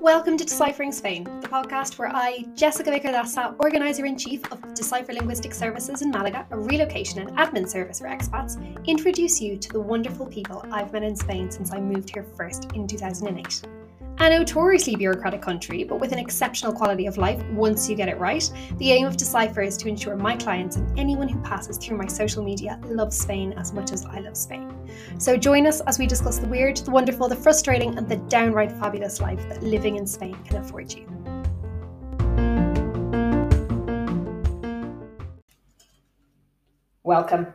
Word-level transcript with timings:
Welcome 0.00 0.38
to 0.38 0.44
Deciphering 0.44 0.90
Spain, 0.90 1.24
the 1.42 1.48
podcast 1.48 1.98
where 1.98 2.08
I, 2.08 2.46
Jessica 2.54 2.90
Vicardassa, 2.90 3.54
Organiser 3.58 4.06
in 4.06 4.16
Chief 4.16 4.50
of 4.50 4.72
Decipher 4.72 5.12
Linguistic 5.12 5.52
Services 5.52 6.00
in 6.00 6.10
Malaga, 6.10 6.46
a 6.50 6.58
relocation 6.58 7.18
and 7.18 7.36
admin 7.36 7.68
service 7.68 8.00
for 8.00 8.06
expats, 8.06 8.56
introduce 8.86 9.38
you 9.38 9.58
to 9.58 9.68
the 9.68 9.80
wonderful 9.80 10.24
people 10.24 10.64
I've 10.72 10.94
met 10.94 11.02
in 11.02 11.14
Spain 11.14 11.50
since 11.50 11.74
I 11.74 11.78
moved 11.78 12.14
here 12.14 12.24
first 12.38 12.72
in 12.72 12.86
2008. 12.86 13.66
A 14.18 14.30
notoriously 14.30 14.96
bureaucratic 14.96 15.42
country, 15.42 15.84
but 15.84 16.00
with 16.00 16.10
an 16.10 16.18
exceptional 16.18 16.72
quality 16.72 17.04
of 17.04 17.18
life 17.18 17.44
once 17.50 17.86
you 17.86 17.94
get 17.94 18.08
it 18.08 18.18
right, 18.18 18.50
the 18.78 18.92
aim 18.92 19.06
of 19.06 19.18
Decipher 19.18 19.60
is 19.60 19.76
to 19.76 19.88
ensure 19.88 20.16
my 20.16 20.34
clients 20.34 20.76
and 20.76 20.98
anyone 20.98 21.28
who 21.28 21.38
passes 21.40 21.76
through 21.76 21.98
my 21.98 22.06
social 22.06 22.42
media 22.42 22.80
loves 22.86 23.18
Spain 23.18 23.52
as 23.58 23.74
much 23.74 23.92
as 23.92 24.06
I 24.06 24.20
love 24.20 24.34
Spain. 24.34 24.74
So 25.18 25.36
join 25.36 25.66
us 25.66 25.82
as 25.82 25.98
we 25.98 26.06
discuss 26.06 26.38
the 26.38 26.48
weird, 26.48 26.78
the 26.78 26.90
wonderful, 26.90 27.28
the 27.28 27.36
frustrating, 27.36 27.98
and 27.98 28.08
the 28.08 28.16
downright 28.16 28.72
fabulous 28.72 29.20
life 29.20 29.46
that 29.50 29.62
living 29.62 29.96
in 29.96 30.06
Spain 30.06 30.34
can 30.44 30.56
afford 30.56 30.94
you. 30.94 31.06
Welcome. 37.04 37.48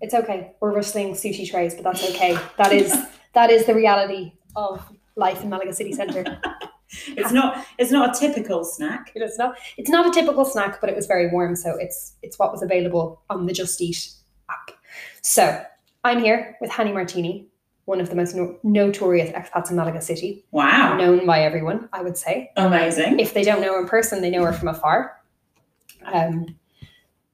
It's 0.00 0.12
okay. 0.12 0.56
We're 0.60 0.74
rustling 0.74 1.14
sushi 1.14 1.48
trays, 1.48 1.76
but 1.76 1.84
that's 1.84 2.10
okay. 2.10 2.36
That 2.58 2.72
is 2.72 2.92
that 3.32 3.50
is 3.50 3.64
the 3.64 3.74
reality 3.74 4.32
of 4.56 4.84
life 5.16 5.42
in 5.42 5.50
Malaga 5.50 5.72
city 5.72 5.92
centre. 5.92 6.24
it's 7.08 7.32
not 7.32 7.66
it's 7.78 7.90
not 7.90 8.16
a 8.16 8.18
typical 8.18 8.64
snack. 8.64 9.12
It's 9.14 9.38
not 9.38 9.56
it's 9.76 9.90
not 9.90 10.06
a 10.06 10.10
typical 10.10 10.44
snack, 10.44 10.80
but 10.80 10.90
it 10.90 10.96
was 10.96 11.06
very 11.06 11.28
warm, 11.30 11.56
so 11.56 11.76
it's 11.76 12.14
it's 12.22 12.38
what 12.38 12.52
was 12.52 12.62
available 12.62 13.22
on 13.30 13.46
the 13.46 13.52
Just 13.52 13.80
Eat 13.80 14.12
app. 14.50 14.76
So 15.22 15.64
I'm 16.04 16.20
here 16.20 16.56
with 16.60 16.70
Hanni 16.70 16.92
Martini, 16.92 17.48
one 17.84 18.00
of 18.00 18.08
the 18.08 18.16
most 18.16 18.34
no- 18.34 18.58
notorious 18.62 19.30
expats 19.30 19.70
in 19.70 19.76
Malaga 19.76 20.00
City. 20.00 20.44
Wow. 20.50 20.96
Known 20.96 21.26
by 21.26 21.42
everyone, 21.42 21.88
I 21.92 22.02
would 22.02 22.16
say. 22.16 22.50
Amazing. 22.56 23.20
If 23.20 23.34
they 23.34 23.42
don't 23.42 23.60
know 23.60 23.74
her 23.74 23.80
in 23.80 23.88
person, 23.88 24.20
they 24.20 24.30
know 24.30 24.44
her 24.44 24.52
from 24.52 24.68
afar. 24.68 25.20
Um, 26.04 26.56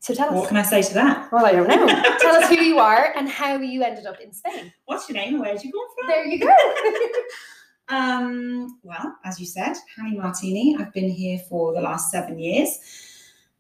so 0.00 0.14
tell 0.14 0.28
us. 0.28 0.34
What 0.34 0.48
can 0.48 0.56
I 0.56 0.62
say 0.62 0.82
to 0.82 0.94
that? 0.94 1.32
Well, 1.32 1.44
I 1.44 1.52
don't 1.52 1.68
know. 1.68 1.86
tell 2.18 2.36
us 2.36 2.48
who 2.48 2.60
you 2.60 2.78
are 2.78 3.12
and 3.16 3.28
how 3.28 3.56
you 3.56 3.82
ended 3.82 4.06
up 4.06 4.20
in 4.20 4.32
Spain. 4.32 4.72
What's 4.84 5.08
your 5.08 5.16
name 5.16 5.38
Where 5.40 5.52
did 5.52 5.64
you 5.64 5.72
come 5.72 5.86
from? 5.98 6.06
There 6.08 6.26
you 6.26 6.38
go. 6.40 6.54
Um, 7.88 8.78
well, 8.82 9.16
as 9.24 9.40
you 9.40 9.46
said, 9.46 9.74
Hanni 9.96 10.16
Martini. 10.16 10.76
I've 10.78 10.92
been 10.92 11.08
here 11.08 11.38
for 11.48 11.72
the 11.72 11.80
last 11.80 12.10
seven 12.10 12.38
years. 12.38 12.78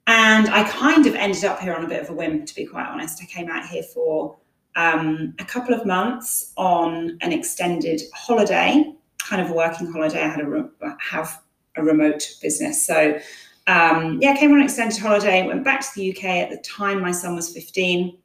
And 0.06 0.48
I 0.48 0.64
kind 0.64 1.06
of 1.06 1.14
ended 1.14 1.44
up 1.44 1.60
here 1.60 1.74
on 1.74 1.84
a 1.84 1.88
bit 1.88 2.02
of 2.02 2.10
a 2.10 2.14
whim, 2.14 2.46
to 2.46 2.54
be 2.54 2.64
quite 2.64 2.86
honest. 2.86 3.22
I 3.22 3.26
came 3.26 3.50
out 3.50 3.66
here 3.68 3.82
for 3.82 4.38
um, 4.74 5.34
a 5.38 5.44
couple 5.44 5.74
of 5.74 5.84
months 5.84 6.52
on 6.56 7.18
an 7.20 7.32
extended 7.32 8.00
holiday, 8.14 8.94
kind 9.18 9.42
of 9.42 9.50
a 9.50 9.54
working 9.54 9.90
holiday. 9.92 10.22
I 10.22 10.28
had 10.28 10.40
a 10.40 10.48
re- 10.48 10.94
have 10.98 11.42
a 11.76 11.82
remote 11.82 12.26
business, 12.40 12.86
so 12.86 13.18
um, 13.66 14.18
yeah, 14.22 14.34
came 14.34 14.52
on 14.52 14.58
an 14.58 14.64
extended 14.64 14.98
holiday. 14.98 15.46
Went 15.46 15.62
back 15.62 15.80
to 15.80 15.88
the 15.94 16.16
UK 16.16 16.24
at 16.24 16.50
the 16.50 16.56
time. 16.58 17.02
My 17.02 17.12
son 17.12 17.36
was 17.36 17.52
fifteen, 17.52 18.16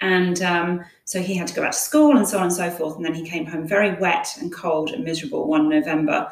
and 0.00 0.42
um, 0.42 0.84
so 1.04 1.20
he 1.20 1.34
had 1.34 1.48
to 1.48 1.54
go 1.54 1.62
back 1.62 1.72
to 1.72 1.78
school 1.78 2.16
and 2.16 2.26
so 2.28 2.38
on 2.38 2.44
and 2.44 2.52
so 2.52 2.70
forth. 2.70 2.96
And 2.96 3.04
then 3.04 3.14
he 3.14 3.28
came 3.28 3.46
home 3.46 3.66
very 3.66 3.94
wet 3.98 4.28
and 4.40 4.52
cold 4.52 4.90
and 4.90 5.04
miserable 5.04 5.46
one 5.46 5.68
November 5.68 6.30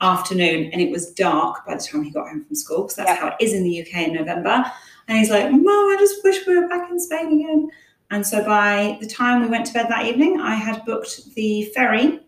afternoon, 0.00 0.70
and 0.72 0.80
it 0.80 0.90
was 0.90 1.10
dark 1.12 1.66
by 1.66 1.74
the 1.74 1.80
time 1.82 2.02
he 2.02 2.10
got 2.10 2.28
home 2.28 2.44
from 2.44 2.54
school 2.54 2.82
because 2.82 2.96
that's 2.96 3.08
Yeah. 3.10 3.16
how 3.16 3.28
it 3.28 3.36
is 3.40 3.52
in 3.54 3.64
the 3.64 3.80
UK 3.80 4.04
in 4.06 4.12
November. 4.14 4.64
And 5.08 5.18
he's 5.18 5.30
like, 5.30 5.50
"Mom, 5.50 5.64
I 5.64 5.96
just 5.98 6.22
wish 6.24 6.46
we 6.46 6.56
were 6.58 6.68
back 6.68 6.90
in 6.90 6.98
Spain 7.00 7.40
again." 7.40 7.70
And 8.10 8.24
so 8.26 8.44
by 8.44 8.98
the 9.00 9.06
time 9.06 9.42
we 9.42 9.48
went 9.48 9.66
to 9.66 9.72
bed 9.72 9.86
that 9.88 10.06
evening, 10.06 10.40
I 10.40 10.54
had 10.54 10.84
booked 10.84 11.34
the 11.34 11.64
ferry. 11.74 12.20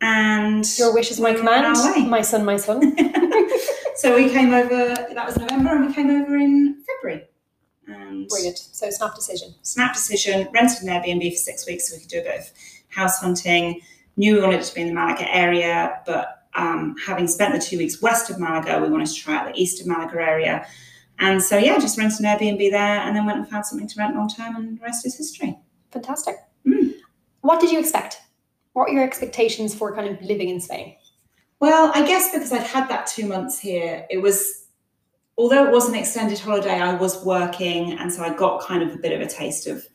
And 0.00 0.66
Your 0.78 0.92
wish 0.92 1.12
is 1.12 1.20
my 1.20 1.30
we 1.32 1.40
were 1.40 1.48
on 1.50 1.74
command. 1.76 2.10
My 2.10 2.22
son, 2.22 2.44
my 2.44 2.56
son. 2.56 2.96
so 3.96 4.16
we 4.16 4.28
came 4.30 4.52
over, 4.52 4.94
that 5.14 5.24
was 5.26 5.36
November, 5.38 5.70
and 5.76 5.86
we 5.86 5.94
came 5.94 6.10
over 6.10 6.36
in 6.36 6.82
February. 6.84 7.28
And 7.86 8.28
Brilliant. 8.28 8.58
So 8.58 8.90
snap 8.90 9.14
decision. 9.14 9.54
snap 9.62 9.94
decision, 9.94 10.48
rented 10.52 10.82
an 10.82 10.88
Airbnb 10.88 11.30
for 11.32 11.36
six 11.36 11.66
weeks 11.66 11.88
so 11.88 11.96
we 11.96 12.00
could 12.00 12.08
do 12.08 12.20
a 12.20 12.22
bit 12.22 12.40
of 12.40 12.50
house 12.88 13.20
hunting. 13.20 13.80
Knew 14.16 14.34
we 14.34 14.40
wanted 14.40 14.60
it 14.60 14.64
to 14.64 14.74
be 14.74 14.82
in 14.82 14.88
the 14.88 14.94
Malaga 14.94 15.34
area, 15.34 16.00
but 16.06 16.46
um, 16.54 16.94
having 17.04 17.26
spent 17.26 17.54
the 17.54 17.60
two 17.60 17.78
weeks 17.78 18.02
west 18.02 18.30
of 18.30 18.38
Malaga, 18.38 18.80
we 18.80 18.88
wanted 18.88 19.08
to 19.08 19.14
try 19.14 19.36
out 19.36 19.52
the 19.52 19.60
east 19.60 19.80
of 19.80 19.86
Malaga 19.86 20.20
area. 20.20 20.66
And 21.18 21.42
so, 21.42 21.56
yeah, 21.56 21.78
just 21.78 21.98
rented 21.98 22.20
an 22.20 22.26
Airbnb 22.26 22.70
there 22.70 23.00
and 23.00 23.16
then 23.16 23.26
went 23.26 23.38
and 23.38 23.48
found 23.48 23.64
something 23.64 23.88
to 23.88 23.94
rent 23.98 24.16
long 24.16 24.28
term, 24.28 24.56
and 24.56 24.78
the 24.78 24.82
rest 24.82 25.06
is 25.06 25.16
history. 25.16 25.58
Fantastic. 25.90 26.36
Mm. 26.66 26.94
What 27.42 27.60
did 27.60 27.70
you 27.70 27.78
expect? 27.78 28.20
What 28.72 28.88
were 28.88 28.94
your 28.94 29.04
expectations 29.04 29.74
for 29.74 29.94
kind 29.94 30.08
of 30.08 30.22
living 30.22 30.48
in 30.48 30.60
Spain? 30.60 30.96
Well, 31.60 31.92
I 31.94 32.04
guess 32.06 32.32
because 32.32 32.52
I'd 32.52 32.62
had 32.62 32.88
that 32.88 33.06
two 33.06 33.26
months 33.26 33.58
here, 33.58 34.06
it 34.10 34.18
was, 34.18 34.61
although 35.38 35.66
it 35.66 35.72
was 35.72 35.88
an 35.88 35.94
extended 35.94 36.38
holiday, 36.38 36.80
I 36.80 36.94
was 36.94 37.24
working, 37.24 37.92
and 37.98 38.12
so 38.12 38.22
I 38.22 38.34
got 38.34 38.62
kind 38.62 38.82
of 38.82 38.94
a 38.94 38.98
bit 38.98 39.12
of 39.12 39.20
a 39.20 39.30
taste 39.30 39.66
of 39.66 39.86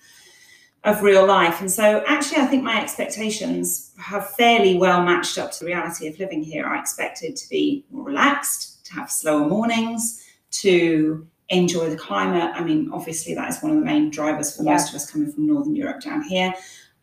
of 0.84 1.02
real 1.02 1.26
life. 1.26 1.60
And 1.60 1.70
so, 1.70 2.04
actually, 2.08 2.42
I 2.42 2.46
think 2.46 2.64
my 2.64 2.82
expectations 2.82 3.92
have 4.00 4.30
fairly 4.36 4.78
well 4.78 5.04
matched 5.04 5.38
up 5.38 5.52
to 5.52 5.60
the 5.60 5.66
reality 5.66 6.08
of 6.08 6.18
living 6.18 6.42
here. 6.44 6.66
I 6.66 6.80
expected 6.80 7.36
to 7.36 7.50
be 7.50 7.84
more 7.92 8.06
relaxed, 8.06 8.86
to 8.86 8.94
have 8.94 9.12
slower 9.12 9.48
mornings, 9.48 10.24
to 10.52 11.28
enjoy 11.50 11.90
the 11.90 11.98
climate. 11.98 12.52
I 12.54 12.64
mean, 12.64 12.90
obviously, 12.94 13.34
that 13.36 13.50
is 13.50 13.62
one 13.62 13.72
of 13.74 13.80
the 13.80 13.86
main 13.86 14.12
drivers 14.12 14.56
for 14.56 14.64
Yeah. 14.64 14.74
most 14.74 14.90
of 14.90 14.96
us 14.96 15.10
coming 15.10 15.32
from 15.32 15.48
Northern 15.48 15.76
Europe 15.76 16.02
down 16.02 16.22
here. 16.22 16.54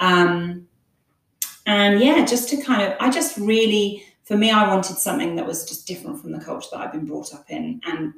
Um, 0.01 0.67
and 1.67 2.01
yeah, 2.01 2.25
just 2.25 2.49
to 2.51 2.57
kind 2.59 2.83
of, 2.83 2.97
I 3.01 3.11
just 3.11 3.37
really, 3.37 4.05
for 4.23 4.37
me, 4.37 4.51
I 4.51 4.69
wanted 4.69 4.97
something 4.99 5.37
that 5.37 5.47
was 5.47 5.67
just 5.67 5.87
different 5.87 6.21
from 6.21 6.33
the 6.33 6.41
culture 6.41 6.69
that 6.73 6.81
I've 6.81 6.93
been 6.93 7.07
brought 7.07 7.35
up 7.35 7.51
in. 7.51 7.81
And 7.87 8.15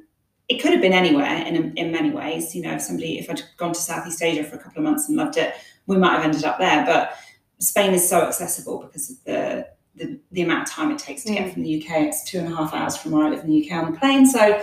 it 0.49 0.61
could 0.61 0.71
have 0.71 0.81
been 0.81 0.93
anywhere 0.93 1.45
in, 1.45 1.75
in 1.77 1.91
many 1.91 2.09
ways. 2.11 2.55
You 2.55 2.61
know, 2.63 2.73
if 2.75 2.81
somebody, 2.81 3.19
if 3.19 3.29
I'd 3.29 3.41
gone 3.57 3.73
to 3.73 3.79
Southeast 3.79 4.21
Asia 4.21 4.43
for 4.43 4.55
a 4.55 4.59
couple 4.59 4.79
of 4.79 4.83
months 4.85 5.07
and 5.09 5.17
loved 5.17 5.37
it, 5.37 5.53
we 5.87 5.97
might 5.97 6.13
have 6.15 6.23
ended 6.23 6.43
up 6.45 6.57
there. 6.57 6.85
But 6.85 7.17
Spain 7.59 7.93
is 7.93 8.07
so 8.07 8.21
accessible 8.27 8.83
because 8.83 9.09
of 9.11 9.23
the, 9.25 9.67
the, 9.95 10.19
the 10.31 10.41
amount 10.43 10.69
of 10.69 10.73
time 10.73 10.91
it 10.91 10.99
takes 10.99 11.23
to 11.23 11.31
Mm. 11.31 11.35
get 11.37 11.53
from 11.53 11.63
the 11.63 11.81
UK. 11.81 12.01
It's 12.03 12.23
two 12.23 12.39
and 12.39 12.51
a 12.51 12.55
half 12.55 12.73
hours 12.73 12.95
from 12.95 13.11
where 13.11 13.25
I 13.25 13.29
live 13.29 13.43
in 13.43 13.49
the 13.49 13.69
UK 13.69 13.83
on 13.83 13.91
the 13.91 13.97
plane. 13.99 14.25
So, 14.25 14.61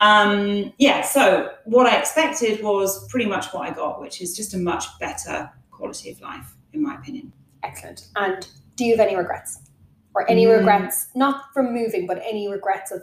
um, 0.00 0.72
yeah, 0.78 1.02
so 1.02 1.50
what 1.64 1.86
I 1.86 1.96
expected 1.98 2.62
was 2.62 3.08
pretty 3.08 3.26
much 3.26 3.46
what 3.52 3.68
I 3.68 3.72
got, 3.74 4.00
which 4.00 4.20
is 4.20 4.36
just 4.36 4.54
a 4.54 4.58
much 4.58 4.84
better 5.00 5.50
quality 5.70 6.10
of 6.10 6.20
life, 6.20 6.54
in 6.72 6.82
my 6.82 6.94
opinion. 6.96 7.32
Excellent. 7.62 8.08
And 8.16 8.46
do 8.76 8.84
you 8.84 8.96
have 8.96 9.06
any 9.06 9.16
regrets? 9.16 9.58
Or 10.14 10.30
any 10.30 10.44
Mm. 10.44 10.58
regrets, 10.58 11.08
not 11.16 11.52
from 11.52 11.72
moving, 11.72 12.06
but 12.06 12.18
any 12.24 12.46
regrets 12.48 12.92
of 12.92 13.02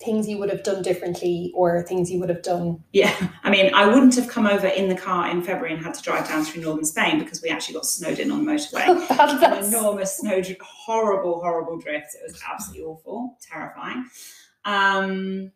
things 0.00 0.28
you 0.28 0.38
would 0.38 0.48
have 0.48 0.62
done 0.62 0.80
differently 0.82 1.50
or 1.56 1.82
things 1.82 2.10
you 2.10 2.20
would 2.20 2.28
have 2.28 2.42
done? 2.42 2.82
Yeah, 2.92 3.12
I 3.42 3.50
mean, 3.50 3.74
I 3.74 3.86
wouldn't 3.86 4.14
have 4.14 4.28
come 4.28 4.46
over 4.46 4.66
in 4.68 4.88
the 4.88 4.94
car 4.94 5.28
in 5.30 5.42
February 5.42 5.74
and 5.74 5.84
had 5.84 5.94
to 5.94 6.02
drive 6.02 6.28
down 6.28 6.44
through 6.44 6.62
northern 6.62 6.84
Spain 6.84 7.18
because 7.18 7.42
we 7.42 7.48
actually 7.48 7.74
got 7.74 7.84
snowed 7.86 8.18
in 8.20 8.30
on 8.30 8.44
the 8.44 8.52
motorway. 8.52 9.08
That- 9.08 9.58
An 9.58 9.64
enormous 9.64 10.18
snow, 10.18 10.40
horrible, 10.60 11.40
horrible 11.40 11.78
drift. 11.78 12.14
It 12.14 12.30
was 12.30 12.40
absolutely 12.48 12.84
awful, 12.86 13.36
terrifying. 13.40 14.06
Um, 14.64 15.50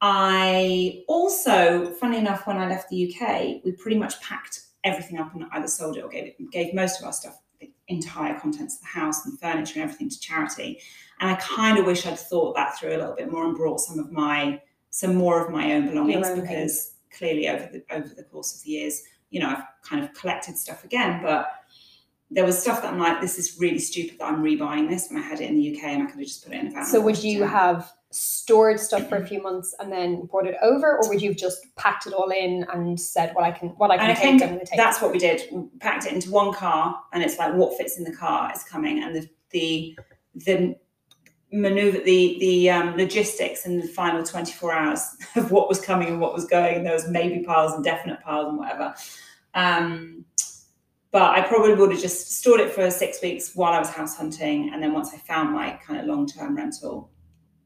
I 0.00 1.02
also, 1.08 1.90
funny 1.94 2.18
enough, 2.18 2.46
when 2.46 2.58
I 2.58 2.68
left 2.68 2.90
the 2.90 3.14
UK, 3.14 3.64
we 3.64 3.72
pretty 3.72 3.96
much 3.96 4.20
packed 4.20 4.60
everything 4.84 5.18
up 5.18 5.34
and 5.34 5.46
either 5.52 5.68
sold 5.68 5.96
it 5.96 6.02
or 6.04 6.08
gave 6.10 6.26
it, 6.26 6.36
gave 6.52 6.74
most 6.74 7.00
of 7.00 7.06
our 7.06 7.12
stuff, 7.12 7.40
entire 7.88 8.38
contents 8.38 8.76
of 8.76 8.80
the 8.82 9.00
house 9.00 9.26
and 9.26 9.38
furniture 9.38 9.80
and 9.80 9.84
everything 9.84 10.08
to 10.08 10.20
charity. 10.20 10.80
And 11.20 11.30
I 11.30 11.34
kind 11.36 11.78
of 11.78 11.86
wish 11.86 12.06
I'd 12.06 12.18
thought 12.18 12.54
that 12.56 12.78
through 12.78 12.90
a 12.90 12.98
little 12.98 13.14
bit 13.14 13.30
more 13.30 13.44
and 13.44 13.56
brought 13.56 13.80
some 13.80 13.98
of 13.98 14.10
my, 14.10 14.60
some 14.90 15.14
more 15.14 15.44
of 15.44 15.52
my 15.52 15.72
own 15.72 15.88
belongings 15.88 16.28
own 16.28 16.40
because 16.40 16.94
clearly 17.16 17.48
over 17.48 17.68
the 17.72 17.84
over 17.94 18.08
the 18.08 18.24
course 18.24 18.56
of 18.56 18.62
the 18.64 18.70
years, 18.70 19.02
you 19.30 19.40
know, 19.40 19.48
I've 19.48 19.64
kind 19.82 20.04
of 20.04 20.12
collected 20.14 20.58
stuff 20.58 20.84
again, 20.84 21.22
but 21.22 21.50
there 22.30 22.44
was 22.44 22.60
stuff 22.60 22.82
that 22.82 22.92
I'm 22.92 22.98
like, 22.98 23.20
this 23.20 23.38
is 23.38 23.58
really 23.60 23.78
stupid 23.78 24.18
that 24.18 24.24
I'm 24.24 24.42
rebuying 24.42 24.88
this 24.88 25.08
when 25.08 25.22
I 25.22 25.26
had 25.26 25.40
it 25.40 25.48
in 25.48 25.56
the 25.56 25.76
UK 25.76 25.84
and 25.84 26.02
I 26.02 26.06
could 26.06 26.18
have 26.18 26.26
just 26.26 26.44
put 26.44 26.52
it 26.52 26.60
in 26.60 26.66
a 26.68 26.70
van. 26.70 26.84
So 26.84 27.00
would 27.00 27.22
you 27.22 27.44
have 27.44 27.92
stored 28.14 28.78
stuff 28.78 29.08
for 29.08 29.16
a 29.16 29.26
few 29.26 29.42
months 29.42 29.74
and 29.80 29.90
then 29.90 30.26
brought 30.26 30.46
it 30.46 30.56
over, 30.62 30.98
or 30.98 31.08
would 31.08 31.20
you 31.20 31.30
have 31.30 31.38
just 31.38 31.66
packed 31.76 32.06
it 32.06 32.12
all 32.12 32.30
in 32.30 32.64
and 32.72 32.98
said 32.98 33.34
what 33.34 33.44
I 33.44 33.50
can 33.50 33.70
what 33.70 33.90
I 33.90 33.96
can 33.96 34.04
And 34.04 34.12
I 34.12 34.14
take, 34.14 34.22
think 34.22 34.42
I'm 34.42 34.48
going 34.50 34.60
to 34.60 34.66
take? 34.66 34.76
That's 34.76 35.02
what 35.02 35.12
we 35.12 35.18
did. 35.18 35.42
We 35.50 35.64
packed 35.80 36.06
it 36.06 36.12
into 36.12 36.30
one 36.30 36.52
car, 36.52 37.00
and 37.12 37.22
it's 37.22 37.38
like 37.38 37.54
what 37.54 37.76
fits 37.76 37.98
in 37.98 38.04
the 38.04 38.14
car 38.14 38.52
is 38.54 38.62
coming, 38.62 39.02
and 39.02 39.16
the 39.16 39.28
the 39.50 39.98
the 40.34 40.76
maneuver, 41.52 41.98
the 41.98 42.36
the 42.40 42.70
um, 42.70 42.96
logistics 42.96 43.66
in 43.66 43.80
the 43.80 43.86
final 43.88 44.22
twenty 44.22 44.52
four 44.52 44.72
hours 44.72 45.16
of 45.36 45.50
what 45.50 45.68
was 45.68 45.80
coming 45.80 46.08
and 46.08 46.20
what 46.20 46.32
was 46.32 46.44
going, 46.46 46.76
and 46.76 46.86
there 46.86 46.94
was 46.94 47.08
maybe 47.08 47.42
piles 47.42 47.72
and 47.72 47.82
definite 47.82 48.20
piles 48.22 48.48
and 48.48 48.58
whatever. 48.58 48.94
Um, 49.54 50.24
but 51.10 51.30
I 51.30 51.42
probably 51.42 51.74
would 51.74 51.92
have 51.92 52.00
just 52.00 52.40
stored 52.40 52.60
it 52.60 52.72
for 52.72 52.90
six 52.90 53.22
weeks 53.22 53.54
while 53.54 53.72
I 53.72 53.78
was 53.78 53.88
house 53.88 54.16
hunting, 54.16 54.72
and 54.72 54.82
then 54.82 54.92
once 54.92 55.12
I 55.14 55.18
found 55.18 55.52
my 55.52 55.78
kind 55.84 56.00
of 56.00 56.06
long 56.06 56.26
term 56.26 56.56
rental, 56.56 57.10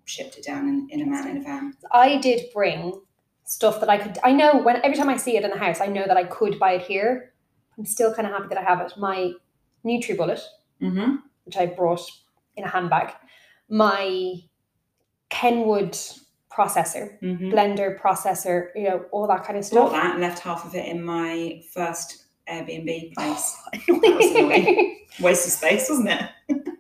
shipped 0.08 0.36
it 0.38 0.44
down 0.44 0.68
in, 0.68 0.88
in 0.90 1.02
a 1.02 1.06
man 1.10 1.28
in 1.28 1.36
a 1.38 1.42
van. 1.42 1.74
I 1.92 2.16
did 2.18 2.46
bring 2.54 3.00
stuff 3.44 3.80
that 3.80 3.88
I 3.88 3.98
could. 3.98 4.18
I 4.24 4.32
know 4.32 4.58
when 4.62 4.76
every 4.84 4.96
time 4.96 5.08
I 5.08 5.16
see 5.16 5.36
it 5.36 5.44
in 5.44 5.50
the 5.50 5.58
house, 5.58 5.80
I 5.80 5.86
know 5.86 6.04
that 6.06 6.16
I 6.16 6.24
could 6.24 6.58
buy 6.58 6.72
it 6.72 6.82
here. 6.82 7.32
I'm 7.78 7.86
still 7.86 8.12
kind 8.14 8.26
of 8.26 8.32
happy 8.34 8.48
that 8.48 8.58
I 8.58 8.62
have 8.62 8.80
it. 8.80 8.92
My 8.96 9.32
NutriBullet, 9.84 10.40
Mm-hmm. 10.82 11.16
which 11.44 11.56
I 11.56 11.66
brought 11.66 12.00
in 12.56 12.64
a 12.64 12.68
handbag, 12.68 13.12
my 13.68 14.34
Kenwood 15.30 15.92
processor, 16.50 17.18
Mm-hmm. 17.22 17.50
blender 17.50 18.00
processor, 18.00 18.68
you 18.74 18.84
know, 18.84 19.04
all 19.12 19.26
that 19.28 19.44
kind 19.44 19.58
of 19.58 19.62
Bought 19.70 19.90
stuff. 19.90 19.92
that 19.92 20.12
and 20.12 20.20
left 20.20 20.38
half 20.40 20.64
of 20.64 20.74
it 20.74 20.86
in 20.86 21.02
my 21.04 21.62
first 21.72 22.24
Airbnb 22.50 23.14
place. 23.14 23.56
Waste 25.20 25.46
of 25.46 25.52
space, 25.52 25.88
wasn't 25.90 26.10
it? 26.48 26.62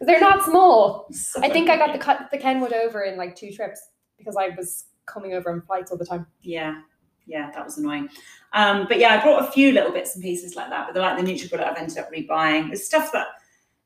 They're 0.00 0.20
not 0.20 0.44
small. 0.44 1.08
I 1.40 1.48
think 1.48 1.70
I 1.70 1.76
got 1.76 1.92
the 1.92 1.98
cut 1.98 2.28
the 2.30 2.38
Kenwood 2.38 2.72
over 2.72 3.02
in 3.02 3.16
like 3.16 3.36
two 3.36 3.52
trips 3.52 3.80
because 4.18 4.36
I 4.36 4.50
was 4.50 4.84
coming 5.06 5.34
over 5.34 5.50
on 5.50 5.62
flights 5.62 5.90
all 5.90 5.98
the 5.98 6.06
time. 6.06 6.26
Yeah, 6.42 6.80
yeah, 7.26 7.50
that 7.52 7.64
was 7.64 7.78
annoying. 7.78 8.08
Um, 8.52 8.86
but 8.88 8.98
yeah, 8.98 9.14
I 9.14 9.22
brought 9.22 9.48
a 9.48 9.52
few 9.52 9.72
little 9.72 9.92
bits 9.92 10.14
and 10.14 10.22
pieces 10.22 10.56
like 10.56 10.70
that. 10.70 10.86
But 10.86 10.94
they're 10.94 11.02
like 11.02 11.16
the 11.16 11.30
NutriBullet, 11.30 11.64
I've 11.64 11.76
ended 11.76 11.98
up 11.98 12.12
rebuying. 12.12 12.72
It's 12.72 12.84
stuff 12.84 13.12
that, 13.12 13.28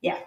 yeah. 0.01 0.19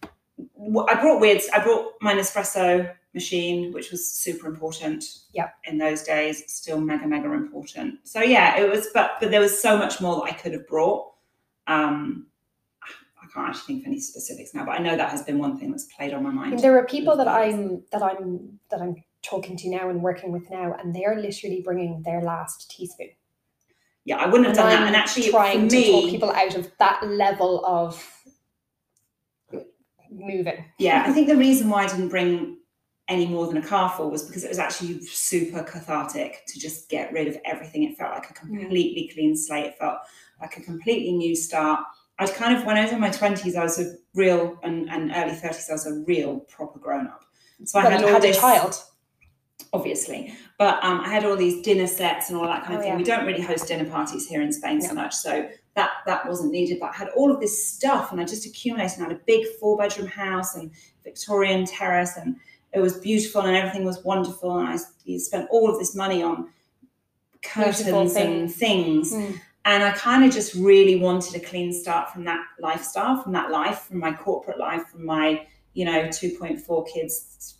I 0.00 1.00
brought 1.00 1.20
weird. 1.20 1.42
I 1.52 1.62
brought 1.62 1.92
my 2.00 2.14
Nespresso 2.14 2.92
machine, 3.12 3.72
which 3.72 3.90
was 3.90 4.06
super 4.06 4.48
important. 4.48 5.04
Yeah. 5.32 5.50
In 5.64 5.78
those 5.78 6.02
days, 6.02 6.42
still 6.52 6.80
mega 6.80 7.06
mega 7.06 7.30
important. 7.32 8.00
So 8.04 8.20
yeah, 8.20 8.58
it 8.58 8.68
was. 8.68 8.88
But 8.92 9.12
but 9.20 9.30
there 9.30 9.40
was 9.40 9.60
so 9.60 9.76
much 9.76 10.00
more 10.00 10.16
that 10.16 10.32
I 10.32 10.32
could 10.32 10.52
have 10.52 10.66
brought. 10.66 11.12
Um, 11.66 12.26
can't 13.34 13.48
actually 13.48 13.74
think 13.74 13.82
of 13.84 13.86
any 13.88 14.00
specifics 14.00 14.54
now, 14.54 14.64
but 14.64 14.72
I 14.72 14.82
know 14.82 14.96
that 14.96 15.10
has 15.10 15.22
been 15.22 15.38
one 15.38 15.58
thing 15.58 15.70
that's 15.70 15.84
played 15.96 16.14
on 16.14 16.22
my 16.22 16.30
mind. 16.30 16.60
there 16.60 16.78
are 16.78 16.86
people 16.86 17.16
that 17.16 17.28
I'm 17.28 17.82
that 17.92 18.02
I'm 18.02 18.58
that 18.70 18.80
I'm 18.80 18.96
talking 19.22 19.56
to 19.56 19.70
now 19.70 19.88
and 19.90 20.02
working 20.02 20.30
with 20.32 20.48
now, 20.50 20.74
and 20.74 20.94
they're 20.94 21.18
literally 21.20 21.60
bringing 21.62 22.02
their 22.02 22.20
last 22.22 22.70
teaspoon. 22.70 23.08
Yeah, 24.04 24.16
I 24.18 24.26
wouldn't 24.26 24.46
have 24.48 24.56
And 24.56 24.56
done 24.56 24.70
that. 24.70 24.80
I'm 24.82 24.86
And 24.88 24.96
actually, 24.96 25.30
trying 25.30 25.68
to 25.68 25.82
talk 25.92 26.10
people 26.10 26.30
out 26.30 26.54
of 26.56 26.70
that 26.78 27.06
level 27.06 27.64
of 27.64 28.02
moving. 30.10 30.64
Yeah, 30.78 31.04
I 31.06 31.12
think 31.14 31.28
the 31.28 31.36
reason 31.36 31.68
why 31.68 31.84
I 31.84 31.88
didn't 31.88 32.08
bring 32.08 32.58
any 33.08 33.26
more 33.26 33.46
than 33.46 33.58
a 33.58 33.62
car 33.66 33.90
full 33.90 34.10
was 34.10 34.22
because 34.22 34.44
it 34.44 34.48
was 34.48 34.58
actually 34.58 35.00
super 35.02 35.62
cathartic 35.62 36.42
to 36.46 36.58
just 36.58 36.88
get 36.88 37.12
rid 37.12 37.28
of 37.28 37.36
everything. 37.44 37.82
It 37.82 37.98
felt 37.98 38.14
like 38.14 38.30
a 38.30 38.34
completely 38.34 39.10
clean 39.12 39.36
slate. 39.36 39.66
It 39.66 39.78
felt 39.78 39.98
like 40.40 40.56
a 40.56 40.62
completely 40.62 41.12
new 41.12 41.36
start. 41.36 41.80
I'd 42.18 42.32
kind 42.34 42.56
of, 42.56 42.64
when 42.64 42.76
I 42.76 42.82
was 42.84 42.92
in 42.92 43.00
my 43.00 43.10
20s, 43.10 43.56
I 43.56 43.62
was 43.64 43.80
a 43.80 43.94
real, 44.14 44.58
and, 44.62 44.88
and 44.88 45.10
early 45.14 45.32
30s, 45.32 45.68
I 45.68 45.72
was 45.72 45.86
a 45.86 45.94
real 46.06 46.40
proper 46.40 46.78
grown 46.78 47.06
up. 47.08 47.24
So 47.64 47.78
I 47.80 47.90
had 47.90 48.04
all 48.04 48.20
this, 48.20 48.36
a 48.36 48.40
child. 48.40 48.76
obviously, 49.72 50.32
but 50.58 50.82
um, 50.84 51.00
I 51.00 51.08
had 51.08 51.24
all 51.24 51.36
these 51.36 51.62
dinner 51.62 51.86
sets 51.86 52.28
and 52.30 52.38
all 52.38 52.46
that 52.46 52.62
kind 52.62 52.74
of 52.74 52.80
Oh, 52.80 52.82
thing. 52.82 52.92
yeah. 52.92 52.96
We 52.96 53.04
don't 53.04 53.26
really 53.26 53.42
host 53.42 53.66
dinner 53.68 53.88
parties 53.88 54.26
here 54.28 54.42
in 54.42 54.52
Spain 54.52 54.80
so 54.80 54.94
much, 54.94 55.14
so 55.14 55.48
that 55.74 55.90
that 56.06 56.26
wasn't 56.28 56.52
needed. 56.52 56.78
But 56.80 56.90
I 56.90 56.96
had 56.96 57.08
all 57.16 57.32
of 57.32 57.40
this 57.40 57.66
stuff, 57.66 58.12
and 58.12 58.20
I 58.20 58.24
just 58.24 58.46
accumulated. 58.46 58.98
And 58.98 59.06
I 59.06 59.08
had 59.10 59.16
a 59.18 59.22
big 59.26 59.46
four 59.60 59.76
bedroom 59.76 60.06
house 60.08 60.54
and 60.56 60.70
Victorian 61.02 61.64
terrace, 61.64 62.16
and 62.16 62.36
it 62.72 62.80
was 62.80 62.98
beautiful, 62.98 63.42
and 63.42 63.56
everything 63.56 63.84
was 63.84 64.04
wonderful. 64.04 64.58
And 64.58 64.68
I 64.68 65.16
spent 65.16 65.48
all 65.50 65.68
of 65.70 65.78
this 65.78 65.94
money 65.96 66.22
on 66.22 66.48
curtains 67.42 68.14
and 68.16 68.52
things. 68.52 69.12
Mm. 69.12 69.40
And 69.66 69.82
I 69.82 69.92
kind 69.92 70.24
of 70.24 70.30
just 70.32 70.54
really 70.54 70.96
wanted 70.96 71.34
a 71.34 71.40
clean 71.44 71.72
start 71.72 72.10
from 72.10 72.24
that 72.24 72.40
lifestyle, 72.60 73.22
from 73.22 73.32
that 73.32 73.50
life, 73.50 73.80
from 73.80 73.98
my 73.98 74.12
corporate 74.12 74.58
life, 74.58 74.82
from 74.88 75.06
my, 75.06 75.46
you 75.72 75.84
know, 75.86 76.02
2.4 76.08 76.86
kids, 76.92 77.56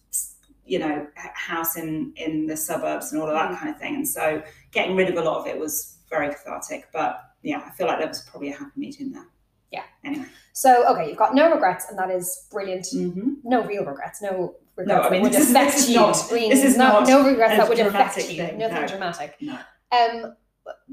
you 0.67 0.79
know, 0.79 1.07
house 1.35 1.77
in 1.77 2.13
in 2.17 2.47
the 2.47 2.57
suburbs 2.57 3.13
and 3.13 3.21
all 3.23 3.29
of 3.29 3.35
that 3.35 3.51
Mm. 3.53 3.59
kind 3.59 3.71
of 3.71 3.79
thing. 3.79 3.95
And 3.97 4.09
so 4.09 4.43
getting 4.73 4.97
rid 4.97 5.09
of 5.09 5.17
a 5.17 5.23
lot 5.23 5.39
of 5.41 5.47
it 5.47 5.59
was 5.59 5.99
very 6.11 6.29
cathartic. 6.29 6.89
But 6.93 7.21
yeah, 7.43 7.63
I 7.67 7.71
feel 7.71 7.87
like 7.87 7.99
there 7.99 8.09
was 8.09 8.23
probably 8.23 8.51
a 8.51 8.57
happy 8.57 8.73
medium 8.77 9.13
there. 9.13 9.27
Yeah. 9.71 9.83
Anyway. 10.05 10.27
So 10.53 10.87
okay, 10.93 11.09
you've 11.09 11.19
got 11.19 11.35
no 11.35 11.51
regrets, 11.53 11.87
and 11.89 11.99
that 11.99 12.11
is 12.11 12.47
brilliant. 12.51 12.87
hmm 12.93 13.35
No 13.45 13.63
real 13.65 13.85
regrets. 13.85 14.21
No 14.23 14.55
regrets 14.77 14.89
no, 14.89 15.01
I 15.03 15.11
mean, 15.11 15.23
that 15.23 15.23
would 15.23 15.33
this 15.33 15.45
is- 15.45 15.51
affect 15.51 15.73
this 15.73 15.83
is 15.85 15.91
you. 15.91 15.97
not- 15.97 16.29
this 16.31 16.65
is 16.65 16.77
not, 16.77 16.93
not 17.01 17.09
no 17.09 17.27
regrets 17.29 17.57
that 17.57 17.69
would 17.69 17.79
affect 17.81 18.17
you. 18.19 18.37
thing, 18.47 18.59
Nothing 18.59 18.81
no. 18.83 18.87
dramatic. 18.87 19.37
No. 19.41 19.59
Um, 19.93 20.37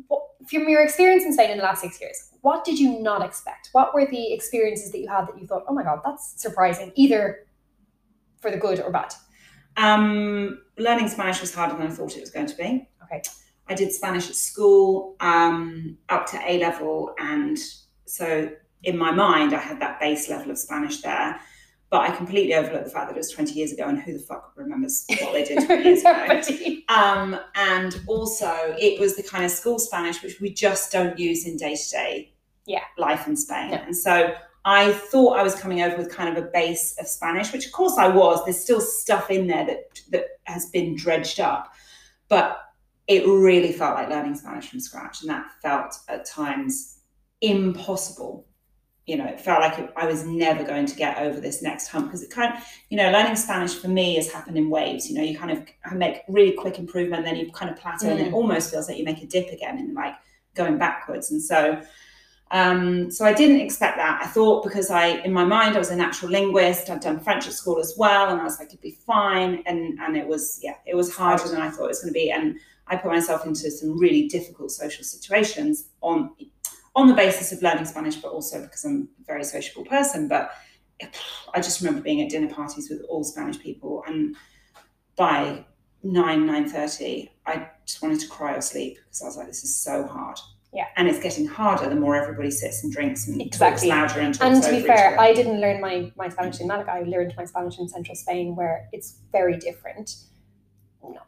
what, 0.07 0.23
from 0.59 0.69
your 0.69 0.83
experience 0.83 1.23
in 1.23 1.33
Spain 1.33 1.51
in 1.51 1.57
the 1.57 1.63
last 1.63 1.81
six 1.81 1.99
years, 1.99 2.29
what 2.41 2.63
did 2.63 2.79
you 2.79 2.99
not 2.99 3.23
expect? 3.23 3.69
What 3.71 3.93
were 3.93 4.05
the 4.05 4.33
experiences 4.33 4.91
that 4.91 4.99
you 4.99 5.07
had 5.07 5.27
that 5.27 5.39
you 5.39 5.47
thought, 5.47 5.63
oh 5.67 5.73
my 5.73 5.83
god, 5.83 6.01
that's 6.03 6.41
surprising, 6.41 6.91
either 6.95 7.47
for 8.39 8.51
the 8.51 8.57
good 8.57 8.79
or 8.79 8.91
bad? 8.91 9.13
Um, 9.77 10.61
learning 10.77 11.07
Spanish 11.07 11.39
was 11.39 11.53
harder 11.53 11.77
than 11.77 11.87
I 11.87 11.89
thought 11.91 12.17
it 12.17 12.21
was 12.21 12.31
going 12.31 12.47
to 12.47 12.55
be. 12.55 12.89
Okay. 13.03 13.21
I 13.67 13.73
did 13.73 13.91
Spanish 13.91 14.29
at 14.29 14.35
school 14.35 15.15
um, 15.19 15.97
up 16.09 16.25
to 16.27 16.39
A 16.45 16.59
level, 16.59 17.13
and 17.19 17.57
so 18.05 18.51
in 18.83 18.97
my 18.97 19.11
mind, 19.11 19.53
I 19.53 19.59
had 19.59 19.79
that 19.79 19.99
base 19.99 20.29
level 20.29 20.51
of 20.51 20.57
Spanish 20.57 21.01
there. 21.01 21.39
But 21.91 22.09
I 22.09 22.15
completely 22.15 22.55
overlooked 22.55 22.85
the 22.85 22.89
fact 22.89 23.09
that 23.09 23.15
it 23.15 23.19
was 23.19 23.29
20 23.29 23.53
years 23.53 23.73
ago, 23.73 23.87
and 23.87 24.01
who 24.01 24.13
the 24.13 24.19
fuck 24.19 24.53
remembers 24.55 25.05
what 25.21 25.33
they 25.33 25.43
did 25.43 25.65
20 25.65 25.83
years 25.83 25.99
ago? 25.99 26.81
Um, 26.87 27.37
and 27.55 28.01
also, 28.07 28.75
it 28.79 28.99
was 28.99 29.15
the 29.15 29.23
kind 29.23 29.45
of 29.45 29.51
school 29.51 29.77
Spanish 29.77 30.23
which 30.23 30.39
we 30.41 30.51
just 30.53 30.91
don't 30.91 31.19
use 31.19 31.45
in 31.45 31.57
day 31.57 31.75
to 31.75 31.89
day 31.91 32.33
life 32.97 33.27
in 33.27 33.35
Spain. 33.35 33.71
No. 33.71 33.77
And 33.77 33.95
so 33.95 34.33
I 34.63 34.93
thought 34.93 35.37
I 35.37 35.43
was 35.43 35.55
coming 35.55 35.81
over 35.81 35.97
with 35.97 36.11
kind 36.11 36.35
of 36.35 36.43
a 36.43 36.47
base 36.47 36.95
of 36.99 37.07
Spanish, 37.07 37.51
which 37.51 37.65
of 37.65 37.71
course 37.71 37.97
I 37.97 38.07
was. 38.07 38.43
There's 38.45 38.61
still 38.61 38.81
stuff 38.81 39.29
in 39.29 39.47
there 39.47 39.65
that 39.65 40.01
that 40.11 40.25
has 40.45 40.69
been 40.69 40.95
dredged 40.95 41.39
up, 41.39 41.73
but 42.29 42.59
it 43.07 43.25
really 43.27 43.73
felt 43.73 43.95
like 43.95 44.09
learning 44.09 44.35
Spanish 44.35 44.69
from 44.69 44.79
scratch, 44.79 45.21
and 45.21 45.29
that 45.29 45.45
felt 45.61 45.97
at 46.07 46.25
times 46.25 46.99
impossible. 47.41 48.45
You 49.07 49.17
know, 49.17 49.25
it 49.25 49.41
felt 49.41 49.61
like 49.61 49.79
it, 49.79 49.91
I 49.95 50.05
was 50.05 50.25
never 50.25 50.63
going 50.63 50.85
to 50.85 50.95
get 50.95 51.17
over 51.17 51.39
this 51.39 51.61
next 51.61 51.87
hump 51.87 52.07
because 52.07 52.21
it 52.21 52.29
kind 52.29 52.53
of, 52.53 52.63
you 52.89 52.97
know, 52.97 53.11
learning 53.11 53.35
Spanish 53.35 53.73
for 53.73 53.87
me 53.87 54.15
has 54.15 54.31
happened 54.31 54.57
in 54.57 54.69
waves. 54.69 55.09
You 55.09 55.17
know, 55.17 55.23
you 55.23 55.37
kind 55.37 55.51
of 55.51 55.93
make 55.97 56.21
really 56.27 56.53
quick 56.53 56.77
improvement, 56.77 57.25
then 57.25 57.35
you 57.35 57.51
kind 57.51 57.71
of 57.71 57.77
plateau, 57.77 58.09
and 58.09 58.19
it 58.19 58.31
almost 58.31 58.71
feels 58.71 58.87
like 58.87 58.97
you 58.97 59.03
make 59.03 59.21
a 59.23 59.25
dip 59.25 59.49
again 59.49 59.79
and 59.79 59.93
like 59.95 60.13
going 60.53 60.77
backwards. 60.77 61.31
And 61.31 61.41
so, 61.41 61.81
um, 62.51 63.09
so 63.09 63.25
I 63.25 63.33
didn't 63.33 63.61
expect 63.61 63.97
that. 63.97 64.21
I 64.21 64.27
thought 64.27 64.63
because 64.63 64.89
I, 64.89 65.07
in 65.07 65.33
my 65.33 65.45
mind, 65.45 65.75
I 65.75 65.79
was 65.79 65.89
a 65.89 65.95
natural 65.95 66.31
linguist. 66.31 66.89
I'd 66.89 66.99
done 66.99 67.19
French 67.19 67.47
at 67.47 67.53
school 67.53 67.79
as 67.79 67.95
well, 67.97 68.29
and 68.29 68.39
I 68.39 68.43
was 68.43 68.59
like, 68.59 68.67
it'd 68.67 68.81
be 68.81 68.97
fine. 69.05 69.63
And 69.65 69.99
and 69.99 70.15
it 70.15 70.27
was, 70.27 70.59
yeah, 70.61 70.75
it 70.85 70.95
was 70.95 71.15
harder 71.15 71.47
than 71.47 71.61
I 71.61 71.69
thought 71.69 71.85
it 71.85 71.87
was 71.87 72.01
going 72.01 72.13
to 72.13 72.19
be. 72.19 72.29
And 72.29 72.59
I 72.87 72.97
put 72.97 73.09
myself 73.09 73.45
into 73.45 73.71
some 73.71 73.97
really 73.97 74.27
difficult 74.27 74.71
social 74.71 75.03
situations 75.03 75.85
on 76.01 76.31
on 76.95 77.07
the 77.07 77.13
basis 77.13 77.51
of 77.51 77.61
learning 77.61 77.85
Spanish, 77.85 78.15
but 78.17 78.31
also 78.31 78.61
because 78.61 78.83
I'm 78.83 79.09
a 79.21 79.23
very 79.25 79.43
sociable 79.43 79.85
person. 79.85 80.27
But 80.27 80.51
I 81.53 81.57
just 81.61 81.81
remember 81.81 82.01
being 82.01 82.21
at 82.21 82.29
dinner 82.29 82.53
parties 82.53 82.89
with 82.89 83.01
all 83.09 83.23
Spanish 83.23 83.59
people, 83.59 84.03
and 84.07 84.35
by 85.15 85.65
nine 86.03 86.45
nine 86.45 86.67
thirty, 86.67 87.31
I 87.45 87.67
just 87.85 88.01
wanted 88.01 88.19
to 88.21 88.27
cry 88.27 88.55
or 88.55 88.61
sleep 88.61 88.97
because 89.05 89.21
I 89.21 89.25
was 89.25 89.37
like, 89.37 89.47
this 89.47 89.63
is 89.63 89.75
so 89.75 90.05
hard. 90.05 90.37
Yeah. 90.73 90.85
and 90.95 91.09
it's 91.09 91.21
getting 91.21 91.45
harder 91.45 91.89
the 91.89 91.97
more 91.97 92.15
everybody 92.15 92.49
sits 92.49 92.81
and 92.81 92.93
drinks 92.93 93.27
and 93.27 93.41
Exactly. 93.41 93.89
talks 93.89 94.13
louder 94.13 94.21
and 94.21 94.33
talks 94.33 94.55
And 94.55 94.63
to 94.63 94.71
be 94.71 94.87
fair. 94.87 95.19
I 95.19 95.33
didn't 95.33 95.59
learn 95.59 95.81
my, 95.81 96.13
my 96.15 96.29
Spanish 96.29 96.61
in 96.61 96.67
Malaga. 96.67 96.91
I 96.93 97.01
learned 97.01 97.33
my 97.35 97.43
Spanish 97.43 97.77
in 97.77 97.89
central 97.89 98.15
Spain, 98.15 98.55
where 98.55 98.87
it's 98.93 99.17
very 99.33 99.57
different. 99.57 100.15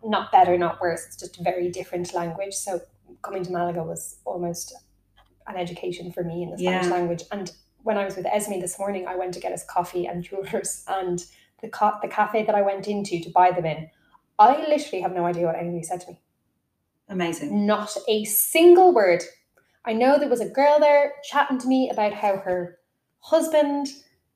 Not 0.02 0.32
better, 0.32 0.58
not 0.58 0.80
worse. 0.80 1.06
It's 1.08 1.18
just 1.18 1.42
a 1.42 1.44
very 1.44 1.70
different 1.70 2.14
language. 2.14 2.54
So 2.54 2.80
coming 3.22 3.44
to 3.44 3.52
Malaga 3.52 3.84
was 3.84 4.16
almost 4.24 4.74
an 5.48 5.58
education 5.58 6.12
for 6.12 6.24
me 6.24 6.44
in 6.44 6.52
the 6.52 6.58
Spanish 6.58 6.86
Yeah. 6.88 6.92
language. 6.94 7.24
And 7.32 7.52
when 7.84 7.98
I 7.98 8.06
was 8.06 8.16
with 8.16 8.26
Esme 8.26 8.60
this 8.60 8.80
morning, 8.80 9.08
I 9.08 9.16
went 9.16 9.34
to 9.34 9.40
get 9.40 9.52
us 9.52 9.66
coffee 9.66 10.06
and 10.08 10.24
churros. 10.24 10.84
And 10.88 11.26
the 11.62 11.70
ca- 11.70 12.00
the 12.02 12.08
cafe 12.08 12.44
that 12.46 12.56
I 12.56 12.62
went 12.62 12.88
into 12.88 13.20
to 13.22 13.30
buy 13.30 13.52
them 13.52 13.66
in, 13.66 13.90
I 14.40 14.58
literally 14.68 15.02
have 15.02 15.14
no 15.14 15.26
idea 15.26 15.46
what 15.46 15.56
anybody 15.56 15.84
said 15.84 16.02
to 16.02 16.12
me. 16.12 16.20
Amazing. 17.10 17.66
Not 17.66 17.96
a 18.08 18.24
single 18.26 18.94
word. 18.94 19.24
I 19.86 19.94
know 19.94 20.18
there 20.18 20.30
was 20.30 20.42
a 20.42 20.50
girl 20.50 20.80
there 20.80 21.14
chatting 21.24 21.58
to 21.60 21.68
me 21.68 21.90
about 21.90 22.14
how 22.14 22.38
her 22.38 22.80
husband 23.20 23.88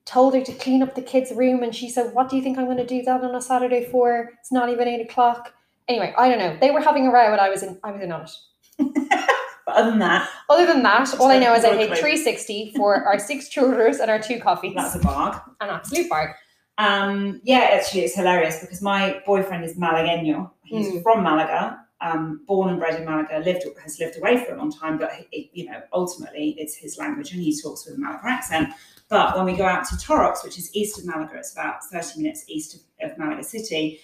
told 0.05 0.33
her 0.35 0.41
to 0.41 0.53
clean 0.53 0.83
up 0.83 0.95
the 0.95 1.01
kids' 1.01 1.31
room, 1.31 1.63
and 1.63 1.73
she 1.75 1.89
said, 1.89 2.13
What 2.13 2.29
do 2.29 2.35
you 2.35 2.41
think 2.41 2.57
I'm 2.57 2.65
going 2.65 2.77
to 2.77 2.85
do 2.85 3.01
that 3.03 3.23
on 3.23 3.35
a 3.35 3.41
Saturday 3.41 3.85
for? 3.85 4.31
It's 4.39 4.51
not 4.51 4.69
even 4.69 4.87
eight 4.87 5.01
o'clock. 5.09 5.53
Anyway, 5.87 6.13
I 6.17 6.27
don't 6.29 6.39
know. 6.39 6.57
They 6.59 6.71
were 6.71 6.81
having 6.81 7.07
a 7.07 7.11
row 7.11 7.31
and 7.31 7.39
I 7.39 7.49
was 7.49 7.63
in 7.63 7.79
I 7.83 7.91
was 7.91 8.01
in 8.01 8.11
on 8.11 8.25
it. 8.25 8.31
Other 9.77 9.91
than 9.91 9.99
that, 9.99 10.27
Other 10.49 10.65
than 10.65 10.81
that, 10.83 11.13
all 11.19 11.27
I 11.27 11.37
know 11.39 11.53
is 11.53 11.63
I 11.63 11.69
paid 11.75 11.89
360 11.89 12.73
for 12.75 13.03
our 13.05 13.19
six 13.19 13.47
churros 13.47 13.99
and 13.99 14.09
our 14.11 14.19
two 14.19 14.39
coffees. 14.39 14.73
that's 14.75 14.95
a 14.95 14.99
barg. 14.99 15.41
An 15.61 15.69
absolute 15.69 16.09
bargain. 16.09 16.35
Um, 16.79 17.41
yeah, 17.43 17.69
actually, 17.73 18.01
it's 18.01 18.15
hilarious 18.15 18.59
because 18.59 18.81
my 18.81 19.21
boyfriend 19.25 19.63
is 19.63 19.75
Malagueño. 19.77 20.51
He's 20.63 20.87
Mm. 20.89 21.03
from 21.03 21.23
Malaga, 21.23 21.79
um, 22.01 22.41
born 22.47 22.69
and 22.69 22.79
bred 22.79 22.99
in 22.99 23.05
Malaga. 23.05 23.39
Lived 23.39 23.63
has 23.83 23.99
lived 23.99 24.17
away 24.17 24.43
for 24.43 24.53
a 24.53 24.57
long 24.57 24.71
time, 24.71 24.97
but 24.97 25.11
it, 25.31 25.49
you 25.53 25.65
know, 25.69 25.81
ultimately, 25.93 26.55
it's 26.59 26.75
his 26.75 26.97
language, 26.97 27.31
and 27.31 27.41
he 27.41 27.59
talks 27.59 27.85
with 27.85 27.95
a 27.95 27.99
Malaga 27.99 28.27
accent. 28.27 28.69
But 29.09 29.35
when 29.37 29.45
we 29.45 29.53
go 29.55 29.65
out 29.65 29.85
to 29.89 29.95
Torrox, 29.95 30.43
which 30.43 30.57
is 30.59 30.69
east 30.75 30.99
of 30.99 31.05
Malaga, 31.05 31.37
it's 31.37 31.53
about 31.53 31.83
thirty 31.85 32.21
minutes 32.21 32.43
east 32.47 32.75
of, 32.75 33.11
of 33.11 33.17
Malaga 33.17 33.43
City. 33.43 33.99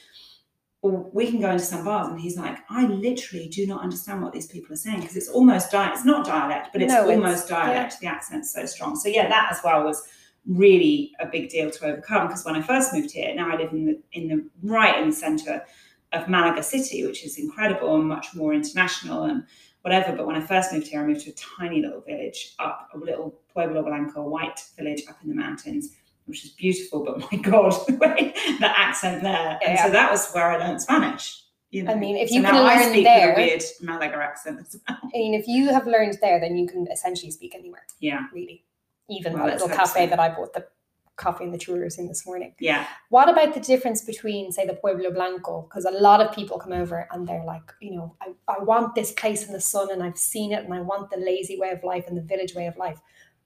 Or 0.84 1.10
we 1.14 1.26
can 1.32 1.40
go 1.40 1.50
into 1.50 1.64
some 1.64 1.86
bars 1.86 2.10
and 2.10 2.20
he's 2.20 2.38
like, 2.38 2.58
I 2.70 2.86
literally 2.88 3.48
do 3.48 3.66
not 3.66 3.82
understand 3.82 4.22
what 4.22 4.34
these 4.34 4.48
people 4.48 4.74
are 4.74 4.78
saying 4.78 5.00
because 5.00 5.16
it's 5.16 5.30
almost 5.30 5.72
dialect. 5.72 5.96
It's 5.96 6.06
not 6.06 6.26
dialect, 6.26 6.70
but 6.74 6.82
it's 6.82 6.92
No, 6.94 7.04
it's- 7.06 7.18
almost 7.18 7.48
dialect. 7.48 8.02
The 8.02 8.08
accent's 8.08 8.54
so 8.54 8.66
strong. 8.66 8.98
So 8.98 9.08
yeah, 9.08 9.30
that 9.30 9.48
as 9.50 9.60
well 9.64 9.86
was 9.86 10.06
really 10.46 11.14
a 11.22 11.26
big 11.26 11.50
deal 11.50 11.72
to 11.72 11.86
overcome 11.86 12.28
because 12.28 12.44
when 12.44 12.58
I 12.58 12.62
first 12.62 12.94
moved 12.94 13.12
here, 13.12 13.34
now 13.34 13.50
I 13.50 13.56
live 13.56 13.72
in 13.72 13.86
the 13.86 14.00
in 14.12 14.28
the 14.28 14.46
right 14.62 15.00
in 15.02 15.10
the 15.10 15.16
centre 15.16 15.64
of 16.12 16.28
Malaga 16.28 16.62
City, 16.62 17.06
which 17.06 17.24
is 17.26 17.40
incredible 17.40 17.96
and 17.96 18.04
much 18.06 18.36
more 18.36 18.54
international 18.54 19.24
and 19.24 19.46
whatever. 19.84 20.14
But 20.18 20.28
when 20.28 20.36
I 20.36 20.42
first 20.42 20.74
moved 20.74 20.88
here, 20.88 21.00
I 21.02 21.06
moved 21.08 21.22
to 21.22 21.30
a 21.32 21.34
tiny 21.34 21.82
little 21.82 22.02
village 22.02 22.56
up 22.60 22.90
a 22.94 22.98
little 22.98 23.40
Pueblo 23.54 23.84
Blanco, 23.84 24.22
white 24.28 24.62
village 24.78 25.04
up 25.10 25.16
in 25.24 25.30
the 25.30 25.36
mountains 25.36 25.92
which 26.26 26.44
is 26.46 26.52
beautiful, 26.52 27.04
but 27.04 27.20
my 27.32 27.38
God, 27.40 27.74
the 27.88 28.72
accent 28.76 29.24
there. 29.24 29.60
And 29.66 29.76
Yeah. 29.76 29.86
so 29.86 29.92
that 29.92 30.12
was 30.12 30.32
where 30.32 30.52
I 30.52 30.58
learned 30.58 30.82
Spanish. 30.82 31.42
You 31.72 31.84
know? 31.84 31.92
I 31.92 31.96
mean, 31.96 32.18
if 32.18 32.30
So 32.30 32.36
you 32.36 32.42
now 32.42 32.52
can 32.52 32.66
I 32.66 32.76
learn 32.84 32.92
speak 32.92 33.04
there- 33.06 33.30
with 33.30 33.38
a 33.38 33.42
weird 33.42 33.64
Malaga 33.82 34.16
accent 34.18 34.60
as 34.60 34.76
well. 34.88 34.98
I 35.04 35.18
mean, 35.18 35.34
if 35.34 35.48
you 35.48 35.70
have 35.74 35.88
learned 35.88 36.18
there, 36.22 36.40
then 36.40 36.56
you 36.56 36.68
can 36.68 36.88
essentially 36.92 37.32
speak 37.32 37.56
anywhere, 37.56 37.84
Yeah, 38.00 38.28
really. 38.34 38.64
Even 39.10 39.34
Well, 39.34 39.46
the 39.48 39.54
little 39.54 39.70
cafe 39.70 40.06
so. 40.06 40.10
that 40.12 40.20
I 40.20 40.30
bought 40.30 40.54
the 40.54 40.68
coffee 41.16 41.44
and 41.44 41.54
the 41.54 41.58
churros 41.58 42.00
in 42.00 42.08
this 42.08 42.26
morning. 42.26 42.56
yeah, 42.60 42.88
What 43.10 43.28
about 43.30 43.54
the 43.54 43.60
difference 43.60 44.02
between, 44.04 44.52
say, 44.52 44.66
the 44.66 44.74
Pueblo 44.76 45.12
Blanco? 45.12 45.62
Because 45.64 45.86
a 45.86 45.92
lot 45.92 46.22
of 46.22 46.34
people 46.34 46.58
come 46.58 46.74
over 46.74 47.08
and 47.12 47.28
they're 47.28 47.44
like, 47.44 47.72
you 47.82 47.92
know, 47.96 48.16
I, 48.22 48.34
I 48.48 48.64
want 48.64 48.96
this 48.96 49.12
place 49.12 49.46
in 49.46 49.54
the 49.54 49.60
sun 49.62 49.92
and 49.92 50.02
I've 50.02 50.18
seen 50.18 50.52
it 50.54 50.64
and 50.64 50.74
I 50.74 50.82
want 50.82 51.10
the 51.12 51.18
lazy 51.18 51.60
way 51.60 51.70
of 51.72 51.84
life 51.84 52.06
and 52.08 52.16
the 52.18 52.22
village 52.22 52.56
way 52.56 52.66
of 52.68 52.78
life. 52.78 53.00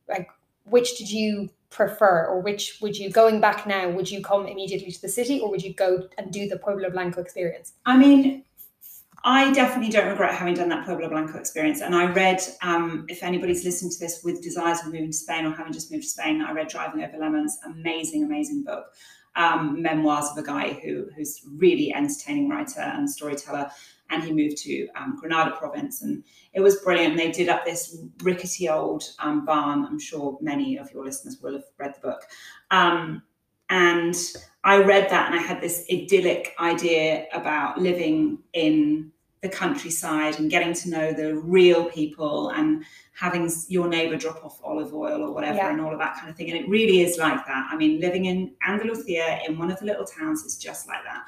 Like, 0.07 0.29
which 0.65 0.97
did 0.97 1.09
you 1.11 1.49
prefer 1.69 2.27
or 2.27 2.41
which 2.41 2.79
would 2.81 2.97
you, 2.97 3.09
going 3.09 3.41
back 3.41 3.67
now, 3.67 3.89
would 3.89 4.09
you 4.09 4.21
come 4.21 4.47
immediately 4.47 4.91
to 4.91 5.01
the 5.01 5.09
city 5.09 5.39
or 5.39 5.49
would 5.49 5.61
you 5.61 5.73
go 5.73 6.07
and 6.17 6.31
do 6.31 6.47
the 6.47 6.57
Pueblo 6.57 6.89
Blanco 6.89 7.21
experience? 7.21 7.73
I 7.85 7.97
mean, 7.97 8.43
I 9.23 9.51
definitely 9.51 9.91
don't 9.91 10.09
regret 10.09 10.33
having 10.35 10.53
done 10.53 10.69
that 10.69 10.85
Pueblo 10.85 11.09
Blanco 11.09 11.37
experience. 11.37 11.81
And 11.81 11.93
I 11.93 12.11
read, 12.11 12.41
um, 12.61 13.05
if 13.09 13.23
anybody's 13.23 13.65
listening 13.65 13.91
to 13.91 13.99
this 13.99 14.21
with 14.23 14.41
desires 14.41 14.79
of 14.79 14.85
moving 14.87 15.11
to 15.11 15.17
Spain 15.17 15.45
or 15.45 15.53
having 15.53 15.73
just 15.73 15.91
moved 15.91 16.03
to 16.03 16.09
Spain, 16.09 16.41
I 16.41 16.53
read 16.53 16.69
Driving 16.69 17.03
Over 17.03 17.17
Lemons, 17.17 17.57
amazing, 17.65 18.23
amazing 18.23 18.63
book. 18.63 18.85
Um, 19.35 19.83
memoirs 19.83 20.25
of 20.31 20.37
a 20.37 20.43
guy 20.43 20.79
who 20.83 21.09
who's 21.15 21.41
really 21.57 21.93
entertaining 21.93 22.49
writer 22.49 22.81
and 22.81 23.07
storyteller, 23.07 23.69
and 24.09 24.23
he 24.23 24.31
moved 24.31 24.57
to 24.57 24.87
um, 24.95 25.17
Granada 25.19 25.51
province, 25.57 26.01
and 26.01 26.23
it 26.53 26.61
was 26.61 26.77
brilliant. 26.81 27.17
They 27.17 27.31
did 27.31 27.49
up 27.49 27.65
this 27.65 27.97
rickety 28.23 28.69
old 28.69 29.03
um, 29.19 29.45
barn. 29.45 29.85
I'm 29.85 29.99
sure 29.99 30.37
many 30.41 30.77
of 30.77 30.91
your 30.91 31.03
listeners 31.05 31.39
will 31.41 31.53
have 31.53 31.65
read 31.77 31.95
the 31.95 32.01
book, 32.01 32.21
um, 32.71 33.21
and 33.69 34.15
I 34.63 34.77
read 34.77 35.09
that, 35.09 35.31
and 35.31 35.39
I 35.39 35.43
had 35.43 35.61
this 35.61 35.85
idyllic 35.91 36.55
idea 36.59 37.27
about 37.33 37.79
living 37.79 38.39
in 38.53 39.11
the 39.41 39.49
countryside 39.49 40.39
and 40.39 40.49
getting 40.49 40.73
to 40.73 40.89
know 40.89 41.13
the 41.13 41.35
real 41.35 41.85
people 41.85 42.49
and 42.49 42.83
having 43.13 43.49
your 43.67 43.87
neighbor 43.87 44.17
drop 44.17 44.43
off 44.43 44.59
olive 44.63 44.93
oil 44.95 45.21
or 45.21 45.31
whatever 45.31 45.57
Yeah. 45.57 45.71
and 45.71 45.79
all 45.79 45.93
of 45.93 45.99
that 45.99 46.15
kind 46.15 46.29
of 46.29 46.35
thing. 46.35 46.49
And 46.49 46.57
it 46.59 46.67
really 46.67 47.01
is 47.01 47.17
like 47.19 47.45
that. 47.45 47.67
I 47.71 47.75
mean, 47.77 47.99
living 47.99 48.25
in 48.25 48.55
Andalusia 48.65 49.39
in 49.47 49.59
one 49.59 49.69
of 49.69 49.79
the 49.79 49.85
little 49.85 50.05
towns 50.05 50.43
is 50.43 50.57
just 50.57 50.87
like 50.87 51.03
that. 51.03 51.27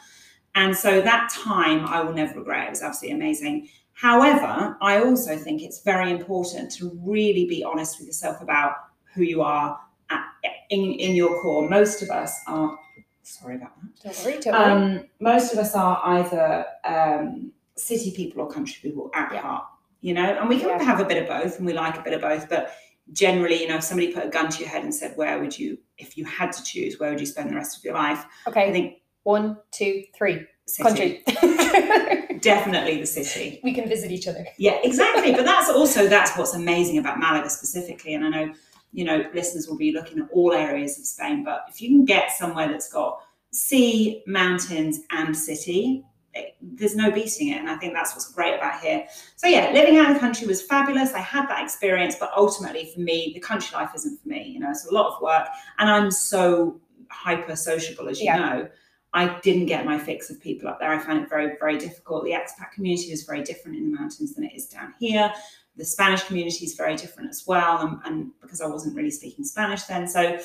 And 0.55 0.75
so 0.75 1.01
that 1.01 1.29
time 1.31 1.85
I 1.85 2.01
will 2.01 2.13
never 2.13 2.39
regret. 2.39 2.67
It 2.67 2.71
was 2.71 2.81
absolutely 2.81 3.15
amazing. 3.15 3.69
However, 3.93 4.77
I 4.81 4.99
also 5.03 5.37
think 5.37 5.61
it's 5.61 5.81
very 5.81 6.11
important 6.11 6.71
to 6.73 6.97
really 7.03 7.45
be 7.45 7.63
honest 7.63 7.99
with 7.99 8.07
yourself 8.07 8.41
about 8.41 8.73
who 9.13 9.23
you 9.23 9.41
are 9.41 9.77
at, 10.09 10.23
in, 10.69 10.93
in 10.93 11.15
your 11.15 11.41
core. 11.41 11.69
Most 11.69 12.01
of 12.01 12.09
us 12.09 12.39
are, 12.47 12.77
sorry 13.23 13.55
about 13.55 13.71
that. 13.81 14.15
Don't 14.15 14.25
worry, 14.25 14.39
don't 14.41 14.53
worry. 14.53 14.71
Um, 14.99 15.05
most 15.19 15.51
of 15.53 15.59
us 15.59 15.75
are 15.75 15.99
either 16.03 16.65
um, 16.85 17.51
city 17.75 18.11
people 18.11 18.41
or 18.41 18.49
country 18.49 18.79
people 18.81 19.11
at 19.13 19.33
Yeah. 19.33 19.41
heart, 19.41 19.65
you 20.01 20.13
know, 20.13 20.23
and 20.23 20.47
we 20.47 20.59
can 20.59 20.69
Yeah. 20.69 20.81
have 20.83 20.99
a 21.01 21.05
bit 21.05 21.21
of 21.21 21.27
both 21.27 21.57
and 21.57 21.65
we 21.65 21.73
like 21.73 21.97
a 21.97 22.01
bit 22.01 22.13
of 22.13 22.21
both, 22.21 22.47
but 22.49 22.73
generally, 23.11 23.61
you 23.61 23.67
know, 23.67 23.75
if 23.77 23.83
somebody 23.83 24.13
put 24.13 24.25
a 24.25 24.29
gun 24.29 24.49
to 24.49 24.59
your 24.59 24.69
head 24.69 24.83
and 24.83 24.93
said, 24.95 25.17
Where 25.17 25.39
would 25.39 25.57
you, 25.57 25.77
if 25.97 26.15
you 26.17 26.23
had 26.25 26.53
to 26.53 26.63
choose, 26.63 26.99
where 26.99 27.09
would 27.09 27.19
you 27.19 27.25
spend 27.25 27.49
the 27.49 27.55
rest 27.55 27.77
of 27.77 27.83
your 27.83 27.95
life? 27.95 28.25
Okay. 28.47 28.69
I 28.69 28.71
think 28.71 28.98
one, 29.23 29.57
two, 29.71 30.03
three. 30.17 30.45
city, 30.65 30.83
Country. 30.83 31.23
definitely 32.41 32.99
the 32.99 33.05
city. 33.07 33.59
we 33.63 33.73
can 33.73 33.87
visit 33.89 34.11
each 34.11 34.27
other. 34.27 34.45
Yeah, 34.57 34.77
exactly. 34.83 35.31
but 35.33 35.45
that's 35.45 35.69
also 35.69 36.07
that's 36.07 36.37
what's 36.37 36.53
amazing 36.55 36.97
about 36.97 37.19
Malaga 37.19 37.49
specifically. 37.49 38.13
And 38.13 38.23
I 38.25 38.29
know, 38.29 38.53
you 38.91 39.03
know, 39.05 39.23
listeners 39.33 39.67
will 39.67 39.77
be 39.77 39.91
looking 39.91 40.19
at 40.19 40.27
all 40.31 40.53
areas 40.53 40.97
of 40.99 41.05
Spain, 41.05 41.43
but 41.43 41.65
if 41.69 41.81
you 41.81 41.89
can 41.89 42.05
get 42.05 42.31
somewhere 42.31 42.67
that's 42.67 42.91
got 42.91 43.19
sea, 43.51 44.23
mountains, 44.27 45.01
and 45.11 45.35
city, 45.35 46.03
it- 46.33 46.55
there's 46.61 46.95
no 46.95 47.09
beating 47.11 47.49
it. 47.49 47.57
And 47.57 47.69
I 47.69 47.75
think 47.77 47.93
that's 47.93 48.13
what's 48.13 48.31
great 48.31 48.53
about 48.55 48.79
here. 48.81 49.05
So 49.35 49.47
yeah, 49.47 49.71
living 49.73 49.97
out 49.97 50.07
in 50.07 50.13
the 50.13 50.19
country 50.19 50.45
was 50.47 50.61
fabulous. 50.61 51.13
I 51.13 51.19
had 51.19 51.47
that 51.49 51.63
experience, 51.63 52.15
but 52.19 52.31
ultimately 52.37 52.91
for 52.93 52.99
me, 53.01 53.31
the 53.33 53.39
country 53.39 53.75
life 53.75 53.89
isn't 53.95 54.21
for 54.21 54.29
me. 54.29 54.43
You 54.43 54.59
know, 54.59 54.69
it's 54.69 54.85
a 54.85 54.93
lot 54.93 55.13
of 55.15 55.21
work, 55.21 55.47
and 55.79 55.89
I'm 55.89 56.11
so 56.11 56.79
hyper 57.11 57.55
sociable, 57.55 58.07
as 58.07 58.19
you 58.19 58.25
Yeah. 58.25 58.37
know. 58.37 58.69
I 59.13 59.39
didn't 59.39 59.65
get 59.65 59.85
my 59.85 59.97
fix 59.97 60.29
of 60.29 60.39
people 60.39 60.69
up 60.69 60.79
there. 60.79 60.91
I 60.91 60.99
found 60.99 61.23
it 61.23 61.29
very, 61.29 61.55
very 61.59 61.77
difficult. 61.77 62.23
The 62.25 62.31
expat 62.31 62.71
community 62.73 63.11
is 63.11 63.23
very 63.23 63.41
different 63.43 63.77
in 63.77 63.91
the 63.91 63.97
mountains 63.97 64.35
than 64.35 64.43
it 64.43 64.53
is 64.55 64.67
down 64.67 64.93
here. 64.99 65.33
The 65.77 65.85
Spanish 65.85 66.23
community 66.23 66.65
is 66.65 66.75
very 66.75 66.95
different 66.95 67.29
as 67.29 67.47
well, 67.47 67.79
and, 67.79 67.99
and 68.05 68.31
because 68.41 68.61
I 68.61 68.67
wasn't 68.67 68.95
really 68.95 69.11
speaking 69.11 69.45
Spanish 69.45 69.83
then, 69.83 70.07
so 70.07 70.37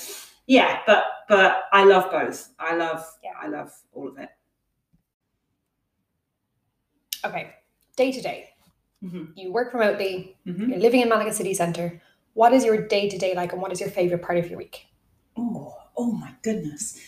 yeah. 0.47 0.81
But 0.87 1.05
but 1.29 1.65
I 1.73 1.85
love 1.85 2.11
both. 2.11 2.51
I 2.59 2.77
love 2.77 3.05
Yeah. 3.23 3.33
I 3.41 3.49
love 3.49 3.73
all 3.93 4.09
of 4.09 4.17
it. 4.19 4.29
Okay, 7.25 7.55
day 7.97 8.13
to 8.13 8.21
day. 8.21 8.51
Mhm. 9.03 9.33
You 9.37 9.53
work 9.53 9.73
remotely, 9.75 10.37
Mhm. 10.47 10.69
you're 10.69 10.79
living 10.79 11.01
in 11.01 11.09
Malaga 11.09 11.33
City 11.33 11.55
Centre. 11.55 12.01
What 12.35 12.53
is 12.53 12.65
your 12.65 12.87
day 12.87 13.09
to 13.09 13.19
day 13.19 13.35
like 13.35 13.53
and 13.53 13.61
what 13.63 13.73
is 13.73 13.81
your 13.81 13.91
favourite 13.91 14.23
part 14.23 14.39
of 14.39 14.49
your 14.49 14.59
week? 14.59 14.87
Oh, 15.37 15.75
oh 15.97 16.13
my 16.13 16.35
goodness. 16.43 16.99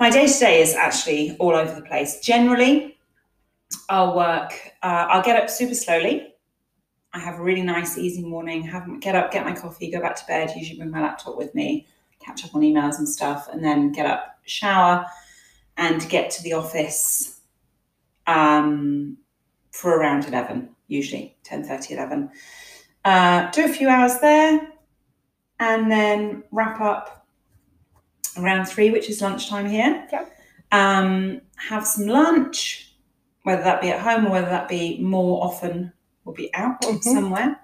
My 0.00 0.10
day 0.10 0.26
to 0.26 0.38
day 0.38 0.60
is 0.60 0.74
actually 0.74 1.36
all 1.38 1.54
over 1.54 1.72
the 1.72 1.86
place. 1.86 2.18
Generally, 2.20 2.98
I'll 3.88 4.16
work, 4.16 4.52
uh, 4.82 5.06
I'll 5.08 5.22
get 5.22 5.40
up 5.40 5.48
super 5.48 5.74
slowly. 5.74 6.34
I 7.12 7.20
have 7.20 7.38
a 7.38 7.42
really 7.42 7.62
nice, 7.62 7.96
easy 7.96 8.24
morning, 8.24 8.64
have 8.64 8.88
get 9.00 9.14
up, 9.14 9.30
get 9.30 9.44
my 9.44 9.54
coffee, 9.54 9.90
go 9.90 10.00
back 10.00 10.16
to 10.16 10.26
bed, 10.26 10.52
usually 10.56 10.78
bring 10.78 10.90
my 10.90 11.00
laptop 11.00 11.36
with 11.36 11.54
me, 11.54 11.86
catch 12.18 12.44
up 12.44 12.54
on 12.56 12.62
emails 12.62 12.98
and 12.98 13.08
stuff, 13.08 13.48
and 13.52 13.62
then 13.62 13.92
get 13.92 14.04
up, 14.04 14.36
shower, 14.44 15.06
and 15.76 16.08
get 16.08 16.28
to 16.32 16.42
the 16.42 16.54
office 16.54 17.40
um, 18.26 19.16
for 19.70 19.96
around 19.96 20.24
11, 20.24 20.70
usually 20.88 21.36
10.30, 21.44 21.92
11. 21.92 22.30
Uh, 23.04 23.50
do 23.52 23.64
a 23.64 23.68
few 23.68 23.88
hours 23.88 24.18
there, 24.18 24.72
and 25.60 25.88
then 25.88 26.42
wrap 26.50 26.80
up 26.80 27.23
around 28.36 28.66
three, 28.66 28.90
which 28.90 29.08
is 29.08 29.20
lunchtime 29.22 29.68
here. 29.68 30.06
Yeah. 30.12 30.24
Um, 30.72 31.40
have 31.56 31.86
some 31.86 32.06
lunch, 32.06 32.92
whether 33.44 33.62
that 33.62 33.80
be 33.80 33.90
at 33.90 34.00
home 34.00 34.26
or 34.26 34.30
whether 34.30 34.48
that 34.50 34.68
be 34.68 34.98
more 35.00 35.44
often 35.44 35.92
we'll 36.24 36.34
be 36.34 36.52
out 36.54 36.80
Mhm. 36.82 37.02
somewhere. 37.02 37.60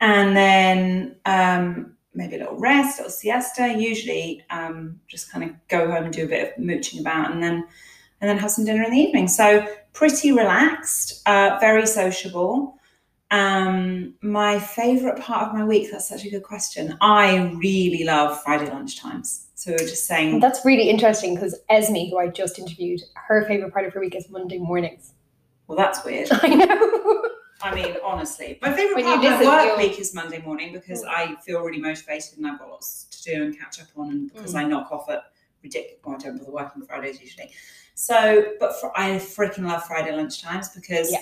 And 0.00 0.36
then 0.36 1.16
um, 1.24 1.96
maybe 2.14 2.36
a 2.36 2.40
little 2.40 2.58
rest, 2.58 2.98
a 2.98 3.02
little 3.02 3.10
siesta. 3.12 3.74
Usually, 3.78 4.44
um, 4.50 5.00
just 5.08 5.30
kind 5.32 5.44
of 5.44 5.50
go 5.68 5.90
home 5.90 6.04
and 6.04 6.12
do 6.12 6.24
a 6.24 6.28
bit 6.28 6.52
of 6.56 6.62
mooching 6.62 7.00
about, 7.00 7.32
and 7.32 7.42
then 7.42 7.64
and 8.20 8.30
then 8.30 8.38
have 8.38 8.50
some 8.50 8.64
dinner 8.64 8.82
in 8.84 8.90
the 8.90 8.98
evening. 8.98 9.28
So 9.28 9.66
pretty 9.92 10.32
relaxed, 10.32 11.26
uh, 11.26 11.58
very 11.60 11.86
sociable. 11.86 12.78
Um, 13.38 14.14
my 14.22 14.60
favorite 14.60 15.20
part 15.20 15.48
of 15.48 15.54
my 15.54 15.64
week, 15.64 15.90
that's 15.90 16.08
such 16.08 16.24
a 16.24 16.30
good 16.30 16.44
question. 16.44 16.96
I 17.00 17.50
really 17.56 18.04
love 18.04 18.40
Friday 18.44 18.66
lunchtimes. 18.66 19.46
So 19.56 19.72
we're 19.72 19.78
just 19.78 20.06
saying, 20.06 20.38
That's 20.38 20.64
really 20.64 20.88
interesting 20.88 21.34
because 21.34 21.58
Esme, 21.68 21.96
who 22.10 22.18
I 22.18 22.28
just 22.28 22.58
interviewed, 22.60 23.00
her 23.16 23.44
favourite 23.46 23.72
part 23.72 23.86
of 23.86 23.92
her 23.94 24.00
week 24.00 24.14
is 24.14 24.30
Monday 24.30 24.58
mornings. 24.58 25.14
well, 25.66 25.76
that's 25.76 26.04
weird. 26.04 26.28
I 26.32 26.48
know. 26.54 27.22
I 27.62 27.74
mean, 27.74 27.96
honestly, 28.04 28.58
my 28.62 28.72
favorite 28.72 28.96
When 28.96 29.04
part 29.04 29.16
of 29.24 29.24
my 29.24 29.44
work 29.46 29.64
you'll- 29.66 29.88
week 29.88 29.98
is 29.98 30.14
Monday 30.14 30.40
morning 30.40 30.72
because 30.72 31.02
I 31.04 31.34
feel 31.44 31.60
really 31.62 31.80
motivated 31.80 32.36
and 32.36 32.46
I've 32.46 32.58
got 32.60 32.68
lots 32.70 33.04
to 33.10 33.22
do 33.34 33.42
and 33.42 33.58
catch 33.58 33.80
up 33.80 33.88
on, 33.96 34.10
and 34.10 34.32
because 34.32 34.54
Mm. 34.54 34.58
I 34.58 34.64
knock 34.64 34.92
off 34.92 35.08
at 35.08 35.24
ridiculous. 35.62 35.98
Well, 36.04 36.14
I 36.14 36.18
don't 36.18 36.38
bother 36.38 36.52
working 36.52 36.82
Fridays 36.86 37.20
usually. 37.20 37.50
So, 37.96 38.52
but 38.60 38.78
for, 38.80 38.92
I 38.96 39.12
freaking 39.16 39.66
love 39.66 39.84
Friday 39.86 40.10
lunchtimes 40.12 40.72
because 40.74 41.10
Yeah. 41.10 41.18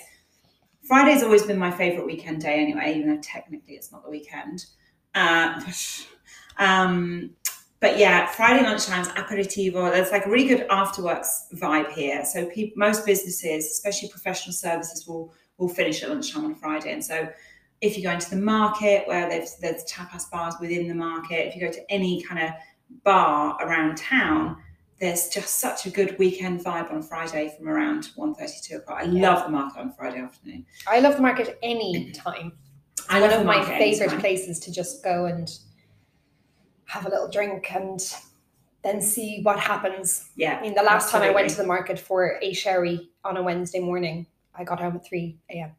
Friday's 0.83 1.23
always 1.23 1.43
been 1.45 1.59
my 1.59 1.71
favorite 1.71 2.07
weekend 2.07 2.43
day 2.43 2.61
anyway, 2.61 2.95
even 2.97 3.15
though 3.15 3.23
technically 3.23 3.75
it's 3.75 3.93
not 3.93 4.03
the 4.03 4.11
weekend. 4.11 4.67
Uh, 5.15 5.61
um, 6.59 7.31
but 7.81 7.99
yeah, 7.99 8.27
Friday 8.27 8.65
lunchtimes, 8.65 9.09
aperitivo. 9.15 9.91
There's 9.91 10.12
like 10.12 10.27
a 10.27 10.31
really 10.31 10.47
good 10.47 10.69
afterworks 10.69 11.53
vibe 11.55 11.93
here. 11.93 12.25
So 12.25 12.47
peop 12.47 12.77
most 12.77 13.05
businesses, 13.05 13.67
especially 13.67 14.09
professional 14.09 14.53
services, 14.53 15.07
will 15.07 15.35
will 15.59 15.69
finish 15.69 16.03
at 16.03 16.09
lunchtime 16.09 16.45
on 16.45 16.55
Friday. 16.55 16.93
And 16.93 17.05
so 17.05 17.29
if 17.81 17.97
you 17.97 18.05
go 18.05 18.11
into 18.11 18.31
the 18.31 18.37
market 18.37 19.07
where 19.09 19.29
there's 19.29 19.57
there's 19.57 19.85
tapas 19.85 20.31
bars 20.31 20.55
within 20.61 20.87
the 20.87 20.95
market, 20.95 21.49
if 21.49 21.57
you 21.57 21.61
go 21.61 21.73
to 21.73 21.93
any 21.93 22.23
kind 22.23 22.47
of 22.47 22.51
bar 23.03 23.59
around 23.61 23.97
town, 23.97 24.57
there's 25.03 25.27
just 25.27 25.59
such 25.59 25.85
a 25.85 25.91
good 25.91 26.17
weekend 26.17 26.65
vibe 26.65 26.93
on 26.93 27.03
Friday 27.03 27.53
from 27.59 27.69
around 27.69 28.11
1.30, 28.17 28.63
2 28.63 28.77
o'clock. 28.77 29.01
I 29.01 29.07
love 29.07 29.43
the 29.43 29.51
market 29.51 29.81
on 29.81 29.93
Friday 29.93 30.21
afternoon. 30.21 30.65
I 30.87 31.01
love 31.01 31.17
the 31.17 31.23
market 31.23 31.59
any 31.61 32.13
time. 32.13 32.53
I 33.11 33.21
One 33.21 33.33
of 33.33 33.45
my 33.45 33.65
favorite 33.65 34.03
anytime. 34.03 34.21
places 34.21 34.61
to 34.61 34.73
just 34.73 35.03
go 35.03 35.27
and 35.27 35.51
have 36.85 37.05
a 37.05 37.09
little 37.09 37.29
drink 37.29 37.75
and 37.75 38.01
then 38.85 39.03
see 39.03 39.41
what 39.43 39.59
happens. 39.59 40.31
Yeah. 40.37 40.57
I 40.57 40.63
mean, 40.63 40.75
the 40.75 40.85
last 40.85 41.11
time 41.11 41.23
I 41.23 41.31
went 41.31 41.51
to 41.51 41.57
the 41.57 41.67
market 41.67 41.99
for 41.99 42.39
a 42.41 42.53
sherry 42.53 43.11
on 43.25 43.37
a 43.37 43.43
Wednesday 43.43 43.81
morning, 43.81 44.29
I 44.55 44.63
got 44.63 44.79
home 44.79 44.95
at 44.95 45.05
3 45.05 45.37
a.m. 45.51 45.73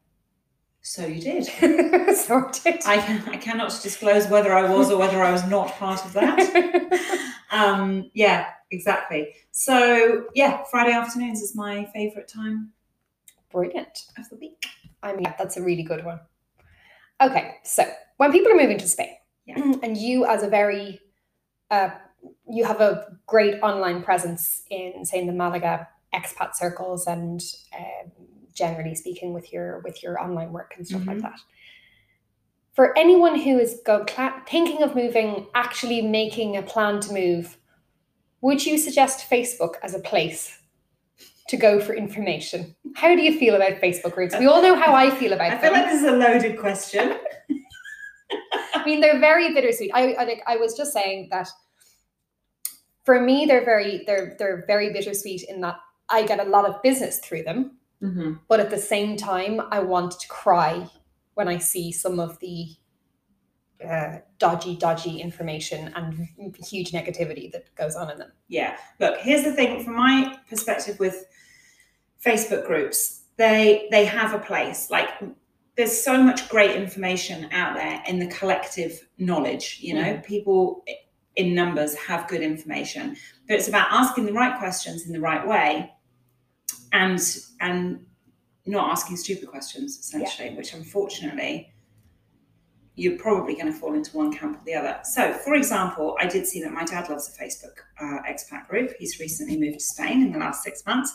So 0.82 1.06
you 1.06 1.22
did. 1.22 1.46
so 2.14 2.46
I 2.46 2.50
did. 2.62 2.82
I, 2.84 3.22
I 3.30 3.36
cannot 3.38 3.70
disclose 3.82 4.28
whether 4.28 4.52
I 4.52 4.70
was 4.70 4.90
or 4.90 4.98
whether 4.98 5.22
I 5.22 5.32
was 5.32 5.48
not 5.48 5.68
part 5.76 6.04
of 6.04 6.12
that. 6.12 7.30
um, 7.50 8.10
yeah, 8.12 8.48
exactly. 8.74 9.34
So 9.52 10.26
yeah, 10.34 10.64
Friday 10.70 10.92
afternoons 10.92 11.40
is 11.40 11.54
my 11.54 11.86
favourite 11.94 12.28
time 12.28 12.72
Brilliant. 13.50 14.06
of 14.18 14.28
the 14.28 14.36
week. 14.36 14.66
I 15.02 15.14
mean, 15.14 15.32
that's 15.38 15.56
a 15.56 15.62
really 15.62 15.82
good 15.84 16.04
one. 16.04 16.20
Okay, 17.20 17.54
so 17.62 17.84
when 18.16 18.32
people 18.32 18.52
are 18.52 18.56
moving 18.56 18.78
to 18.78 18.88
Spain, 18.88 19.14
Yeah. 19.46 19.58
and 19.82 19.96
you 19.96 20.26
as 20.26 20.42
a 20.42 20.48
very, 20.48 21.00
uh, 21.70 21.90
you 22.50 22.64
have 22.64 22.80
a 22.80 23.16
great 23.26 23.60
online 23.62 24.02
presence 24.02 24.62
in, 24.70 25.04
say, 25.04 25.20
in 25.20 25.26
the 25.26 25.32
Malaga 25.32 25.88
expat 26.12 26.54
circles, 26.54 27.06
and 27.06 27.42
um, 27.78 28.10
generally 28.52 28.94
speaking, 28.94 29.32
with 29.32 29.52
your 29.52 29.80
with 29.80 30.02
your 30.02 30.20
online 30.20 30.52
work 30.52 30.74
and 30.76 30.86
stuff 30.86 31.06
like 31.06 31.18
Mhm. 31.18 31.22
that. 31.22 31.40
For 32.72 32.96
anyone 32.98 33.38
who 33.38 33.58
is 33.58 33.80
go 33.86 34.04
thinking 34.48 34.82
of 34.82 34.96
moving, 34.96 35.46
actually 35.54 36.02
making 36.02 36.56
a 36.56 36.62
plan 36.62 37.00
to 37.00 37.12
move, 37.12 37.56
would 38.44 38.64
you 38.66 38.76
suggest 38.76 39.28
Facebook 39.30 39.74
as 39.82 39.94
a 39.94 39.98
place 40.00 40.58
to 41.48 41.56
go 41.56 41.80
for 41.80 41.94
information? 41.94 42.74
How 42.94 43.14
do 43.16 43.22
you 43.22 43.38
feel 43.38 43.54
about 43.56 43.80
Facebook 43.80 44.12
groups? 44.12 44.34
We 44.38 44.46
all 44.46 44.60
know 44.62 44.76
how 44.76 44.94
I 44.94 45.10
feel 45.10 45.32
about 45.32 45.52
Facebook. 45.52 45.56
I 45.56 45.60
feel 45.62 45.72
them. 45.72 45.80
like 45.80 45.90
this 45.90 46.02
is 46.02 46.08
a 46.08 46.16
loaded 46.24 46.58
question. 46.58 47.16
I 48.74 48.84
mean, 48.84 49.00
they're 49.00 49.18
very 49.18 49.54
bittersweet. 49.54 49.90
I, 49.94 50.12
I 50.12 50.24
like. 50.24 50.42
I 50.46 50.56
was 50.56 50.76
just 50.76 50.92
saying 50.92 51.28
that 51.30 51.48
for 53.04 53.18
me, 53.20 53.46
they're 53.46 53.64
very 53.64 54.02
they're 54.06 54.36
they're 54.38 54.64
very 54.66 54.92
bittersweet 54.92 55.42
in 55.48 55.60
that 55.62 55.76
I 56.10 56.26
get 56.26 56.38
a 56.46 56.50
lot 56.56 56.66
of 56.68 56.82
business 56.82 57.18
through 57.20 57.44
them, 57.44 57.78
Mhm. 58.02 58.40
but 58.48 58.60
at 58.60 58.68
the 58.70 58.78
same 58.78 59.16
time, 59.16 59.60
I 59.70 59.78
want 59.80 60.12
to 60.20 60.28
cry 60.28 60.86
when 61.34 61.48
I 61.48 61.58
see 61.58 61.92
some 61.92 62.20
of 62.20 62.38
the 62.40 62.68
uh, 63.84 64.18
dodgy, 64.38 64.76
dodgy 64.76 65.20
information 65.20 65.92
and 65.94 66.28
huge 66.58 66.92
negativity 66.92 67.50
that 67.52 67.74
goes 67.74 67.96
on 67.96 68.10
in 68.10 68.18
them. 68.18 68.32
Yeah. 68.48 68.76
Look, 69.00 69.18
here's 69.18 69.44
the 69.44 69.52
thing 69.52 69.84
from 69.84 69.96
my 69.96 70.38
perspective 70.48 70.98
with 70.98 71.26
Facebook 72.24 72.66
groups, 72.66 73.22
they 73.36 73.88
they 73.90 74.04
have 74.04 74.32
a 74.32 74.38
place. 74.38 74.90
Like 74.90 75.08
there's 75.76 76.02
so 76.02 76.22
much 76.22 76.48
great 76.48 76.76
information 76.76 77.48
out 77.52 77.74
there 77.74 78.02
in 78.06 78.18
the 78.18 78.28
collective 78.28 79.08
knowledge, 79.18 79.78
you 79.80 79.94
know, 79.94 80.20
people 80.24 80.84
in 81.36 81.54
numbers 81.54 81.94
have 81.96 82.28
good 82.28 82.42
information. 82.42 83.16
But 83.48 83.56
it's 83.56 83.68
about 83.68 83.88
asking 83.90 84.26
the 84.26 84.32
right 84.32 84.56
questions 84.58 85.06
in 85.06 85.12
the 85.12 85.20
right 85.20 85.46
way 85.46 85.92
and 86.92 87.20
and 87.60 88.06
not 88.66 88.90
asking 88.90 89.16
stupid 89.16 89.48
questions 89.48 89.98
essentially, 89.98 90.54
which 90.56 90.72
unfortunately 90.72 91.73
you're 92.96 93.18
probably 93.18 93.54
going 93.54 93.66
to 93.66 93.72
fall 93.72 93.94
into 93.94 94.16
one 94.16 94.32
camp 94.32 94.56
or 94.56 94.64
the 94.64 94.74
other. 94.74 95.00
So, 95.04 95.32
for 95.32 95.54
example, 95.54 96.16
I 96.20 96.26
did 96.26 96.46
see 96.46 96.62
that 96.62 96.72
my 96.72 96.84
dad 96.84 97.08
loves 97.08 97.28
a 97.28 97.42
Facebook 97.42 97.78
uh, 98.00 98.22
expat 98.28 98.68
group. 98.68 98.92
He's 98.98 99.18
recently 99.18 99.56
moved 99.58 99.80
to 99.80 99.84
Spain 99.84 100.22
in 100.22 100.32
the 100.32 100.38
last 100.38 100.62
six 100.62 100.86
months. 100.86 101.12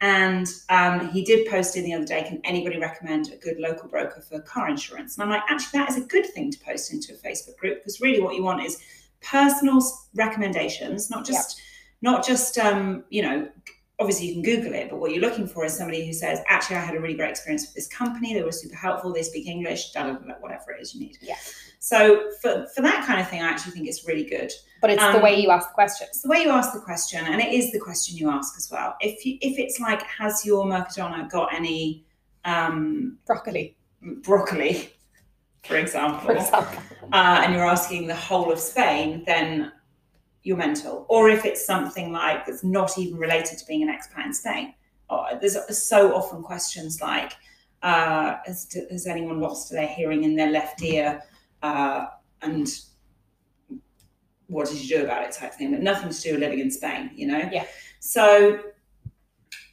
And 0.00 0.46
um, 0.70 1.10
he 1.10 1.22
did 1.22 1.46
post 1.48 1.76
in 1.76 1.84
the 1.84 1.92
other 1.92 2.06
day, 2.06 2.22
can 2.22 2.40
anybody 2.44 2.78
recommend 2.78 3.30
a 3.32 3.36
good 3.36 3.58
local 3.58 3.86
broker 3.88 4.22
for 4.22 4.40
car 4.40 4.70
insurance? 4.70 5.16
And 5.16 5.24
I'm 5.24 5.28
like, 5.28 5.42
actually, 5.50 5.78
that 5.78 5.90
is 5.90 5.98
a 5.98 6.06
good 6.06 6.24
thing 6.26 6.50
to 6.52 6.58
post 6.60 6.90
into 6.90 7.12
a 7.12 7.16
Facebook 7.16 7.58
group 7.58 7.80
because 7.80 8.00
really 8.00 8.20
what 8.20 8.34
you 8.34 8.42
want 8.42 8.64
is 8.64 8.82
personal 9.20 9.82
recommendations, 10.14 11.10
not 11.10 11.26
just, 11.26 11.60
not 12.00 12.26
just, 12.26 12.56
um, 12.56 13.04
you 13.10 13.20
know, 13.20 13.46
obviously 14.00 14.28
you 14.28 14.32
can 14.32 14.42
Google 14.42 14.72
it, 14.72 14.88
but 14.90 14.98
what 14.98 15.12
you're 15.12 15.20
looking 15.20 15.46
for 15.46 15.64
is 15.66 15.76
somebody 15.76 16.06
who 16.06 16.12
says, 16.12 16.40
actually, 16.48 16.76
I 16.76 16.80
had 16.80 16.94
a 16.96 17.00
really 17.00 17.14
great 17.14 17.30
experience 17.30 17.66
with 17.66 17.74
this 17.74 17.86
company. 17.86 18.32
They 18.32 18.42
were 18.42 18.50
super 18.50 18.74
helpful. 18.74 19.12
They 19.12 19.22
speak 19.22 19.46
English, 19.46 19.92
da, 19.92 20.04
da, 20.04 20.12
da, 20.14 20.34
whatever 20.40 20.72
it 20.72 20.80
is 20.80 20.94
you 20.94 21.00
need. 21.00 21.18
Yeah. 21.20 21.36
So 21.80 22.30
for, 22.40 22.66
for 22.74 22.80
that 22.82 23.06
kind 23.06 23.20
of 23.20 23.28
thing, 23.28 23.42
I 23.42 23.48
actually 23.48 23.72
think 23.72 23.88
it's 23.88 24.06
really 24.08 24.24
good. 24.24 24.50
But 24.80 24.90
it's 24.90 25.02
the 25.02 25.16
Um, 25.16 25.22
way 25.22 25.38
you 25.38 25.50
ask 25.50 25.68
the 25.68 25.74
questions. 25.74 26.10
It's 26.12 26.22
the 26.22 26.28
way 26.28 26.40
you 26.42 26.50
ask 26.50 26.72
the 26.72 26.80
question, 26.80 27.26
and 27.26 27.40
it 27.40 27.52
is 27.52 27.72
the 27.72 27.78
question 27.78 28.16
you 28.16 28.30
ask 28.30 28.54
as 28.56 28.70
well. 28.70 28.96
If 29.00 29.24
you 29.26 29.36
if 29.42 29.58
it's 29.58 29.78
like, 29.78 30.02
has 30.02 30.44
your 30.44 30.64
Mercadona 30.64 31.30
got 31.30 31.54
any 31.54 32.04
um, 32.46 33.18
Broccoli, 33.26 33.76
broccoli, 34.22 34.94
for 35.64 35.76
example, 35.76 36.20
for 36.20 36.36
example. 36.36 36.82
uh, 37.12 37.42
and 37.42 37.54
you're 37.54 37.66
asking 37.66 38.06
the 38.06 38.14
whole 38.14 38.50
of 38.50 38.58
Spain, 38.58 39.24
then 39.26 39.72
you're 40.42 40.56
mental. 40.56 41.06
Or 41.08 41.28
if 41.28 41.44
it's 41.44 41.64
something 41.64 42.12
like 42.12 42.46
that's 42.46 42.64
not 42.64 42.96
even 42.98 43.18
related 43.18 43.58
to 43.58 43.66
being 43.66 43.82
an 43.82 43.88
expat 43.88 44.26
in 44.26 44.34
Spain. 44.34 44.74
Or 45.08 45.26
there's 45.40 45.56
so 45.86 46.14
often 46.14 46.42
questions 46.42 47.00
like, 47.00 47.32
uh, 47.82 48.36
has, 48.46 48.68
has 48.90 49.06
anyone 49.06 49.40
lost 49.40 49.70
their 49.70 49.86
hearing 49.86 50.24
in 50.24 50.36
their 50.36 50.50
left 50.50 50.82
ear? 50.82 51.22
Uh, 51.62 52.06
and 52.42 52.68
what 54.46 54.68
did 54.68 54.80
you 54.80 54.98
do 54.98 55.04
about 55.04 55.24
it 55.24 55.32
type 55.32 55.52
thing, 55.54 55.72
but 55.72 55.80
nothing 55.80 56.10
to 56.10 56.20
do 56.20 56.32
with 56.32 56.40
living 56.40 56.60
in 56.60 56.70
Spain, 56.70 57.10
you 57.14 57.26
know? 57.26 57.48
Yeah. 57.52 57.66
So 58.00 58.60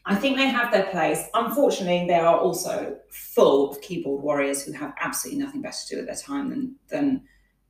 I 0.05 0.15
think 0.15 0.37
they 0.37 0.47
have 0.47 0.71
their 0.71 0.87
place. 0.87 1.29
Unfortunately, 1.33 2.07
they 2.07 2.19
are 2.19 2.37
also 2.37 2.97
full 3.09 3.71
of 3.71 3.81
keyboard 3.81 4.21
warriors 4.21 4.63
who 4.63 4.73
have 4.73 4.93
absolutely 4.99 5.43
nothing 5.43 5.61
better 5.61 5.77
to 5.87 5.95
do 5.95 5.97
with 5.97 6.07
their 6.07 6.15
time 6.15 6.49
than 6.49 6.75
than 6.89 7.23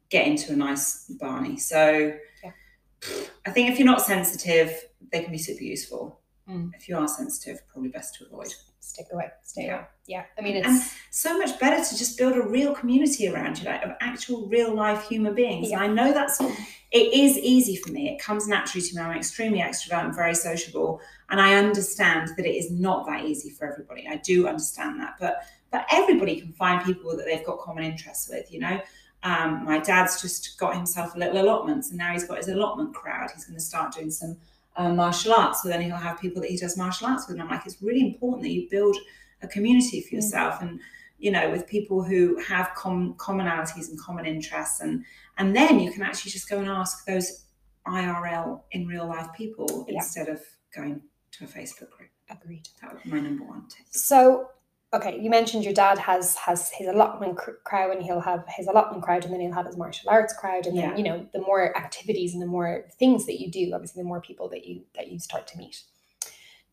get 0.09 0.25
into 0.25 0.53
a 0.53 0.55
nice 0.55 1.05
Barney. 1.19 1.57
So. 1.57 2.17
I 3.45 3.51
think 3.51 3.69
if 3.71 3.77
you're 3.79 3.85
not 3.85 4.01
sensitive, 4.01 4.73
they 5.11 5.21
can 5.23 5.31
be 5.31 5.37
super 5.37 5.63
useful. 5.63 6.19
Mm. 6.49 6.71
If 6.75 6.87
you 6.89 6.97
are 6.97 7.07
sensitive, 7.07 7.61
probably 7.67 7.89
best 7.89 8.15
to 8.15 8.25
avoid. 8.25 8.53
Stick 8.79 9.07
away. 9.11 9.29
Stay 9.43 9.65
Yeah. 9.65 9.75
away. 9.75 9.85
Yeah. 10.05 10.23
I 10.37 10.41
mean, 10.41 10.55
And- 10.57 10.77
it's 10.77 10.91
So 11.11 11.37
much 11.37 11.59
better 11.59 11.83
to 11.83 11.97
just 11.97 12.17
build 12.17 12.35
a 12.37 12.41
real 12.41 12.73
community 12.73 13.27
around 13.27 13.59
you, 13.59 13.65
like 13.65 13.83
of 13.83 13.91
actual 13.99 14.47
real 14.47 14.73
life 14.73 15.07
human 15.09 15.35
beings. 15.35 15.69
Yeah. 15.69 15.83
And 15.83 15.91
I 15.91 15.93
know 16.05 16.13
that's 16.13 16.39
it 16.39 17.13
is 17.13 17.37
easy 17.37 17.75
for 17.75 17.91
me. 17.91 18.09
It 18.09 18.19
comes 18.19 18.47
naturally 18.47 18.85
to 18.87 18.95
me. 18.95 19.01
I'm 19.01 19.17
extremely 19.17 19.59
extrovert 19.59 20.05
and 20.05 20.15
very 20.15 20.33
sociable. 20.35 21.01
And 21.29 21.41
I 21.41 21.55
understand 21.55 22.29
that 22.37 22.45
it 22.45 22.55
is 22.55 22.71
not 22.71 23.05
that 23.07 23.25
easy 23.25 23.49
for 23.49 23.69
everybody. 23.69 24.07
I 24.07 24.15
do 24.17 24.47
understand 24.47 24.99
that. 25.01 25.15
But 25.19 25.43
but 25.69 25.85
everybody 25.91 26.39
can 26.39 26.53
find 26.53 26.81
people 26.85 27.17
that 27.17 27.25
they've 27.25 27.43
got 27.45 27.59
common 27.59 27.83
interests 27.83 28.29
with, 28.29 28.49
you 28.53 28.59
know. 28.61 28.79
Um, 29.23 29.65
my 29.65 29.79
dad's 29.79 30.21
just 30.21 30.57
got 30.59 30.75
himself 30.75 31.15
a 31.15 31.17
little 31.19 31.41
allotments 31.41 31.89
and 31.89 31.97
now 31.97 32.13
he's 32.13 32.23
got 32.25 32.37
his 32.37 32.47
allotment 32.49 32.93
crowd. 32.93 33.29
He's 33.33 33.45
going 33.45 33.57
to 33.57 33.63
start 33.63 33.93
doing 33.93 34.11
some 34.11 34.37
uh, 34.75 34.93
martial 34.93 35.33
arts. 35.33 35.63
So 35.63 35.69
then 35.69 35.81
he'll 35.81 35.95
have 35.97 36.19
people 36.21 36.41
that 36.41 36.51
he 36.51 36.57
does 36.57 36.77
martial 36.77 37.07
arts 37.07 37.27
with. 37.27 37.35
And 37.35 37.41
I'm 37.43 37.49
like, 37.49 37.65
it's 37.65 37.81
really 37.81 38.01
important 38.01 38.43
that 38.43 38.51
you 38.51 38.67
build 38.69 38.95
a 39.41 39.47
community 39.47 40.01
for 40.01 40.09
Mm. 40.09 40.13
yourself 40.21 40.61
and, 40.61 40.79
you 41.17 41.31
know, 41.31 41.49
with 41.49 41.65
people 41.67 42.03
who 42.03 42.37
have 42.39 42.71
com- 42.75 43.15
commonalities 43.15 43.89
and 43.89 43.99
common 43.99 44.25
interests. 44.25 44.81
And, 44.81 45.03
and 45.39 45.55
then 45.55 45.79
you 45.79 45.91
can 45.91 46.03
actually 46.03 46.31
just 46.31 46.47
go 46.49 46.59
and 46.59 46.69
ask 46.69 47.05
those 47.05 47.45
IRL 47.87 48.61
in 48.71 48.87
real 48.87 49.07
life 49.07 49.27
people 49.35 49.85
Yeah. 49.87 49.95
instead 49.95 50.29
of 50.29 50.41
going 50.75 51.01
to 51.31 51.43
a 51.45 51.47
Facebook 51.47 51.89
group. 51.91 52.09
agreed. 52.29 52.67
That 52.81 52.93
would 52.93 53.03
be 53.03 53.09
my 53.09 53.19
number 53.21 53.45
one 53.45 53.67
tip. 53.69 53.85
So, 53.89 54.49
okay, 54.93 55.19
you 55.19 55.29
mentioned 55.29 55.63
your 55.63 55.73
dad 55.73 55.97
has 55.97 56.35
has 56.37 56.69
his 56.69 56.87
allotment 56.87 57.37
cr- 57.37 57.51
crowd, 57.63 57.91
and 57.91 58.03
he'll 58.03 58.21
have 58.21 58.45
his 58.47 58.67
allotment 58.67 59.03
crowd, 59.03 59.25
and 59.25 59.33
then 59.33 59.41
he'll 59.41 59.51
have 59.51 59.65
his 59.65 59.77
martial 59.77 60.09
arts 60.09 60.33
crowd, 60.33 60.65
and 60.65 60.75
Yeah. 60.75 60.89
then 60.89 60.97
you 60.97 61.03
know 61.03 61.27
the 61.33 61.41
more 61.41 61.75
activities 61.77 62.33
and 62.33 62.41
the 62.41 62.47
more 62.47 62.85
things 62.97 63.25
that 63.25 63.39
you 63.39 63.51
do, 63.51 63.71
obviously, 63.73 64.01
the 64.01 64.07
more 64.07 64.21
people 64.21 64.49
that 64.49 64.65
you 64.65 64.83
that 64.95 65.07
you 65.09 65.19
start 65.19 65.47
to 65.47 65.57
meet. 65.57 65.83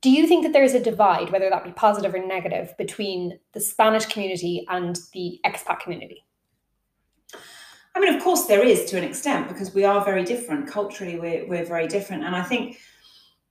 Do 0.00 0.10
you 0.10 0.26
think 0.26 0.42
that 0.44 0.52
there 0.52 0.62
is 0.64 0.74
a 0.74 0.80
divide, 0.80 1.30
whether 1.30 1.48
that 1.48 1.64
be 1.64 1.72
positive 1.72 2.14
or 2.14 2.24
negative, 2.24 2.74
between 2.76 3.38
the 3.52 3.60
Spanish 3.60 4.04
community 4.04 4.66
and 4.68 4.98
the 5.14 5.40
expat 5.46 5.80
community? 5.80 6.24
I 7.94 8.00
mean, 8.00 8.14
of 8.14 8.22
course, 8.22 8.46
there 8.46 8.62
is 8.62 8.84
to 8.86 8.98
an 8.98 9.04
extent 9.04 9.48
because 9.48 9.72
we 9.72 9.84
are 9.84 10.04
very 10.04 10.24
different 10.24 10.68
culturally. 10.68 11.18
We're 11.18 11.46
we're 11.48 11.64
very 11.64 11.88
different, 11.88 12.24
and 12.24 12.36
I 12.36 12.42
think 12.42 12.78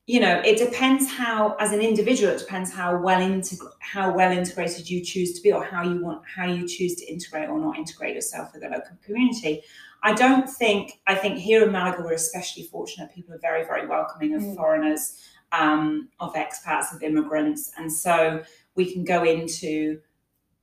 you 0.05 0.19
know 0.19 0.41
it 0.43 0.57
depends 0.57 1.09
how, 1.09 1.55
as 1.59 1.71
an 1.71 1.79
individual, 1.81 2.33
it 2.33 2.39
depends 2.39 2.71
how 2.71 2.97
well 2.97 3.21
into 3.21 3.55
how 3.79 4.13
well 4.13 4.31
integrated 4.31 4.89
you 4.89 5.03
choose 5.03 5.33
to 5.33 5.41
be, 5.41 5.51
or 5.51 5.63
how 5.63 5.83
you 5.83 6.03
want 6.03 6.23
how 6.25 6.45
you 6.45 6.67
choose 6.67 6.95
to 6.95 7.05
integrate 7.05 7.49
or 7.49 7.59
not 7.59 7.77
integrate 7.77 8.15
yourself 8.15 8.51
with 8.53 8.63
the 8.63 8.69
local 8.69 8.97
community. 9.05 9.61
I 10.03 10.13
don't 10.13 10.49
think. 10.49 10.99
I 11.07 11.15
think 11.15 11.37
here 11.37 11.63
in 11.63 11.71
Malaga, 11.71 12.03
we're 12.03 12.13
especially 12.13 12.63
fortunate. 12.63 13.13
People 13.13 13.33
are 13.33 13.39
very 13.39 13.63
very 13.63 13.87
welcoming 13.87 14.35
of 14.35 14.41
Mm. 14.41 14.55
foreigners, 14.57 15.21
um, 15.53 16.09
of 16.19 16.33
expats, 16.33 16.93
of 16.93 17.01
immigrants, 17.01 17.71
and 17.77 17.91
so 17.91 18.43
we 18.75 18.91
can 18.91 19.05
go 19.05 19.23
into 19.23 20.01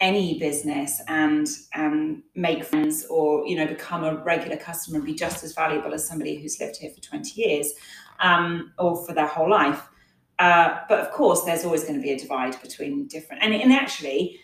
any 0.01 0.39
business 0.39 1.01
and 1.09 1.47
um, 1.75 2.23
make 2.35 2.65
friends 2.65 3.05
or 3.07 3.47
you 3.47 3.57
know 3.57 3.67
become 3.67 4.03
a 4.05 4.17
regular 4.17 4.57
customer 4.57 4.97
and 4.97 5.07
be 5.07 5.15
just 5.15 5.45
as 5.45 5.53
valuable 5.55 5.93
as 5.93 6.07
somebody 6.07 6.37
who's 6.41 6.59
lived 6.59 6.77
here 6.77 6.91
for 6.91 7.01
20 7.03 7.41
years 7.41 7.73
um, 8.21 8.73
or 8.79 9.05
for 9.05 9.13
their 9.15 9.27
whole 9.27 9.51
life. 9.51 9.89
Uh, 10.39 10.81
but 10.89 11.01
of 11.01 11.11
course, 11.11 11.43
there's 11.45 11.65
always 11.65 11.83
going 11.85 11.97
to 11.97 12.01
be 12.01 12.13
a 12.13 12.19
divide 12.19 12.61
between 12.63 13.07
different. 13.07 13.43
And, 13.43 13.53
and 13.55 13.73
actually, 13.73 14.41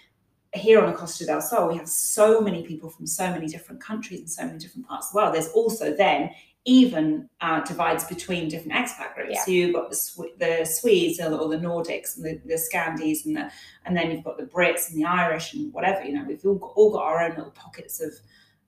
here 0.52 0.80
on 0.80 0.90
the 0.90 0.96
Costa 0.96 1.24
del 1.24 1.40
Sol, 1.40 1.68
we 1.68 1.76
have 1.76 1.88
so 1.88 2.40
many 2.40 2.62
people 2.62 2.90
from 2.90 3.06
so 3.06 3.30
many 3.30 3.46
different 3.46 3.82
countries 3.82 4.20
and 4.20 4.30
so 4.30 4.44
many 4.44 4.58
different 4.58 4.86
parts 4.86 5.06
of 5.06 5.12
the 5.12 5.16
world. 5.16 5.34
There's 5.34 5.48
also 5.48 5.94
then 5.94 6.30
even 6.66 7.28
uh, 7.40 7.60
divides 7.60 8.04
between 8.04 8.48
different 8.48 8.72
expat 8.72 9.14
groups. 9.14 9.30
Yeah. 9.34 9.44
So 9.44 9.50
you've 9.52 9.74
got 9.74 9.88
the, 9.88 10.30
the 10.38 10.64
Swedes 10.64 11.20
or 11.20 11.48
the 11.48 11.58
Nordics 11.58 12.16
and 12.16 12.24
the, 12.24 12.40
the 12.44 12.60
Scandies 12.60 13.24
and 13.24 13.36
the, 13.36 13.50
and 13.84 13.96
then 13.96 14.10
you've 14.10 14.24
got 14.24 14.36
the 14.36 14.44
Brits 14.44 14.90
and 14.90 14.98
the 14.98 15.04
Irish 15.04 15.54
and 15.54 15.72
whatever. 15.72 16.04
You 16.04 16.14
know, 16.14 16.24
we've 16.26 16.44
all 16.44 16.56
got, 16.56 16.72
all 16.74 16.92
got 16.92 17.04
our 17.04 17.22
own 17.22 17.36
little 17.36 17.52
pockets 17.52 18.00
of 18.00 18.12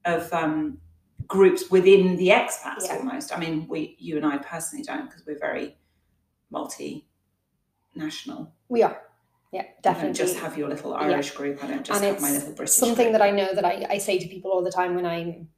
of 0.04 0.32
um, 0.32 0.78
groups 1.28 1.70
within 1.70 2.16
the 2.16 2.28
expats 2.28 2.84
Yeah. 2.86 2.96
almost. 2.96 3.36
I 3.36 3.38
mean, 3.38 3.66
we 3.68 3.96
you 3.98 4.16
and 4.16 4.24
I 4.26 4.38
personally 4.38 4.82
don't 4.84 5.06
because 5.06 5.24
we're 5.26 5.38
very 5.38 5.76
multi-national. 6.50 8.52
We 8.68 8.82
are. 8.82 9.00
Yeah, 9.52 9.62
You 9.62 9.68
don't 9.82 9.94
definitely. 9.94 10.14
just 10.14 10.36
have 10.38 10.58
your 10.58 10.68
little 10.68 10.94
Irish 10.94 11.30
group. 11.32 11.62
I 11.64 11.68
don't 11.68 11.84
just 11.84 12.02
And 12.02 12.12
have 12.12 12.20
my 12.22 12.30
little 12.32 12.52
British. 12.54 12.74
something 12.74 13.06
group. 13.08 13.12
that 13.12 13.22
I 13.22 13.30
know 13.30 13.54
that 13.54 13.64
I, 13.64 13.86
I 13.90 13.98
say 13.98 14.18
to 14.18 14.28
people 14.28 14.50
all 14.50 14.62
the 14.62 14.70
time 14.70 14.94
when 14.94 15.06
I'm 15.06 15.48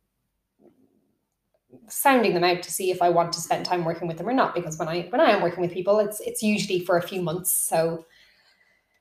sounding 1.88 2.34
them 2.34 2.44
out 2.44 2.62
to 2.62 2.70
see 2.70 2.90
if 2.92 3.02
I 3.02 3.08
want 3.08 3.32
to 3.32 3.40
spend 3.40 3.64
time 3.66 3.84
working 3.84 4.06
with 4.06 4.16
them 4.16 4.28
or 4.28 4.32
not. 4.32 4.54
Because 4.54 4.78
when 4.78 4.86
I 4.88 5.02
when 5.10 5.20
I 5.20 5.30
am 5.32 5.42
working 5.42 5.60
with 5.60 5.72
people, 5.72 5.98
it's 5.98 6.20
it's 6.20 6.40
usually 6.42 6.80
for 6.84 6.96
a 6.98 7.02
few 7.02 7.20
months. 7.22 7.52
So 7.52 8.04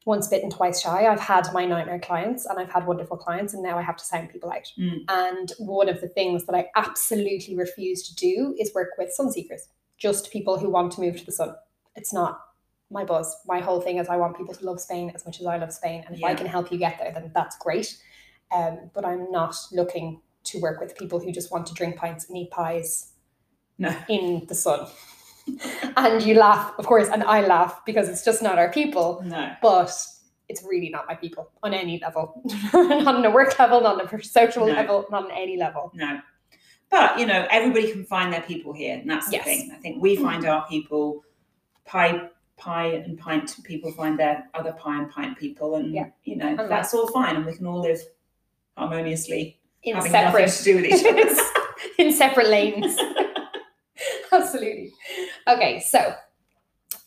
once 0.06 0.28
bitten, 0.28 0.50
twice 0.50 0.82
shy. 0.82 1.08
I've 1.08 1.20
had 1.20 1.48
my 1.54 1.66
nightmare 1.66 2.00
clients 2.00 2.46
and 2.46 2.58
I've 2.58 2.72
had 2.72 2.88
wonderful 2.88 3.18
clients, 3.18 3.54
and 3.54 3.62
now 3.62 3.78
I 3.78 3.82
have 3.82 3.98
to 3.98 4.04
sound 4.06 4.30
people 4.30 4.52
out. 4.52 4.72
Mm. 4.78 5.00
And 5.10 5.52
one 5.60 5.90
of 5.90 6.02
the 6.02 6.08
things 6.08 6.46
that 6.46 6.56
I 6.56 6.68
absolutely 6.76 7.56
refuse 7.56 8.08
to 8.08 8.16
do 8.16 8.56
is 8.60 8.74
work 8.74 8.92
with 8.98 9.12
sun 9.12 9.32
seekers, 9.32 9.68
just 9.98 10.32
people 10.32 10.58
who 10.58 10.70
want 10.70 10.94
to 10.94 11.02
move 11.02 11.18
to 11.18 11.26
the 11.26 11.32
sun. 11.32 11.54
It's 11.96 12.14
not 12.14 12.40
my 12.92 13.04
buzz. 13.04 13.36
My 13.46 13.60
whole 13.60 13.82
thing 13.82 13.98
is 13.98 14.08
I 14.08 14.18
want 14.18 14.38
people 14.38 14.54
to 14.56 14.66
love 14.66 14.80
Spain 14.80 15.12
as 15.14 15.26
much 15.26 15.40
as 15.40 15.46
I 15.46 15.58
love 15.58 15.74
Spain. 15.74 16.04
And 16.08 16.16
if 16.16 16.24
I 16.24 16.34
can 16.34 16.48
help 16.48 16.72
you 16.72 16.78
get 16.78 16.98
there, 16.98 17.12
then 17.12 17.32
that's 17.36 17.58
great. 17.58 18.02
Um, 18.52 18.90
but 18.96 19.06
I'm 19.06 19.32
not 19.32 19.56
looking 19.72 20.22
to 20.46 20.60
work 20.60 20.80
with 20.80 20.98
people 20.98 21.20
who 21.20 21.32
just 21.32 21.52
want 21.52 21.68
to 21.68 21.74
drink 21.74 21.98
pints 21.98 22.28
and 22.28 22.38
eat 22.38 22.50
pies 22.50 23.12
No. 23.78 23.96
in 24.08 24.46
the 24.48 24.56
sun. 24.56 24.88
And 25.98 26.24
you 26.24 26.36
laugh, 26.36 26.74
of 26.78 26.86
course, 26.86 27.08
and 27.10 27.24
I 27.24 27.46
laugh 27.46 27.82
because 27.86 28.10
it's 28.10 28.24
just 28.24 28.42
not 28.42 28.58
our 28.58 28.72
people, 28.72 29.22
No. 29.26 29.52
but 29.62 29.92
it's 30.48 30.64
really 30.64 30.90
not 30.90 31.06
my 31.08 31.16
people 31.16 31.52
on 31.64 31.74
any 31.74 32.00
level. 32.00 32.42
not 32.74 33.16
on 33.16 33.26
a 33.26 33.30
work 33.32 33.58
level, 33.60 33.82
not 33.82 34.02
on 34.02 34.08
a 34.20 34.24
social 34.24 34.66
No. 34.66 34.74
level, 34.74 35.06
not 35.12 35.26
on 35.26 35.32
any 35.32 35.58
level. 35.58 35.92
No. 35.94 36.20
But 36.90 37.20
you 37.20 37.26
know, 37.28 37.46
everybody 37.52 37.92
can 37.92 38.04
find 38.06 38.34
their 38.34 38.42
people 38.42 38.74
here, 38.74 38.98
and 38.98 39.10
that's 39.10 39.28
the 39.28 39.38
Yes. 39.38 39.46
thing. 39.46 39.72
I 39.72 39.76
think 39.78 40.02
we 40.02 40.18
mm. 40.18 40.24
find 40.24 40.46
our 40.46 40.68
people, 40.68 41.24
pie, 41.86 42.30
pie 42.58 42.88
and 42.88 43.18
pint 43.18 43.56
people 43.64 43.92
find 43.92 44.20
their 44.20 44.50
other 44.54 44.74
pie 44.74 44.98
and 44.98 45.10
pint 45.10 45.38
people, 45.38 45.76
and 45.76 45.94
Yeah. 45.94 46.08
you 46.24 46.36
know 46.36 46.48
And 46.48 46.60
that's 46.70 46.94
all 46.94 47.08
fine, 47.08 47.36
and 47.36 47.46
we 47.46 47.56
can 47.56 47.68
all 47.68 47.82
live 47.82 48.02
harmoniously, 48.76 49.60
In 49.84 49.96
having 49.96 50.12
nothing 50.12 50.48
to 50.50 50.64
do 50.64 50.76
with 50.78 50.86
each 50.86 51.06
other. 51.06 51.44
in 51.98 52.12
separate 52.12 52.48
lanes. 52.48 52.98
Absolutely. 54.32 54.92
Okay, 55.48 55.80
so 55.80 56.14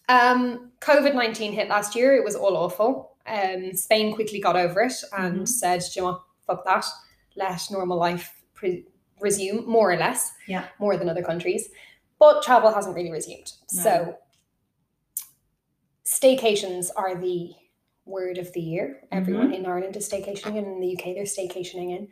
um, 0.08 0.72
COVID 0.80 1.14
19 1.14 1.52
hit 1.52 1.68
last 1.68 1.94
year. 1.94 2.14
It 2.16 2.24
was 2.24 2.34
all 2.34 2.56
awful. 2.56 3.16
Um, 3.26 3.72
Spain 3.74 4.14
quickly 4.14 4.40
got 4.40 4.56
over 4.56 4.82
it 4.82 4.94
and 5.16 5.40
Mhm. 5.42 5.48
said, 5.48 5.80
"Do 5.94 6.00
you 6.00 6.06
know? 6.06 6.22
Fuck 6.46 6.64
that. 6.64 6.84
Let 7.36 7.70
normal 7.70 7.96
life 7.98 8.42
pre- 8.54 8.86
resume, 9.20 9.64
more 9.66 9.92
or 9.92 9.96
less. 9.96 10.32
Yeah. 10.48 10.66
More 10.80 10.96
than 10.96 11.08
other 11.08 11.22
countries. 11.22 11.70
But 12.18 12.42
travel 12.42 12.72
hasn't 12.72 12.94
really 12.96 13.10
resumed. 13.12 13.52
No. 13.72 13.82
So 13.82 14.18
staycations 16.04 16.90
are 16.96 17.14
the 17.16 17.52
word 18.04 18.38
of 18.38 18.52
the 18.52 18.60
year. 18.60 19.02
Everyone 19.12 19.52
in 19.54 19.64
Ireland 19.66 19.96
is 19.96 20.08
staycationing, 20.08 20.58
and 20.58 20.66
in 20.66 20.80
the 20.80 20.92
UK 20.96 21.14
they're 21.14 21.24
staycationing 21.24 21.96
in. 21.96 22.08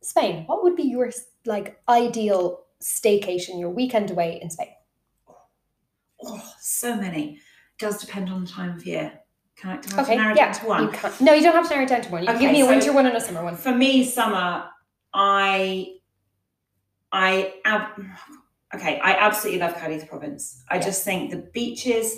Spain, 0.00 0.44
what 0.46 0.62
would 0.64 0.74
be 0.76 0.82
your 0.84 1.10
like 1.44 1.80
ideal 1.88 2.64
staycation, 2.82 3.58
your 3.58 3.70
weekend 3.70 4.10
away 4.10 4.38
in 4.42 4.50
Spain? 4.50 4.68
oh, 6.24 6.52
so 6.60 6.96
many. 6.96 7.38
Does 7.78 8.00
depend 8.00 8.30
on 8.30 8.44
the 8.44 8.50
time 8.50 8.76
of 8.76 8.86
year. 8.86 9.12
Can 9.56 9.70
I, 9.70 9.76
do 9.80 9.96
I 9.96 10.02
Okay, 10.02 10.12
to 10.16 10.20
narrow 10.20 10.32
it 10.32 10.36
yeah, 10.36 10.52
down 10.52 10.60
to 10.60 10.66
one? 10.66 10.82
You 10.84 10.88
can't, 10.90 11.20
no, 11.20 11.32
you 11.34 11.42
don't 11.42 11.54
have 11.54 11.64
to 11.68 11.70
narrow 11.70 11.84
it 11.84 11.88
down 11.88 12.02
to 12.02 12.10
one. 12.10 12.22
You 12.22 12.28
can 12.28 12.38
give 12.38 12.50
Okay, 12.50 12.52
me 12.52 12.60
a 12.62 12.64
so- 12.64 12.70
winter 12.70 12.92
one 12.92 13.06
and 13.06 13.16
a 13.16 13.20
summer 13.20 13.42
one. 13.44 13.56
For 13.56 13.74
me, 13.74 14.04
summer, 14.04 14.64
I, 15.12 15.94
I, 17.10 17.54
ab- 17.64 18.00
okay, 18.74 18.98
I 19.00 19.12
absolutely 19.14 19.60
love 19.60 19.74
Cadiz 19.76 20.04
province. 20.04 20.62
I 20.68 20.76
Yeah. 20.76 20.82
just 20.82 21.04
think 21.04 21.30
the 21.30 21.38
beaches 21.52 22.16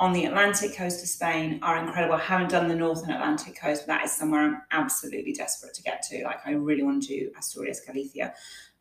on 0.00 0.12
the 0.12 0.24
Atlantic 0.24 0.74
coast 0.74 1.02
of 1.02 1.08
Spain 1.08 1.60
are 1.62 1.78
incredible. 1.84 2.14
I 2.16 2.20
haven't 2.20 2.50
done 2.50 2.68
the 2.68 2.74
northern 2.74 3.10
Atlantic 3.10 3.56
coast, 3.60 3.82
but 3.82 3.88
that 3.98 4.04
is 4.04 4.12
somewhere 4.12 4.40
I'm 4.42 4.62
absolutely 4.72 5.32
desperate 5.32 5.74
to 5.74 5.82
get 5.82 6.02
to. 6.10 6.24
Like, 6.24 6.38
I 6.46 6.52
really 6.52 6.82
want 6.82 7.02
to 7.04 7.08
do 7.08 7.30
Asturias, 7.38 7.80
Galicia. 7.86 8.34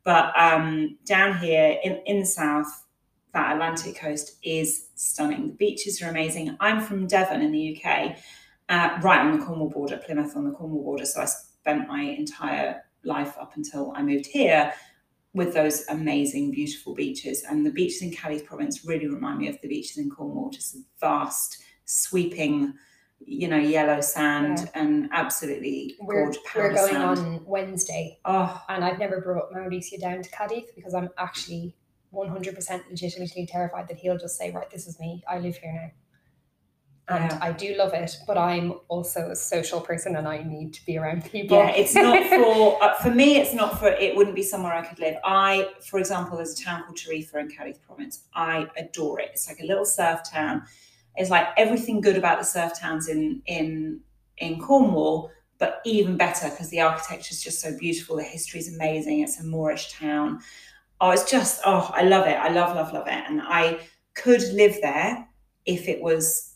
But 0.04 0.34
um, 0.38 0.98
down 1.06 1.38
here 1.38 1.78
in, 1.84 2.02
in 2.06 2.20
the 2.20 2.26
south, 2.26 2.86
that 3.34 3.54
Atlantic 3.54 3.96
coast 3.96 4.38
is 4.44 4.88
stunning. 4.96 5.48
The 5.48 5.54
beaches 5.54 6.02
are 6.02 6.10
amazing. 6.10 6.56
I'm 6.60 6.82
from 6.82 7.08
Devon 7.08 7.42
in 7.42 7.52
the 7.52 7.78
UK, 7.78 8.18
uh, 8.70 9.00
right 9.02 9.20
on 9.20 9.40
the 9.40 9.46
Cornwall 9.46 9.70
border, 9.70 9.98
Plymouth 9.98 10.36
on 10.36 10.46
the 10.46 10.52
Cornwall 10.52 10.84
border. 10.84 11.06
So 11.06 11.22
I 11.22 11.26
spent 11.26 11.88
my 11.88 12.02
entire 12.02 12.84
life 13.04 13.38
up 13.40 13.56
until 13.56 13.94
I 13.96 14.04
moved 14.04 14.26
here 14.26 14.74
with 15.34 15.54
those 15.54 15.86
amazing, 15.88 16.52
beautiful 16.52 16.94
beaches. 16.94 17.44
And 17.50 17.66
the 17.66 17.72
beaches 17.72 18.02
in 18.02 18.12
Cadiz 18.12 18.42
province 18.42 18.84
really 18.84 19.08
remind 19.08 19.40
me 19.40 19.48
of 19.48 19.60
the 19.62 19.70
beaches 19.70 19.98
in 19.98 20.10
Cornwall, 20.10 20.50
just 20.50 20.76
vast, 21.00 21.64
sweeping, 21.86 22.74
you 23.26 23.48
know, 23.48 23.58
yellow 23.58 24.02
sand 24.02 24.70
and 24.74 25.10
absolutely 25.14 25.96
We're, 26.02 26.24
gorgeous 26.26 26.42
we're 26.56 26.74
going 26.74 26.94
sand. 26.94 27.20
on 27.20 27.46
Wednesday, 27.46 28.20
Oh, 28.26 28.62
and 28.70 28.84
I've 28.84 29.00
never 29.00 29.22
brought 29.22 29.52
Mauricio 29.54 30.00
down 30.00 30.22
to 30.22 30.30
Cadiz 30.30 30.66
because 30.76 30.94
I'm 30.94 31.10
actually 31.18 31.76
100% 32.14 32.90
legitimately 32.90 33.46
terrified 33.46 33.88
that 33.88 33.98
he'll 33.98 34.18
just 34.18 34.38
say, 34.38 34.52
Right, 34.52 34.70
this 34.70 34.88
is 34.88 35.00
me. 35.00 35.24
I 35.30 35.40
live 35.40 35.56
here 35.58 35.74
now. 35.74 37.16
And 37.16 37.32
Yeah. 37.32 37.40
I 37.42 37.52
do 37.52 37.76
love 37.76 37.94
it, 37.94 38.16
but 38.28 38.38
I'm 38.38 38.76
also 38.88 39.32
a 39.32 39.36
social 39.36 39.82
person 39.82 40.16
and 40.16 40.28
I 40.28 40.44
need 40.44 40.74
to 40.76 40.86
be 40.86 40.98
around 40.98 41.26
people. 41.26 41.58
Yeah, 41.58 41.72
it's 41.72 41.96
not 41.96 42.24
for 42.30 42.82
uh, 42.84 42.94
for 42.96 43.10
me. 43.12 43.38
It's 43.38 43.54
not 43.54 43.80
for. 43.80 43.88
It 43.88 44.16
wouldn't 44.16 44.36
be 44.36 44.44
somewhere 44.44 44.74
I 44.74 44.86
could 44.86 45.00
live. 45.00 45.16
I, 45.26 45.70
for 45.90 46.00
example, 46.00 46.38
there's 46.38 46.58
a 46.60 46.64
town 46.64 46.84
called 46.84 46.98
Tarifa 46.98 47.36
in 47.36 47.50
Cadiz 47.50 47.80
province. 47.80 48.24
I 48.34 48.68
adore 48.78 49.20
it. 49.20 49.32
It's 49.34 49.48
like 49.50 49.60
a 49.60 49.66
little 49.66 49.84
surf 49.84 50.22
town. 50.32 50.64
It's 51.16 51.30
like 51.30 51.48
everything 51.58 52.02
good 52.02 52.18
about 52.18 52.40
the 52.40 52.46
surf 52.46 52.78
towns 52.80 53.08
in 53.08 53.42
in 53.46 54.00
in 54.38 54.60
Cornwall, 54.60 55.32
but 55.58 55.82
even 55.86 56.18
better 56.18 56.50
because 56.50 56.70
the 56.70 56.82
architecture 56.82 57.32
is 57.32 57.44
just 57.44 57.60
so 57.62 57.78
beautiful. 57.78 58.18
The 58.18 58.24
history 58.24 58.60
is 58.60 58.74
amazing. 58.74 59.22
It's 59.22 59.40
a 59.40 59.44
Moorish 59.44 59.94
town. 59.94 60.40
Oh, 61.00 61.12
it's 61.12 61.30
just 61.30 61.62
oh, 61.66 61.92
I 61.94 62.04
love 62.04 62.28
it. 62.28 62.38
I 62.38 62.50
love 62.50 62.76
love 62.76 62.94
love 62.94 63.08
it, 63.08 63.24
and 63.28 63.42
I 63.44 63.80
could 64.14 64.42
live 64.54 64.78
there 64.82 65.28
if 65.66 65.88
it 65.88 66.02
was 66.02 66.52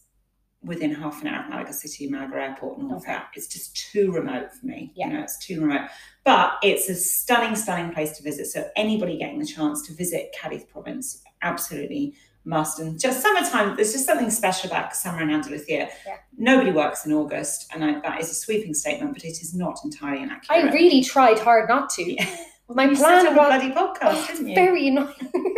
within 0.63 0.91
half 0.93 1.21
an 1.21 1.27
hour 1.27 1.43
of 1.43 1.49
Malaga 1.49 1.71
City, 1.73 2.09
Malaga 2.09 2.37
Airport, 2.37 2.79
and 2.79 2.91
all 2.91 2.97
Okay. 2.97 3.11
that. 3.11 3.27
It's 3.35 3.47
just 3.47 3.75
too 3.91 4.11
remote 4.11 4.51
for 4.51 4.65
me. 4.65 4.91
Yeah. 4.95 5.07
You 5.07 5.13
know, 5.13 5.21
it's 5.21 5.37
too 5.37 5.61
remote. 5.61 5.89
But 6.23 6.57
it's 6.63 6.89
a 6.89 6.95
stunning, 6.95 7.55
stunning 7.55 7.93
place 7.93 8.17
to 8.17 8.23
visit. 8.23 8.47
So 8.47 8.67
anybody 8.75 9.17
getting 9.17 9.37
the 9.37 9.45
chance 9.45 9.85
to 9.87 9.93
visit 9.93 10.35
Cadiz 10.39 10.63
province, 10.63 11.21
absolutely 11.43 12.15
must. 12.45 12.79
And 12.79 12.99
just 12.99 13.21
summertime, 13.21 13.75
there's 13.75 13.91
just 13.91 14.05
something 14.05 14.29
special 14.29 14.69
about 14.69 14.95
summer 14.95 15.21
in 15.21 15.29
Andalusia. 15.29 15.89
Yeah. 16.05 16.17
Nobody 16.37 16.71
works 16.71 17.05
in 17.05 17.13
August, 17.13 17.71
and 17.73 17.83
I, 17.83 17.99
that 18.01 18.21
is 18.21 18.29
a 18.29 18.35
sweeping 18.35 18.73
statement, 18.73 19.13
but 19.13 19.23
it 19.23 19.41
is 19.41 19.53
not 19.53 19.79
entirely 19.83 20.23
inaccurate. 20.23 20.65
I 20.65 20.73
really 20.73 21.03
tried 21.03 21.39
hard 21.39 21.67
not 21.69 21.89
to. 21.91 22.03
Yeah. 22.03 22.37
My 22.69 22.87
plan 22.93 23.25
was 23.25 23.33
bloody 23.33 23.71
podcast, 23.71 24.27
didn't 24.27 24.49
you? 24.49 24.55
very 24.55 24.87
annoying. 24.87 25.13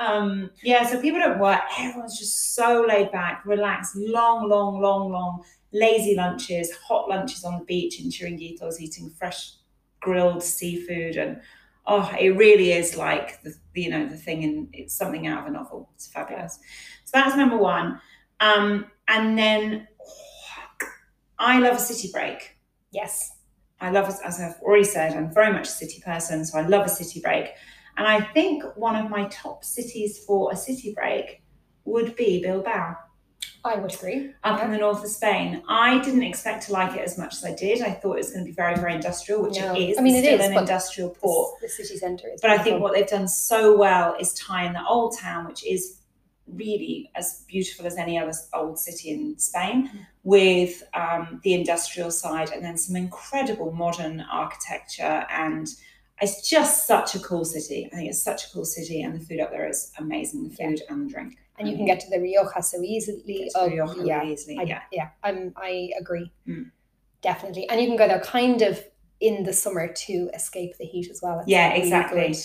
Um, 0.00 0.50
yeah, 0.62 0.86
so 0.86 0.98
people 0.98 1.20
don't 1.20 1.38
work. 1.38 1.60
Everyone's 1.78 2.18
just 2.18 2.54
so 2.54 2.86
laid 2.88 3.12
back, 3.12 3.44
relaxed, 3.44 3.94
long, 3.96 4.48
long, 4.48 4.80
long, 4.80 5.12
long, 5.12 5.44
lazy 5.72 6.14
lunches, 6.14 6.72
hot 6.72 7.06
lunches 7.08 7.44
on 7.44 7.58
the 7.58 7.64
beach 7.66 8.00
in 8.00 8.08
Chiringuitos, 8.08 8.80
eating 8.80 9.10
fresh 9.10 9.56
grilled 10.00 10.42
seafood, 10.42 11.16
and 11.16 11.42
oh, 11.86 12.12
it 12.18 12.30
really 12.30 12.72
is 12.72 12.96
like 12.96 13.42
the 13.42 13.54
you 13.74 13.90
know 13.90 14.06
the 14.06 14.16
thing 14.16 14.44
and 14.44 14.68
it's 14.72 14.94
something 14.94 15.26
out 15.26 15.42
of 15.42 15.46
a 15.46 15.50
novel. 15.50 15.90
It's 15.94 16.06
fabulous. 16.06 16.58
So 17.04 17.12
that's 17.14 17.36
number 17.36 17.56
one. 17.56 18.00
Um, 18.40 18.86
and 19.08 19.36
then 19.36 19.88
I 21.38 21.58
love 21.58 21.76
a 21.76 21.80
city 21.80 22.10
break. 22.12 22.56
yes. 22.92 23.32
I 23.80 23.90
love, 23.90 24.14
as 24.24 24.40
I've 24.40 24.60
already 24.60 24.84
said, 24.84 25.16
I'm 25.16 25.32
very 25.32 25.52
much 25.52 25.66
a 25.66 25.70
city 25.70 26.02
person, 26.04 26.44
so 26.44 26.58
I 26.58 26.66
love 26.66 26.84
a 26.84 26.88
city 26.88 27.20
break. 27.20 27.46
And 27.96 28.06
I 28.06 28.20
think 28.20 28.62
one 28.76 28.94
of 28.94 29.10
my 29.10 29.26
top 29.28 29.64
cities 29.64 30.22
for 30.26 30.52
a 30.52 30.56
city 30.56 30.92
break 30.94 31.42
would 31.84 32.14
be 32.14 32.42
Bilbao. 32.42 32.96
I 33.64 33.76
would 33.76 33.92
agree. 33.94 34.30
up 34.42 34.58
Yeah. 34.58 34.64
in 34.66 34.70
the 34.72 34.78
north 34.78 35.04
of 35.04 35.10
Spain. 35.10 35.62
I 35.68 35.98
didn't 36.02 36.22
expect 36.22 36.66
to 36.66 36.72
like 36.72 36.94
it 36.96 37.00
as 37.02 37.18
much 37.18 37.34
as 37.34 37.44
I 37.44 37.54
did. 37.54 37.82
I 37.82 37.90
thought 37.90 38.14
it 38.14 38.18
was 38.24 38.30
going 38.32 38.44
to 38.44 38.50
be 38.50 38.54
very, 38.54 38.74
very 38.76 38.94
industrial, 38.94 39.42
which 39.42 39.58
No. 39.58 39.74
it 39.74 39.90
is. 39.90 39.98
I 39.98 40.00
mean, 40.02 40.14
It's 40.16 40.26
it 40.26 40.30
still 40.36 40.40
is, 40.40 40.46
an 40.52 40.58
industrial 40.58 41.10
port. 41.10 41.60
The, 41.60 41.68
city 41.68 41.96
centre 41.98 42.28
is. 42.28 42.40
But 42.40 42.50
I 42.50 42.58
think 42.58 42.80
what 42.80 42.94
they've 42.94 43.06
done 43.06 43.28
so 43.28 43.76
well 43.76 44.14
is 44.18 44.32
tie 44.34 44.64
in 44.66 44.72
the 44.72 44.84
old 44.86 45.16
town, 45.18 45.46
which 45.46 45.64
is 45.66 45.98
really 46.46 47.10
as 47.14 47.44
beautiful 47.48 47.86
as 47.86 47.96
any 47.96 48.18
other 48.18 48.32
old 48.54 48.78
city 48.78 49.10
in 49.10 49.38
Spain, 49.38 49.88
Mm. 49.92 50.06
with 50.24 50.82
um, 50.94 51.40
the 51.44 51.54
industrial 51.54 52.10
side 52.10 52.50
and 52.50 52.64
then 52.64 52.76
some 52.76 52.96
incredible 52.96 53.70
modern 53.72 54.20
architecture. 54.22 55.26
And 55.30 55.68
it's 56.20 56.48
just 56.48 56.86
such 56.86 57.14
a 57.14 57.18
cool 57.20 57.44
city. 57.44 57.88
I 57.92 57.96
think 57.96 58.08
it's 58.10 58.22
such 58.22 58.46
a 58.46 58.50
cool 58.52 58.64
city, 58.64 59.00
and 59.02 59.14
the 59.14 59.24
food 59.24 59.40
up 59.40 59.50
there 59.50 59.68
is 59.68 59.92
amazing 59.98 60.48
the 60.48 60.56
Yeah. 60.58 60.68
food 60.70 60.82
and 60.88 61.06
the 61.08 61.12
drink. 61.12 61.36
And 61.60 61.68
you 61.68 61.76
can 61.76 61.86
get 61.86 62.00
to 62.00 62.10
the 62.10 62.18
Rioja 62.18 62.62
so 62.62 62.80
easily. 62.82 63.50
Oh, 63.54 63.68
Rioja 63.68 64.02
yeah, 64.04 64.24
easily. 64.24 64.58
I, 64.58 64.62
yeah. 64.62 64.80
yeah, 64.90 65.08
I'm, 65.22 65.52
I 65.56 65.90
agree. 66.00 66.32
Mm. 66.48 66.70
Definitely. 67.22 67.68
And 67.68 67.80
you 67.80 67.86
can 67.86 67.96
go 67.96 68.08
there 68.08 68.20
kind 68.20 68.62
of 68.62 68.82
in 69.20 69.44
the 69.44 69.52
summer 69.52 69.86
to 69.92 70.30
escape 70.34 70.76
the 70.78 70.84
heat 70.86 71.08
as 71.10 71.20
well. 71.22 71.38
It's 71.40 71.48
Yeah, 71.48 71.68
really 71.68 71.82
exactly. 71.82 72.28
good. 72.28 72.36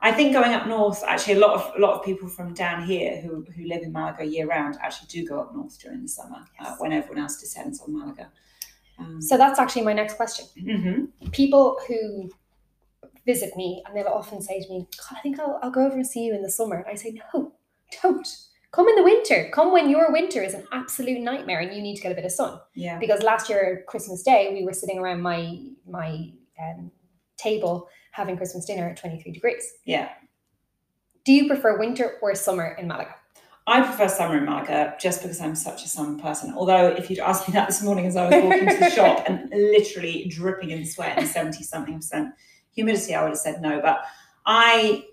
I 0.00 0.10
think 0.10 0.32
going 0.32 0.52
up 0.52 0.66
north, 0.66 1.04
actually, 1.06 1.34
a 1.34 1.38
lot 1.38 1.54
of 1.54 1.76
a 1.76 1.80
lot 1.80 1.94
of 1.94 2.04
people 2.04 2.28
from 2.28 2.54
down 2.54 2.82
here 2.84 3.20
who, 3.20 3.44
who 3.54 3.66
live 3.66 3.82
in 3.82 3.92
Malaga 3.92 4.24
year 4.24 4.48
round 4.48 4.76
actually 4.82 5.06
do 5.08 5.24
go 5.28 5.38
up 5.38 5.54
north 5.54 5.78
during 5.78 6.02
the 6.02 6.08
summer 6.08 6.38
uh, 6.58 6.74
when 6.78 6.92
everyone 6.92 7.18
else 7.22 7.36
descends 7.40 7.80
on 7.80 7.92
Malaga. 7.96 8.28
Um, 8.98 9.22
So 9.22 9.36
that's 9.36 9.60
actually 9.60 9.82
my 9.82 9.92
next 9.92 10.14
question. 10.14 10.46
mhm. 10.58 11.32
People 11.32 11.78
who 11.86 12.30
visit 13.24 13.54
me 13.56 13.82
and 13.86 13.96
they'll 13.96 14.08
often 14.08 14.42
say 14.42 14.60
to 14.60 14.68
me, 14.68 14.88
God, 14.98 15.18
I 15.18 15.20
think 15.20 15.38
I'll, 15.38 15.60
I'll 15.62 15.70
go 15.70 15.86
over 15.86 15.94
and 15.94 16.06
see 16.06 16.24
you 16.24 16.34
in 16.34 16.42
the 16.42 16.50
summer. 16.50 16.76
And 16.78 16.86
I 16.88 16.94
say, 16.96 17.20
No, 17.34 17.52
don't. 18.02 18.26
Come 18.72 18.88
in 18.88 18.96
the 18.96 19.02
winter. 19.02 19.50
Come 19.52 19.70
when 19.70 19.90
your 19.90 20.10
winter 20.10 20.42
is 20.42 20.54
an 20.54 20.66
absolute 20.72 21.20
nightmare 21.20 21.60
and 21.60 21.74
you 21.74 21.82
need 21.82 21.96
to 21.96 22.02
get 22.02 22.12
a 22.12 22.14
bit 22.14 22.24
of 22.24 22.32
sun. 22.32 22.58
yeah, 22.74 22.98
because 22.98 23.22
last 23.22 23.48
year 23.48 23.84
Christmas 23.86 24.22
Day 24.22 24.50
we 24.52 24.64
were 24.64 24.72
sitting 24.72 24.98
around 24.98 25.20
my 25.20 25.58
my 25.86 26.30
um, 26.60 26.90
table 27.36 27.88
having 28.12 28.36
Christmas 28.36 28.64
dinner 28.64 28.88
at 28.88 28.96
23 28.96 29.32
degrees. 29.32 29.72
yeah. 29.84 30.10
Do 31.24 31.32
you 31.32 31.46
prefer 31.46 31.78
winter 31.78 32.18
or 32.20 32.34
summer 32.34 32.76
in 32.80 32.88
Malaga? 32.88 33.14
I 33.66 33.80
prefer 33.82 34.08
summer 34.08 34.38
in 34.38 34.44
Malaga 34.44 34.96
just 34.98 35.22
because 35.22 35.40
I'm 35.40 35.54
such 35.54 35.84
a 35.84 35.88
summer 35.88 36.18
person. 36.20 36.52
Although, 36.56 36.88
if 36.88 37.08
you'd 37.08 37.20
asked 37.20 37.46
me 37.48 37.52
that 37.52 37.68
this 37.68 37.80
morning 37.80 38.06
as 38.06 38.16
I 38.16 38.28
was 38.28 38.42
walking 38.42 38.68
to 38.68 38.76
the 38.76 38.90
shop 38.98 39.22
and 39.28 39.48
literally 39.50 40.26
dripping 40.28 40.70
in 40.70 40.84
sweat 40.84 41.16
and 41.16 41.28
70 41.28 41.62
something 41.62 41.94
percent 41.94 42.34
humidity, 42.74 43.14
I 43.14 43.22
would 43.22 43.28
have 43.28 43.38
said 43.38 43.62
no. 43.62 43.80
But 43.80 44.02
I. 44.46 45.04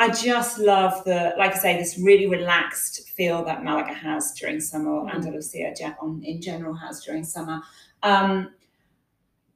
I 0.00 0.08
just 0.08 0.58
love 0.58 1.04
the, 1.04 1.34
like 1.36 1.52
I 1.54 1.58
say, 1.58 1.76
this 1.76 1.98
really 1.98 2.26
relaxed 2.26 3.08
feel 3.10 3.44
that 3.44 3.62
Malaga 3.62 3.92
has 3.92 4.32
during 4.32 4.58
summer, 4.60 4.90
or 4.92 5.04
Mhm. 5.06 5.14
Andalusia 5.14 5.96
on, 6.00 6.22
in 6.24 6.40
general 6.40 6.74
has 6.74 7.04
during 7.04 7.22
summer. 7.22 7.60
Um, 8.02 8.54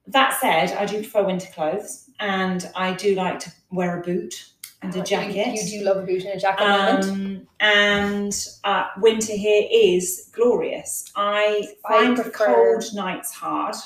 that 0.07 0.39
said, 0.41 0.77
I 0.77 0.85
do 0.85 0.99
prefer 0.99 1.25
winter 1.25 1.49
clothes, 1.55 2.11
and 2.21 2.71
I 2.77 2.93
do 2.93 3.15
like 3.15 3.39
to 3.41 3.51
wear 3.71 3.99
a 4.01 4.03
boot 4.03 4.35
and 4.83 4.95
a 4.95 5.03
jacket. 5.03 5.47
You, 5.55 5.79
do 5.79 5.85
love 5.87 5.97
a 5.97 6.03
boot 6.03 6.25
and 6.25 6.35
a 6.35 6.39
jacket. 6.39 6.63
moment. 6.69 7.05
Um, 7.07 7.49
and 7.61 8.33
uh, 8.65 8.85
winter 8.99 9.33
here 9.33 9.67
is 9.73 10.29
glorious. 10.33 11.11
I 11.17 11.67
I 11.87 11.91
find 11.91 12.17
the 12.19 12.25
prefer- 12.25 12.55
cold 12.55 12.85
nights 12.95 13.33
hard. 13.33 13.77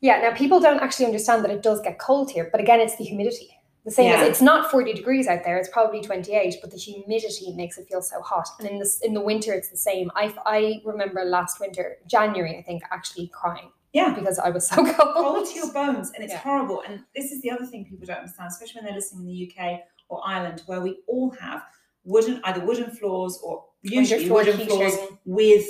Yeah, 0.00 0.20
now 0.22 0.32
people 0.34 0.58
don't 0.58 0.80
actually 0.80 1.04
understand 1.06 1.44
that 1.44 1.50
it 1.50 1.62
does 1.62 1.80
get 1.82 1.98
cold 1.98 2.30
here, 2.30 2.48
but 2.50 2.60
again, 2.62 2.80
it's 2.80 2.96
the 2.96 3.04
humidity. 3.04 3.50
The 3.86 3.92
same 3.92 4.12
as 4.12 4.26
it's 4.28 4.42
not 4.42 4.68
40 4.70 4.92
degrees 4.94 5.28
out 5.28 5.44
there, 5.44 5.56
it's 5.58 5.68
probably 5.68 6.00
28, 6.00 6.56
but 6.60 6.72
the 6.72 6.76
humidity 6.76 7.54
makes 7.54 7.78
it 7.78 7.86
feel 7.88 8.02
so 8.02 8.20
hot. 8.20 8.48
And 8.58 8.68
in 8.68 8.78
this 8.80 9.00
in 9.00 9.14
the 9.14 9.20
winter 9.20 9.52
it's 9.54 9.68
the 9.70 9.76
same. 9.76 10.10
I 10.16 10.34
I 10.44 10.82
remember 10.84 11.24
last 11.24 11.60
winter, 11.60 11.98
January, 12.08 12.58
I 12.58 12.62
think, 12.62 12.82
actually 12.90 13.28
crying 13.28 13.70
Yeah. 13.92 14.12
because 14.12 14.40
I 14.40 14.50
was 14.50 14.66
so 14.66 14.76
cold. 14.92 15.14
Cold 15.14 15.46
to 15.48 15.54
your 15.54 15.72
bones, 15.72 16.10
and 16.14 16.24
it's 16.24 16.32
Yeah. 16.32 16.40
horrible. 16.40 16.82
And 16.86 17.04
this 17.14 17.30
is 17.30 17.40
the 17.42 17.50
other 17.52 17.64
thing 17.64 17.84
people 17.88 18.06
don't 18.06 18.18
understand, 18.18 18.48
especially 18.50 18.80
when 18.80 18.86
they're 18.86 18.94
listening 19.00 19.22
in 19.22 19.28
the 19.28 19.40
UK 19.48 19.80
or 20.08 20.20
Ireland, 20.26 20.62
where 20.66 20.80
we 20.80 20.98
all 21.06 21.30
have 21.40 21.62
wooden, 22.04 22.40
either 22.42 22.64
wooden 22.66 22.90
floors 22.90 23.38
or 23.44 23.64
usually 23.82 24.24
Underfloor 24.24 24.30
wooden 24.32 24.66
floors 24.66 24.94
with 25.24 25.66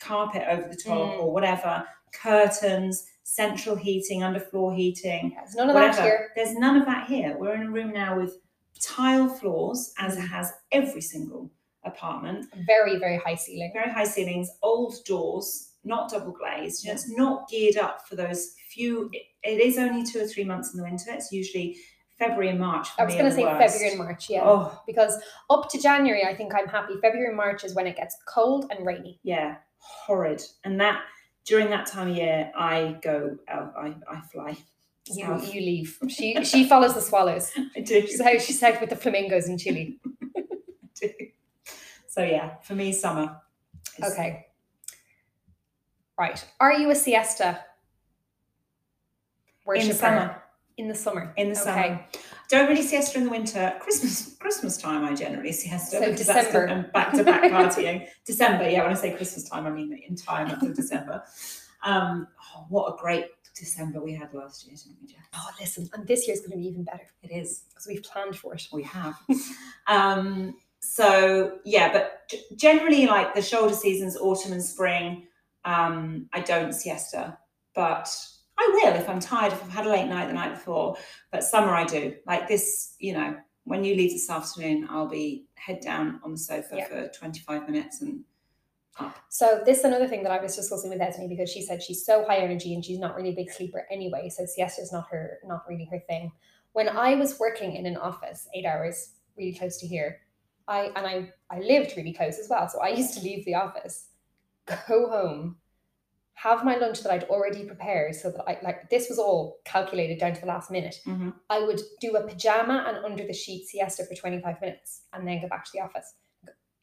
carpet 0.00 0.44
over 0.48 0.66
the 0.68 0.76
top 0.76 0.96
Mm. 1.16 1.20
or 1.20 1.30
whatever, 1.32 1.84
curtains, 2.14 3.04
central 3.28 3.76
heating, 3.76 4.20
underfloor 4.20 4.74
heating. 4.74 5.34
There's 5.36 5.54
none 5.54 5.68
of 5.68 5.74
that 5.74 6.02
here. 6.02 6.30
There's 6.34 6.54
none 6.54 6.76
of 6.76 6.86
that 6.86 7.06
here. 7.06 7.36
We're 7.38 7.54
in 7.54 7.64
a 7.64 7.70
room 7.70 7.92
now 7.92 8.18
with 8.18 8.38
tile 8.80 9.28
floors, 9.28 9.92
as 9.98 10.16
it 10.16 10.22
has 10.22 10.50
every 10.72 11.02
single 11.02 11.50
apartment. 11.84 12.46
Very, 12.66 12.98
very 12.98 13.18
high 13.18 13.34
ceiling. 13.34 13.70
Very 13.74 13.90
high 13.90 14.04
ceilings, 14.04 14.50
old 14.62 14.94
doors, 15.04 15.72
not 15.84 16.10
double 16.10 16.32
glazed. 16.32 16.82
You 16.82 16.88
know, 16.88 16.94
it's 16.94 17.10
not 17.10 17.48
geared 17.50 17.76
up 17.76 18.08
for 18.08 18.16
those 18.16 18.54
few. 18.70 19.10
It, 19.12 19.22
it 19.42 19.60
is 19.60 19.76
only 19.76 20.04
two 20.04 20.20
or 20.20 20.26
three 20.26 20.44
months 20.44 20.72
in 20.72 20.78
the 20.78 20.84
winter. 20.84 21.10
It's 21.12 21.30
usually 21.30 21.76
February 22.18 22.48
and 22.48 22.58
March. 22.58 22.88
For 22.88 23.02
I 23.02 23.04
was 23.04 23.14
going 23.14 23.26
to 23.26 23.32
say 23.32 23.44
worst. 23.44 23.74
February 23.74 23.90
and 23.90 23.98
March, 23.98 24.30
yeah. 24.30 24.40
Oh 24.42 24.80
Because 24.86 25.20
up 25.50 25.68
to 25.68 25.78
January, 25.78 26.24
I 26.24 26.34
think 26.34 26.54
I'm 26.54 26.66
happy. 26.66 26.94
February 27.02 27.28
and 27.28 27.36
March 27.36 27.62
is 27.62 27.74
when 27.74 27.86
it 27.86 27.96
gets 27.96 28.16
cold 28.26 28.70
and 28.70 28.86
rainy. 28.86 29.20
yeah, 29.22 29.56
horrid. 29.76 30.42
And 30.64 30.80
that 30.80 31.02
during 31.44 31.70
that 31.70 31.86
time 31.86 32.10
of 32.10 32.16
year, 32.16 32.50
I 32.56 32.96
go. 33.02 33.36
out 33.48 33.74
I 33.76 33.94
I 34.10 34.20
fly. 34.32 34.56
You, 35.10 35.24
south. 35.24 35.54
you 35.54 35.60
leave. 35.62 35.98
She 36.08 36.44
she 36.44 36.68
follows 36.68 36.94
the 36.94 37.00
swallows. 37.00 37.50
I 37.76 37.80
do. 37.80 38.02
She's 38.06 38.20
out, 38.20 38.40
she's 38.42 38.62
out 38.62 38.80
with 38.80 38.90
the 38.90 38.96
flamingos 38.96 39.48
in 39.48 39.56
Chile. 39.56 39.98
do. 41.00 41.08
So 42.06 42.22
yeah, 42.22 42.56
for 42.62 42.74
me, 42.74 42.92
summer. 42.92 43.40
is- 43.98 44.12
Okay. 44.12 44.46
Right. 46.18 46.44
Are 46.60 46.72
you 46.72 46.90
a 46.90 46.94
siesta 46.96 47.48
In 47.50 47.54
worshipper 49.66 49.94
summer. 49.94 50.42
in 50.76 50.88
the 50.88 50.94
summer? 50.94 51.32
In 51.36 51.52
the 51.52 51.60
Okay. 51.60 51.64
summer. 51.64 52.06
Don't 52.48 52.68
really 52.68 52.82
siesta 52.82 53.18
in 53.18 53.24
the 53.24 53.30
winter. 53.30 53.74
Christmas 53.80 54.36
Christmas 54.40 54.76
time 54.78 55.04
I 55.04 55.14
generally 55.14 55.52
siesta 55.52 55.98
So 55.98 56.12
December. 56.12 56.64
and 56.64 56.92
back 56.92 57.12
to 57.12 57.22
back 57.24 57.42
partying. 57.50 58.06
December, 58.24 58.68
yeah, 58.68 58.82
when 58.82 58.92
I 58.92 58.94
say 58.94 59.12
Christmas 59.14 59.48
time, 59.48 59.66
I 59.66 59.70
mean 59.70 59.90
the 59.90 60.02
entire 60.08 60.46
month 60.46 60.62
of 60.62 60.74
December. 60.74 61.22
Um, 61.82 62.26
oh, 62.56 62.66
what 62.70 62.94
a 62.94 62.96
great 62.96 63.26
December 63.54 64.00
we 64.00 64.14
had 64.14 64.32
last 64.32 64.66
year, 64.66 64.76
didn't 64.76 64.96
we, 65.00 65.08
Jess? 65.08 65.18
Oh, 65.34 65.50
listen, 65.60 65.90
and 65.92 66.06
this 66.06 66.26
year's 66.26 66.40
going 66.40 66.52
to 66.52 66.56
be 66.56 66.66
even 66.66 66.84
better 66.84 67.04
It 67.22 67.30
is. 67.32 67.64
because 67.68 67.86
we've 67.86 68.02
planned 68.02 68.36
for 68.36 68.54
it. 68.54 68.66
We 68.72 68.82
have. 68.84 69.14
um, 69.86 70.54
so 70.80 71.58
yeah, 71.64 71.92
but 71.92 72.32
generally 72.56 73.06
like 73.06 73.34
the 73.34 73.42
shoulder 73.42 73.74
seasons, 73.74 74.16
autumn 74.16 74.52
and 74.52 74.64
spring, 74.64 75.26
um, 75.64 76.28
I 76.32 76.40
don't 76.40 76.72
siesta, 76.72 77.36
but 77.74 78.08
I 78.58 78.70
will 78.74 78.94
if 78.94 79.08
I'm 79.08 79.20
tired, 79.20 79.52
if 79.52 79.62
I've 79.62 79.70
had 79.70 79.86
a 79.86 79.90
late 79.90 80.08
night 80.08 80.26
the 80.26 80.32
night 80.34 80.54
before. 80.54 80.96
But 81.30 81.44
summer 81.44 81.74
I 81.74 81.84
do. 81.84 82.14
Like 82.26 82.48
this, 82.48 82.96
you 82.98 83.12
know, 83.12 83.36
when 83.64 83.84
you 83.84 83.94
leave 83.94 84.10
this 84.12 84.28
afternoon, 84.30 84.86
I'll 84.90 85.06
be 85.08 85.46
head 85.54 85.80
down 85.80 86.20
on 86.24 86.32
the 86.32 86.38
sofa 86.38 86.76
Yeah. 86.76 86.86
for 86.88 87.08
25 87.08 87.68
minutes 87.68 88.00
and 88.00 88.24
up. 88.98 89.16
So 89.28 89.62
this 89.64 89.78
is 89.78 89.84
another 89.84 90.08
thing 90.08 90.22
that 90.24 90.32
I 90.32 90.42
was 90.42 90.56
discussing 90.56 90.90
with 90.90 91.00
Esme 91.00 91.28
because 91.28 91.50
she 91.50 91.62
said 91.62 91.82
she's 91.82 92.04
so 92.04 92.24
high 92.26 92.38
energy 92.38 92.74
and 92.74 92.84
she's 92.84 92.98
not 92.98 93.14
really 93.14 93.30
a 93.30 93.34
big 93.34 93.50
sleeper 93.50 93.86
anyway. 93.90 94.28
So 94.28 94.44
siesta 94.44 94.82
is 94.82 94.92
not 94.92 95.08
her, 95.10 95.38
not 95.44 95.64
really 95.68 95.84
her 95.90 96.00
thing. 96.08 96.32
When 96.72 96.88
I 96.88 97.14
was 97.14 97.38
working 97.38 97.76
in 97.76 97.86
an 97.86 97.96
office, 97.96 98.48
eight 98.54 98.66
hours, 98.66 99.12
really 99.36 99.54
close 99.54 99.78
to 99.78 99.86
here, 99.86 100.20
I 100.66 100.90
and 100.96 101.06
I 101.06 101.32
I 101.50 101.60
lived 101.60 101.94
really 101.96 102.12
close 102.12 102.38
as 102.38 102.48
well. 102.48 102.68
So 102.68 102.80
I 102.80 102.88
used 102.88 103.14
to 103.14 103.20
leave 103.20 103.44
the 103.44 103.54
office, 103.54 104.08
go 104.88 105.08
home, 105.08 105.56
have 106.42 106.64
my 106.64 106.76
lunch 106.76 107.02
that 107.02 107.12
I'd 107.12 107.24
already 107.24 107.64
prepared, 107.64 108.14
so 108.14 108.30
that 108.30 108.44
I 108.46 108.58
like 108.62 108.88
this 108.90 109.08
was 109.08 109.18
all 109.18 109.58
calculated 109.64 110.18
down 110.20 110.34
to 110.34 110.40
the 110.40 110.46
last 110.46 110.70
minute. 110.70 110.96
Mhm. 111.06 111.34
I 111.50 111.58
would 111.60 111.80
do 112.00 112.14
a 112.16 112.26
pajama 112.26 112.84
and 112.86 113.04
under 113.04 113.24
the 113.26 113.32
sheet 113.32 113.66
siesta 113.66 114.04
for 114.04 114.14
twenty 114.14 114.40
five 114.40 114.60
minutes 114.60 115.02
and 115.12 115.26
then 115.26 115.40
go 115.40 115.48
back 115.48 115.64
to 115.64 115.70
the 115.74 115.80
office. 115.80 116.14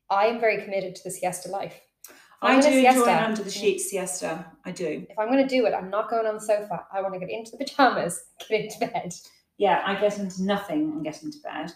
I 0.09 0.27
am 0.27 0.39
very 0.39 0.61
committed 0.63 0.95
to 0.95 1.03
the 1.03 1.11
siesta 1.11 1.49
life. 1.49 1.79
I 2.41 2.59
do 2.59 2.67
enjoy 2.67 2.81
siesta. 2.81 3.09
an 3.09 3.23
under 3.23 3.43
the 3.43 3.49
sheet 3.49 3.79
siesta. 3.79 4.45
I 4.65 4.71
do. 4.71 5.07
If 5.09 5.17
I'm 5.17 5.31
going 5.31 5.41
to 5.47 5.55
do 5.57 5.65
it, 5.65 5.73
I'm 5.73 5.89
not 5.89 6.09
going 6.09 6.27
on 6.27 6.35
the 6.35 6.41
sofa. 6.41 6.85
I 6.93 7.01
want 7.01 7.13
to 7.13 7.19
get 7.19 7.29
into 7.31 7.51
the 7.51 7.57
pajamas, 7.57 8.21
get 8.47 8.61
into 8.65 8.79
bed. 8.79 9.13
yeah, 9.57 9.81
I 9.85 9.95
get 9.99 10.19
into 10.19 10.43
nothing 10.43 10.91
and 10.91 11.03
get 11.03 11.23
into 11.23 11.39
bed. 11.43 11.71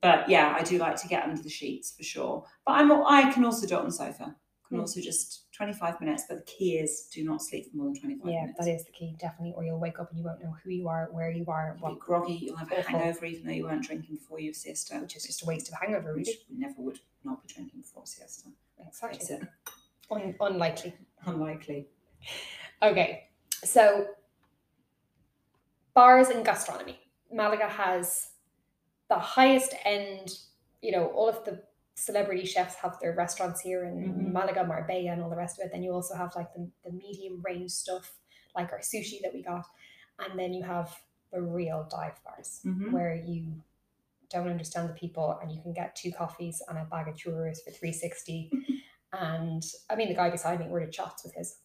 But 0.00 0.28
yeah, 0.28 0.54
I 0.56 0.62
do 0.62 0.78
like 0.78 0.96
to 1.02 1.08
get 1.08 1.24
under 1.24 1.42
the 1.42 1.50
sheets 1.50 1.94
for 1.96 2.04
sure. 2.04 2.44
But 2.64 2.72
I'm 2.72 2.92
I 2.92 3.32
can 3.32 3.44
also 3.44 3.66
do 3.66 3.74
it 3.74 3.78
on 3.80 3.86
the 3.86 3.92
sofa. 3.92 4.36
Hmm. 4.74 4.80
also 4.80 5.00
just 5.00 5.52
25 5.52 6.00
minutes. 6.00 6.24
But 6.28 6.38
the 6.38 6.42
key 6.44 6.78
is 6.78 7.08
do 7.12 7.24
not 7.24 7.42
sleep 7.42 7.70
for 7.70 7.76
more 7.76 7.86
than 7.86 8.00
25 8.00 8.26
Yeah, 8.32 8.40
minutes. 8.42 8.58
that 8.58 8.68
is 8.70 8.84
the 8.84 8.92
key, 8.92 9.14
definitely. 9.18 9.54
Or 9.56 9.64
you'll 9.64 9.78
wake 9.78 9.98
up 10.00 10.10
and 10.10 10.18
you 10.18 10.24
won't 10.24 10.42
know 10.42 10.54
who 10.62 10.70
you 10.70 10.88
are, 10.88 11.08
where 11.12 11.30
you 11.30 11.44
are, 11.48 11.76
You'll 11.80 11.88
be 11.90 11.94
what, 11.94 11.98
groggy. 12.00 12.32
You'll 12.34 12.56
have 12.56 12.70
a 12.72 12.78
Awful. 12.80 12.98
hangover 12.98 13.24
even 13.26 13.46
though 13.46 13.52
you 13.52 13.64
weren't 13.64 13.82
drinking 13.84 14.14
before 14.16 14.40
your 14.40 14.54
siesta. 14.54 14.96
which 14.98 15.16
is 15.16 15.24
just 15.24 15.42
a 15.42 15.46
waste 15.46 15.68
of 15.68 15.74
hangover, 15.80 16.14
Which 16.14 16.26
really. 16.26 16.38
you 16.48 16.58
never 16.60 16.74
would 16.82 16.98
not 17.24 17.42
be 17.46 17.52
drinking 17.52 17.80
before 17.80 18.04
siesta. 18.06 18.48
Exactly. 18.86 19.18
It's 19.20 19.30
uh, 19.30 19.46
Un- 20.10 20.34
unlikely. 20.40 20.94
unlikely. 21.26 21.88
Okay, 22.82 23.28
so 23.62 24.06
bars 25.94 26.28
and 26.28 26.44
gastronomy. 26.44 26.98
Malaga 27.32 27.68
has 27.68 28.28
the 29.08 29.18
highest 29.18 29.74
end, 29.84 30.38
you 30.82 30.92
know, 30.92 31.06
all 31.06 31.28
of 31.28 31.44
the 31.44 31.62
celebrity 31.94 32.44
chefs 32.44 32.74
have 32.76 32.98
their 33.00 33.14
restaurants 33.14 33.60
here 33.60 33.84
in 33.84 33.94
Mhm. 34.02 34.32
Malaga, 34.32 34.64
Marbella, 34.64 35.12
and 35.12 35.22
all 35.22 35.30
the 35.30 35.36
rest 35.36 35.58
of 35.58 35.66
it. 35.66 35.72
Then 35.72 35.82
you 35.82 35.92
also 35.92 36.14
have 36.14 36.34
like 36.34 36.52
the, 36.52 36.68
the 36.84 36.90
medium 36.90 37.40
range 37.42 37.70
stuff, 37.70 38.18
like 38.54 38.72
our 38.72 38.80
sushi 38.80 39.20
that 39.22 39.32
we 39.32 39.42
got. 39.42 39.66
And 40.18 40.38
then 40.38 40.52
you 40.52 40.64
have 40.64 40.96
the 41.30 41.40
real 41.40 41.84
dive 41.90 42.22
bars 42.24 42.60
Mhm. 42.64 42.92
where 42.92 43.14
you 43.14 43.62
don't 44.30 44.48
understand 44.48 44.88
the 44.88 44.94
people 44.94 45.38
and 45.40 45.50
you 45.52 45.60
can 45.62 45.72
get 45.72 45.94
two 45.94 46.10
coffees 46.12 46.62
and 46.68 46.78
a 46.78 46.84
bag 46.84 47.08
of 47.08 47.14
churros 47.14 47.62
for 47.62 47.70
360 47.70 48.50
and 49.12 49.62
i 49.90 49.94
mean 49.94 50.08
the 50.08 50.14
guy 50.14 50.30
beside 50.30 50.58
me 50.58 50.66
ordered 50.68 50.92
shots 50.94 51.22
with 51.24 51.34
his 51.34 51.58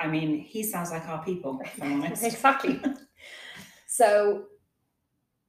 I 0.00 0.06
mean, 0.06 0.38
he 0.40 0.62
sounds 0.64 0.90
like 0.90 1.08
our 1.08 1.24
people, 1.24 1.60
exactly 1.80 2.80
so 3.86 4.46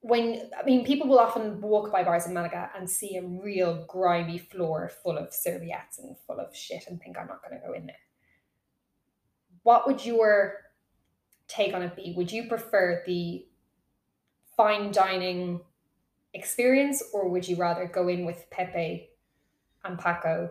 when 0.04 0.50
i 0.60 0.64
mean 0.66 0.86
people 0.86 1.08
will 1.08 1.20
often 1.20 1.60
walk 1.62 1.92
by 1.92 2.04
bars 2.04 2.28
in 2.28 2.34
malaga 2.34 2.70
and 2.78 2.90
see 2.90 3.18
a 3.18 3.24
real 3.24 3.86
grimy 3.88 4.38
floor 4.38 4.92
full 5.02 5.18
of 5.18 5.34
serviettes 5.34 6.00
and 6.00 6.16
full 6.28 6.40
of 6.40 6.56
shit 6.56 6.84
and 6.88 7.02
think 7.02 7.18
i'm 7.18 7.28
not 7.28 7.42
going 7.42 7.60
to 7.60 7.68
go 7.68 7.74
in 7.74 7.86
there 7.86 7.96
what 9.64 9.88
would 9.88 10.06
your 10.06 10.56
take 11.48 11.74
on 11.74 11.82
it 11.82 11.96
be 11.96 12.14
would 12.16 12.32
you 12.32 12.48
prefer 12.48 13.04
the 13.06 13.46
fine 14.56 14.92
dining 14.92 15.60
experience 16.34 17.02
or 17.14 17.30
would 17.30 17.48
you 17.48 17.56
rather 17.56 17.86
go 17.86 18.08
in 18.08 18.26
with 18.26 18.50
pepe 18.52 19.10
and 19.84 19.98
paco 19.98 20.50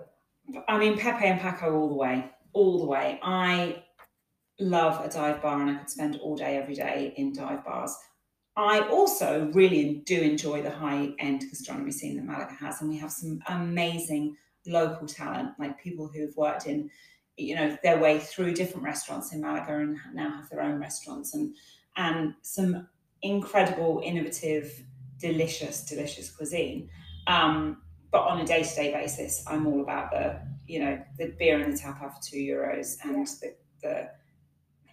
I 0.69 0.79
mean, 0.79 0.99
Pepe 0.99 1.25
and 1.25 1.41
Paco 1.41 1.75
all 1.75 1.89
the 1.89 1.95
way, 1.95 2.31
all 2.53 2.79
the 2.79 2.87
way. 2.87 3.21
I 3.23 3.83
love 4.59 5.05
a 5.05 5.09
dive 5.09 5.43
bar 5.43 5.61
and 5.61 5.71
I 5.71 5.75
could 5.77 5.91
spend 5.91 6.17
all 6.17 6.37
day, 6.37 6.57
every 6.57 6.75
day 6.75 7.15
in 7.17 7.33
dive 7.33 7.65
bars. 7.65 7.97
I 8.57 8.81
also 8.89 9.51
really 9.53 10.03
do 10.05 10.21
enjoy 10.21 10.63
the 10.63 10.71
high 10.71 11.15
end 11.19 11.41
gastronomy 11.49 11.91
scene 11.91 12.17
that 12.17 12.25
Malaga 12.25 12.55
has, 12.61 12.81
and 12.81 12.91
we 12.91 12.99
have 12.99 13.13
some 13.13 13.41
amazing 13.49 14.37
local 14.67 15.07
talent, 15.07 15.51
like 15.59 15.83
people 15.83 16.07
who've 16.07 16.37
worked 16.37 16.67
in, 16.67 16.91
you 17.37 17.55
know, 17.55 17.77
their 17.83 17.99
way 17.99 18.19
through 18.19 18.53
different 18.53 18.85
restaurants 18.85 19.33
in 19.33 19.41
Malaga 19.41 19.77
and 19.79 19.97
now 20.13 20.31
have 20.31 20.51
their 20.51 20.61
own 20.63 20.79
restaurants, 20.79 21.35
and 21.35 21.55
and 21.97 22.35
some 22.43 22.87
incredible, 23.23 24.03
innovative, 24.05 24.83
delicious, 25.19 25.85
delicious 25.85 26.31
cuisine. 26.31 26.91
Um, 27.27 27.79
but 28.11 28.23
on 28.23 28.41
a 28.41 28.47
day 28.47 28.63
to 28.63 28.75
day 28.75 28.93
basis, 28.93 29.43
I'm 29.47 29.67
all 29.67 29.81
about 29.81 30.11
the, 30.11 30.41
you 30.67 30.81
know, 30.81 31.01
the 31.19 31.35
beer 31.39 31.61
and 31.61 31.73
the 31.73 31.79
tapa 31.79 32.11
for 32.11 32.23
two 32.23 32.39
euros 32.39 32.97
and 33.05 33.27
the, 33.27 33.55
the 33.83 34.11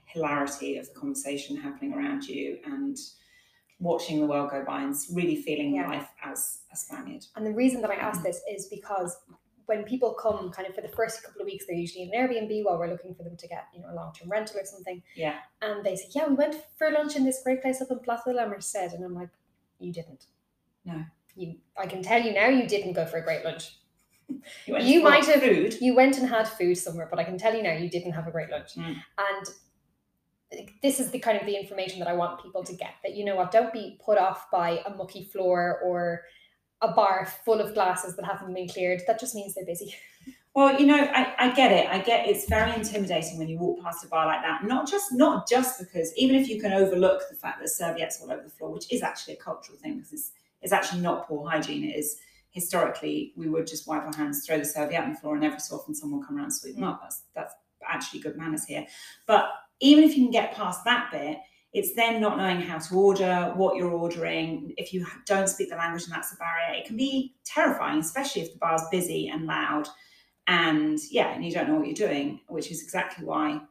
hilarity 0.06 0.78
of 0.78 0.88
the 0.88 1.00
conversation 1.00 1.58
happening 1.58 1.94
around 1.94 2.24
you 2.24 2.60
and 2.66 2.98
watching 3.80 4.20
the 4.20 4.28
world 4.28 4.50
go 4.52 4.64
by 4.66 4.82
and 4.82 4.96
really 5.14 5.36
feeling 5.42 5.76
Yeah. 5.76 5.88
life 5.88 6.10
as 6.24 6.60
a 6.72 6.76
Spaniard. 6.76 7.26
And 7.36 7.46
the 7.46 7.54
reason 7.54 7.82
that 7.82 7.90
I 7.90 7.96
ask 7.96 8.22
this 8.22 8.42
is 8.50 8.68
because 8.68 9.18
when 9.68 9.84
people 9.84 10.14
come 10.14 10.50
kind 10.52 10.68
of 10.68 10.74
for 10.76 10.82
the 10.82 10.88
first 10.90 11.24
couple 11.24 11.42
of 11.42 11.46
weeks, 11.46 11.66
they're 11.68 11.76
usually 11.78 12.04
in 12.04 12.14
an 12.14 12.28
Airbnb 12.28 12.66
while 12.66 12.78
we're 12.80 12.90
looking 12.90 13.14
for 13.16 13.24
them 13.24 13.38
to 13.38 13.48
get, 13.48 13.66
you 13.74 13.80
know, 13.82 13.92
a 13.92 13.96
long 13.96 14.12
term 14.14 14.28
rental 14.30 14.60
or 14.60 14.66
something. 14.66 15.02
Yeah. 15.16 15.36
And 15.62 15.84
they 15.86 15.96
say, 15.96 16.08
Yeah, 16.12 16.28
we 16.28 16.34
went 16.36 16.56
for 16.78 16.92
lunch 16.92 17.16
in 17.16 17.24
this 17.24 17.42
great 17.44 17.62
place 17.62 17.80
up 17.82 17.92
in 17.92 18.00
Plaza 18.00 18.32
de 18.32 18.36
la 18.36 18.48
Merced. 18.48 18.76
And 18.76 19.04
I'm 19.06 19.14
like, 19.14 19.30
You 19.80 19.94
didn't. 19.94 20.26
No. 20.86 21.06
You 21.36 21.56
I 21.78 21.86
can 21.86 22.02
tell 22.02 22.22
you 22.22 22.34
now 22.34 22.48
you 22.48 22.68
didn't 22.68 22.94
go 22.94 23.06
for 23.06 23.18
a 23.18 23.24
great 23.24 23.46
lunch. 23.46 23.78
You, 24.66 24.74
went 24.74 24.86
You 24.86 25.02
might 25.04 25.26
have- 25.26 25.42
food. 25.42 25.78
You 25.82 25.96
went 25.96 26.18
and 26.18 26.28
had 26.30 26.48
food 26.48 26.76
somewhere, 26.76 27.08
but 27.10 27.18
I 27.20 27.24
can 27.24 27.38
tell 27.38 27.56
you 27.56 27.64
now 27.64 27.74
you 27.74 27.90
didn't 27.90 28.12
have 28.12 28.28
a 28.28 28.32
great 28.32 28.50
lunch. 28.50 28.76
Mm. 28.76 28.96
And 29.18 29.46
this 30.82 31.00
is 31.00 31.12
the 31.12 31.20
kind 31.20 31.40
of 31.40 31.46
the 31.46 31.56
information 31.56 32.00
that 32.00 32.08
I 32.08 32.14
want 32.14 32.42
people 32.42 32.64
to 32.64 32.74
get 32.74 32.96
that 33.04 33.16
you 33.16 33.24
know 33.24 33.36
what, 33.36 33.52
don't 33.52 33.72
be 33.72 34.00
put 34.04 34.18
off 34.18 34.50
by 34.52 34.82
a 34.86 34.96
mucky 34.96 35.24
floor 35.24 35.80
or 35.84 36.24
a 36.82 36.92
bar 36.92 37.28
full 37.46 37.60
of 37.60 37.74
glasses 37.74 38.16
that 38.16 38.26
haven't 38.26 38.54
been 38.54 38.68
cleared. 38.68 39.02
That 39.06 39.20
just 39.20 39.36
means 39.36 39.54
they're 39.54 39.66
busy. 39.66 39.96
Well, 40.56 40.80
you 40.80 40.88
know, 40.88 40.98
I, 41.14 41.34
I 41.38 41.52
get 41.54 41.72
it. 41.72 41.88
I 41.90 42.00
get 42.00 42.28
it's 42.28 42.50
very 42.50 42.74
intimidating 42.74 43.38
when 43.38 43.48
you 43.48 43.60
walk 43.60 43.84
past 43.84 44.04
a 44.04 44.08
bar 44.08 44.26
like 44.26 44.42
that. 44.42 44.66
Not 44.66 44.90
just 44.90 45.14
not 45.14 45.48
just 45.48 45.80
because 45.80 46.12
even 46.18 46.36
if 46.36 46.50
you 46.50 46.60
can 46.60 46.74
overlook 46.74 47.22
the 47.30 47.36
fact 47.36 47.62
that 47.62 47.70
serviettes 47.70 48.20
all 48.20 48.32
over 48.32 48.42
the 48.42 48.50
floor, 48.50 48.72
which 48.72 48.92
is 48.92 49.04
actually 49.04 49.36
a 49.36 49.38
cultural 49.38 49.78
thing 49.78 49.98
because 49.98 50.12
it's 50.12 50.32
it's 50.62 50.74
actually 50.74 51.02
not 51.02 51.28
poor 51.28 51.48
hygiene. 51.48 51.84
It 51.84 51.96
is 51.96 52.18
historically 52.50 53.32
we 53.38 53.48
would 53.48 53.68
just 53.68 53.88
wipe 53.88 54.04
our 54.04 54.14
hands, 54.14 54.46
throw 54.46 54.58
the 54.58 54.66
serviette 54.66 55.04
on 55.04 55.14
the 55.14 55.20
floor, 55.20 55.36
and 55.36 55.46
every 55.46 55.60
so 55.60 55.76
often 55.76 55.94
someone 55.94 56.20
will 56.20 56.28
come 56.28 56.36
around 56.36 56.46
and 56.46 56.54
sweep 56.54 56.76
them 56.76 56.84
up. 56.84 57.00
That's 57.04 57.22
that's 57.36 57.54
actually 57.88 58.22
good 58.22 58.36
manners 58.36 58.66
here. 58.66 58.88
But 59.28 59.52
even 59.80 60.04
if 60.04 60.18
you 60.18 60.24
can 60.24 60.32
get 60.32 60.56
past 60.56 60.84
that 60.86 61.12
bit, 61.12 61.40
it's 61.72 61.94
then 61.94 62.20
not 62.20 62.38
knowing 62.38 62.62
how 62.62 62.80
to 62.80 62.96
order, 62.96 63.54
what 63.56 63.76
you're 63.76 63.92
ordering. 63.92 64.74
If 64.78 64.94
you 64.94 65.06
don't 65.26 65.48
speak 65.48 65.70
the 65.70 65.76
language 65.76 66.04
and 66.04 66.12
that's 66.12 66.34
a 66.34 66.38
barrier, 66.38 66.80
it 66.80 66.86
can 66.86 66.98
be 66.98 67.36
terrifying, 67.46 68.00
especially 68.00 68.42
if 68.42 68.54
the 68.54 68.60
bar's 68.60 68.82
busy 68.92 69.30
and 69.30 69.46
loud 69.46 69.88
and 70.50 70.98
yeah, 71.12 71.30
and 71.30 71.46
you 71.46 71.52
don't 71.52 71.70
know 71.70 71.76
what 71.76 71.86
you're 71.86 72.08
doing, 72.08 72.40
which 72.48 72.72
is 72.72 72.82
exactly 72.82 73.24
why. 73.24 73.62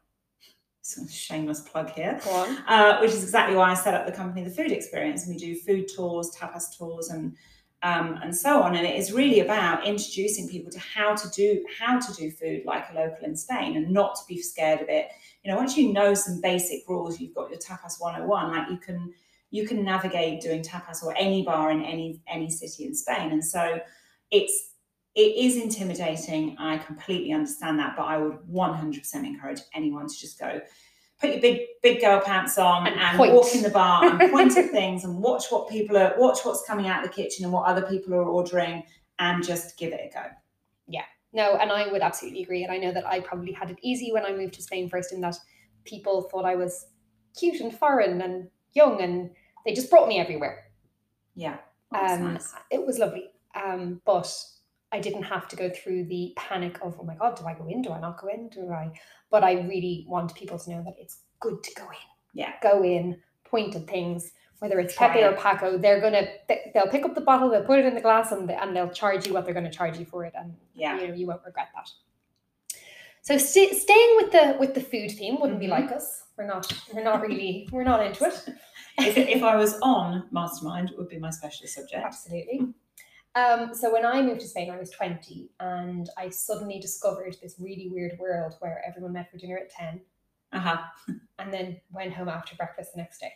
So 0.81 1.05
shameless 1.07 1.61
plug 1.63 1.91
here. 1.91 2.21
Uh, 2.69 2.99
which 3.01 3.11
is 3.11 3.25
exactly 3.25 3.57
why 3.57 3.73
I 3.73 3.75
set 3.75 3.95
up 3.95 4.07
the 4.07 4.13
company, 4.13 4.45
The 4.45 4.55
Food 4.55 4.71
Experience, 4.71 5.27
and 5.27 5.35
we 5.35 5.39
do 5.39 5.57
food 5.57 5.89
tours, 5.89 6.31
tapas 6.31 6.79
tours, 6.79 7.11
and 7.11 7.37
um, 7.83 8.19
and 8.23 8.35
so 8.35 8.63
on. 8.63 8.77
And 8.77 8.87
it 8.87 8.97
is 8.97 9.13
really 9.13 9.41
about 9.41 9.87
introducing 9.87 10.49
people 10.49 10.71
to 10.73 10.81
how 10.81 11.15
to 11.15 11.29
do 11.31 11.65
how 11.79 11.99
to 11.99 12.13
do 12.15 12.31
food 12.31 12.63
like 12.65 12.87
a 12.91 12.95
local 12.95 13.25
in 13.25 13.37
Spain, 13.37 13.77
and 13.77 13.91
not 13.91 14.17
to 14.17 14.23
be 14.29 14.41
scared 14.41 14.81
of 14.81 14.89
it. 14.89 15.09
You 15.45 15.51
know, 15.51 15.57
once 15.57 15.77
you 15.77 15.93
know 15.93 16.15
some 16.15 16.41
basic 16.41 16.83
rules, 16.89 17.21
you've 17.21 17.35
got 17.35 17.51
your 17.51 17.59
tapas 17.59 18.01
101. 18.01 18.51
Like 18.51 18.71
you 18.71 18.79
can 18.79 19.13
you 19.51 19.67
can 19.67 19.85
navigate 19.85 20.43
doing 20.43 20.63
tapas 20.63 21.03
or 21.03 21.15
any 21.17 21.43
bar 21.43 21.71
in 21.71 21.83
any 21.85 22.21
any 22.29 22.51
city 22.51 22.85
in 22.85 22.95
Spain, 22.95 23.33
and 23.33 23.45
so 23.45 23.81
it's 24.31 24.73
it 25.15 25.37
is 25.37 25.57
intimidating. 25.57 26.57
I 26.59 26.79
completely 26.79 27.33
understand 27.33 27.79
that, 27.79 27.97
but 27.97 28.05
I 28.05 28.19
would 28.19 28.39
100% 28.49 29.15
encourage 29.15 29.61
anyone 29.75 30.07
to 30.07 30.15
just 30.17 30.39
go 30.39 30.61
put 31.21 31.31
your 31.31 31.41
big 31.41 31.61
big 31.83 32.01
girl 32.01 32.21
pants 32.21 32.59
on 32.59 32.87
And 32.87 32.99
and, 32.99 33.19
walk 33.19 33.55
in 33.55 33.63
the 33.63 33.71
bar 33.71 34.05
and 34.05 34.31
point 34.31 34.57
at 34.57 34.71
things 34.71 35.05
and 35.05 35.19
watch 35.19 35.45
what 35.51 35.69
people 35.69 35.97
are 35.97 36.15
watch 36.17 36.41
what's 36.45 36.65
coming 36.67 36.89
out 36.89 37.05
of 37.05 37.11
the 37.11 37.15
kitchen 37.15 37.45
and 37.45 37.53
what 37.53 37.67
other 37.67 37.83
people 37.83 38.15
are 38.15 38.23
ordering 38.23 38.83
and 39.19 39.45
just 39.45 39.77
give 39.77 39.93
it 39.93 40.01
a 40.11 40.15
go. 40.15 40.25
Yeah. 40.87 41.05
No, 41.33 41.57
and 41.57 41.71
I 41.71 41.91
would 41.91 42.03
absolutely 42.03 42.43
agree. 42.43 42.63
And 42.65 42.73
I 42.73 42.79
know 42.79 42.93
that 42.93 43.07
I 43.07 43.21
probably 43.21 43.53
had 43.53 43.71
it 43.71 43.79
easy 43.83 44.13
when 44.13 44.25
I 44.25 44.33
moved 44.33 44.55
to 44.55 44.63
Spain 44.63 44.89
first, 44.89 45.13
in 45.13 45.21
that 45.21 45.37
people 45.85 46.23
thought 46.23 46.45
I 46.45 46.55
was 46.55 46.87
cute 47.37 47.61
and 47.61 47.75
foreign 47.75 48.23
and 48.23 48.49
young, 48.73 49.01
and 49.03 49.31
they 49.65 49.73
just 49.73 49.91
brought 49.91 50.09
me 50.09 50.19
everywhere. 50.19 50.65
Yeah. 51.35 51.59
Um, 51.93 52.35
nice. 52.35 52.55
It 52.71 52.85
was 52.85 52.99
lovely. 52.99 53.31
Um, 53.55 54.01
but 54.05 54.33
I 54.93 55.01
didn't 55.01 55.25
have 55.25 55.49
to 55.49 55.57
go 55.57 55.69
through 55.71 56.05
the 56.07 56.33
panic 56.37 56.79
of, 56.83 56.97
oh 56.99 57.05
my 57.05 57.15
God, 57.15 57.37
do 57.39 57.45
I 57.47 57.55
go 57.55 57.67
in? 57.69 57.83
Do 57.83 57.91
I 57.93 58.01
not 58.01 58.19
go 58.21 58.29
in? 58.29 58.49
Do 58.49 58.71
I? 58.71 58.91
But 59.31 59.45
I 59.45 59.53
really 59.61 60.07
want 60.09 60.35
people 60.35 60.59
to 60.59 60.71
know 60.71 60.83
that 60.85 60.95
it's 60.99 61.21
good 61.41 61.63
to 61.63 61.75
go 61.75 61.85
in. 61.85 61.99
Yeah. 62.35 62.53
Go 62.63 62.83
in, 62.83 63.19
point 63.45 63.75
at 63.77 63.87
things, 63.87 64.33
whether 64.61 64.81
it's 64.81 64.95
Try 64.95 65.09
Pepe 65.09 65.25
or. 65.25 65.33
Paco, 65.33 65.77
they're 65.79 66.01
going 66.01 66.15
to, 66.15 66.27
they'll 66.73 66.89
pick 66.89 67.05
up 67.05 67.15
the 67.15 67.21
bottle, 67.21 67.51
they'll 67.51 67.65
put 67.65 67.79
it 67.81 67.85
in 67.85 67.95
the 67.95 68.01
glass, 68.01 68.33
and, 68.33 68.51
and 68.51 68.75
they'll 68.75 68.89
charge 68.91 69.27
you 69.27 69.35
what 69.35 69.45
they're 69.45 69.55
going 69.55 69.71
to 69.71 69.71
charge 69.71 69.99
you 69.99 70.07
for 70.07 70.25
it. 70.25 70.33
And 70.37 70.55
Yeah. 70.75 70.99
you 70.99 71.09
know, 71.09 71.15
you 71.15 71.27
won't 71.27 71.43
regret 71.45 71.69
that. 71.75 71.89
So 73.23 73.37
st- 73.37 73.77
staying 73.77 74.17
with 74.17 74.33
the 74.33 74.57
with 74.59 74.73
the 74.73 74.81
food 74.81 75.11
theme 75.11 75.39
wouldn't 75.39 75.61
be 75.61 75.67
Mhm. 75.67 75.71
like 75.71 75.93
us. 75.93 76.25
We're 76.39 76.47
not 76.47 76.73
we're 76.95 77.05
not 77.05 77.21
really 77.21 77.69
we're 77.73 77.85
not 77.85 78.07
into 78.07 78.25
it. 78.25 78.43
if, 78.99 79.19
if 79.19 79.43
I 79.43 79.55
was 79.57 79.79
on 79.83 80.29
Mastermind, 80.31 80.91
it 80.93 80.97
would 80.99 81.11
be 81.11 81.19
my 81.19 81.29
specialist 81.29 81.75
subject. 81.75 82.03
Absolutely. 82.05 82.69
Um, 83.35 83.73
so 83.75 83.93
when 83.93 84.05
I 84.05 84.21
moved 84.23 84.41
to 84.41 84.49
Spain, 84.49 84.71
I 84.71 84.79
was 84.79 84.91
20 84.91 85.51
and 85.61 86.09
I 86.17 86.29
suddenly 86.31 86.81
discovered 86.81 87.37
this 87.43 87.55
really 87.61 87.89
weird 87.93 88.19
world 88.19 88.55
where 88.61 88.83
everyone 88.87 89.13
met 89.13 89.31
for 89.31 89.39
dinner 89.39 89.59
at 89.59 89.71
10 89.71 90.01
Uh-huh. 90.53 90.79
and 91.39 91.53
then 91.53 91.81
went 91.93 92.13
home 92.15 92.29
after 92.29 92.57
breakfast 92.57 92.93
the 92.95 93.01
next 93.01 93.21
day. 93.21 93.33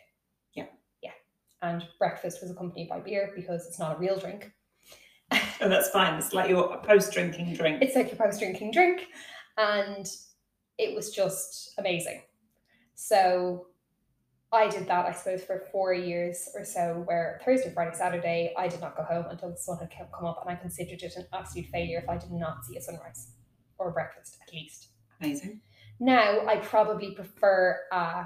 Yeah. 0.55 0.67
Yeah. 1.03 1.11
And 1.61 1.87
breakfast 1.99 2.39
was 2.43 2.51
accompanied 2.51 2.89
by 2.89 3.01
beer 3.01 3.33
because 3.37 3.67
it's 3.67 3.79
not 3.79 3.97
a 3.97 3.99
real 3.99 4.19
drink. 4.19 4.51
Oh, 5.61 5.69
that's 5.69 5.89
fine. 5.91 6.15
It's 6.19 6.33
like 6.33 6.51
your 6.51 6.77
post-drinking 6.83 7.55
drink. 7.55 7.81
It's 7.83 7.95
like 7.95 8.09
your 8.09 8.17
post 8.17 8.41
drinking 8.41 8.73
drink. 8.73 9.07
And 9.57 10.07
it 10.79 10.95
was 10.95 11.11
just 11.11 11.75
amazing. 11.79 12.23
So 12.95 13.69
I 14.53 14.69
did 14.69 14.87
that, 14.89 15.07
I 15.07 15.13
suppose, 15.13 15.43
for 15.43 15.63
four 15.73 15.95
years 15.95 16.49
or 16.55 16.65
so, 16.65 17.03
where 17.07 17.41
Thursday, 17.45 17.73
Friday, 17.73 17.97
Saturday, 17.97 18.55
I 18.57 18.69
did 18.69 18.81
not 18.81 18.97
go 18.97 19.03
home 19.03 19.25
until 19.31 19.51
the 19.51 19.57
sun 19.57 19.79
had 19.79 19.91
come- 19.91 20.27
up, 20.27 20.43
and 20.43 20.51
I 20.51 20.61
considered 20.61 21.03
it 21.03 21.17
an 21.17 21.27
absolute 21.33 21.69
failure 21.69 21.99
if 21.99 22.09
I 22.09 22.19
did 22.19 22.33
not 22.33 22.65
see 22.65 22.77
a 22.77 22.81
sunrise 22.81 23.33
or 23.79 23.89
a 23.89 23.93
breakfast 23.93 24.39
at 24.47 24.53
least. 24.53 24.89
Amazing. 25.21 25.63
Now 25.99 26.47
I 26.47 26.57
probably 26.57 27.13
prefer 27.15 27.81
uh, 27.91 28.25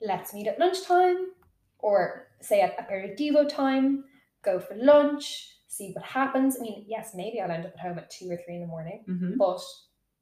let's 0.00 0.34
meet 0.34 0.46
at 0.46 0.58
lunchtime 0.58 1.32
or 1.78 2.28
say 2.40 2.60
at 2.60 2.76
aperitivo 2.78 3.48
time, 3.48 4.04
go 4.42 4.58
for 4.58 4.74
lunch, 4.76 5.58
see 5.68 5.92
what 5.92 6.04
happens. 6.04 6.56
I 6.58 6.62
mean, 6.62 6.84
yes, 6.88 7.12
maybe 7.14 7.40
I'll 7.40 7.50
end 7.50 7.66
up 7.66 7.74
at 7.74 7.80
home 7.80 7.98
at 7.98 8.10
two 8.10 8.30
or 8.30 8.36
three 8.36 8.56
in 8.56 8.60
the 8.62 8.66
morning, 8.66 9.04
hmm 9.06 9.36
but 9.36 9.60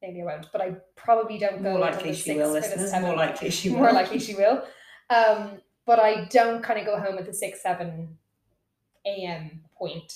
maybe 0.03 0.21
I 0.21 0.25
won't. 0.25 0.53
But 0.53 0.61
I 0.61 0.77
probably 0.97 1.39
don't 1.39 1.63
go 1.63 1.71
More 1.71 1.81
likely 1.81 2.13
she 2.13 2.35
will. 2.35 2.53
More 3.01 3.17
likely 3.17 3.51
she 3.51 3.71
will. 3.71 3.79
More 3.79 3.93
likely 3.93 4.19
she 4.19 4.35
will. 4.35 4.65
Um, 5.11 5.61
but 5.87 5.99
I 5.99 6.25
don't 6.25 6.63
kind 6.63 6.81
of 6.81 6.87
go 6.87 6.99
home 6.99 7.19
at 7.19 7.27
the 7.27 7.33
six, 7.33 7.63
seven 7.63 8.19
a.m. 9.07 9.63
point 9.77 10.13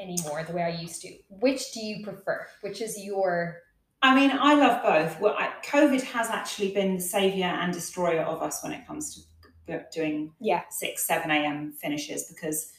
anymore 0.00 0.44
the 0.44 0.52
way 0.52 0.62
I 0.62 0.80
used 0.80 1.02
to. 1.02 1.14
Which 1.28 1.72
do 1.72 1.80
you 1.80 2.04
prefer? 2.04 2.46
Which 2.60 2.80
is 2.80 2.98
your 2.98 3.58
I 4.00 4.14
mean, 4.14 4.30
I 4.30 4.54
love 4.54 4.82
both. 4.82 5.20
Well, 5.20 5.34
I, 5.36 5.52
COVID 5.64 6.02
has 6.02 6.30
actually 6.30 6.72
been 6.72 6.96
the 6.96 7.00
savior 7.00 7.46
and 7.46 7.72
destroyer 7.72 8.22
of 8.22 8.42
us 8.42 8.62
when 8.62 8.72
it 8.72 8.86
comes 8.86 9.26
to 9.66 9.84
doing 9.92 10.32
yeah 10.40 10.62
six, 10.70 11.06
seven 11.06 11.30
a.m. 11.30 11.72
finishes 11.72 12.24
because 12.24 12.72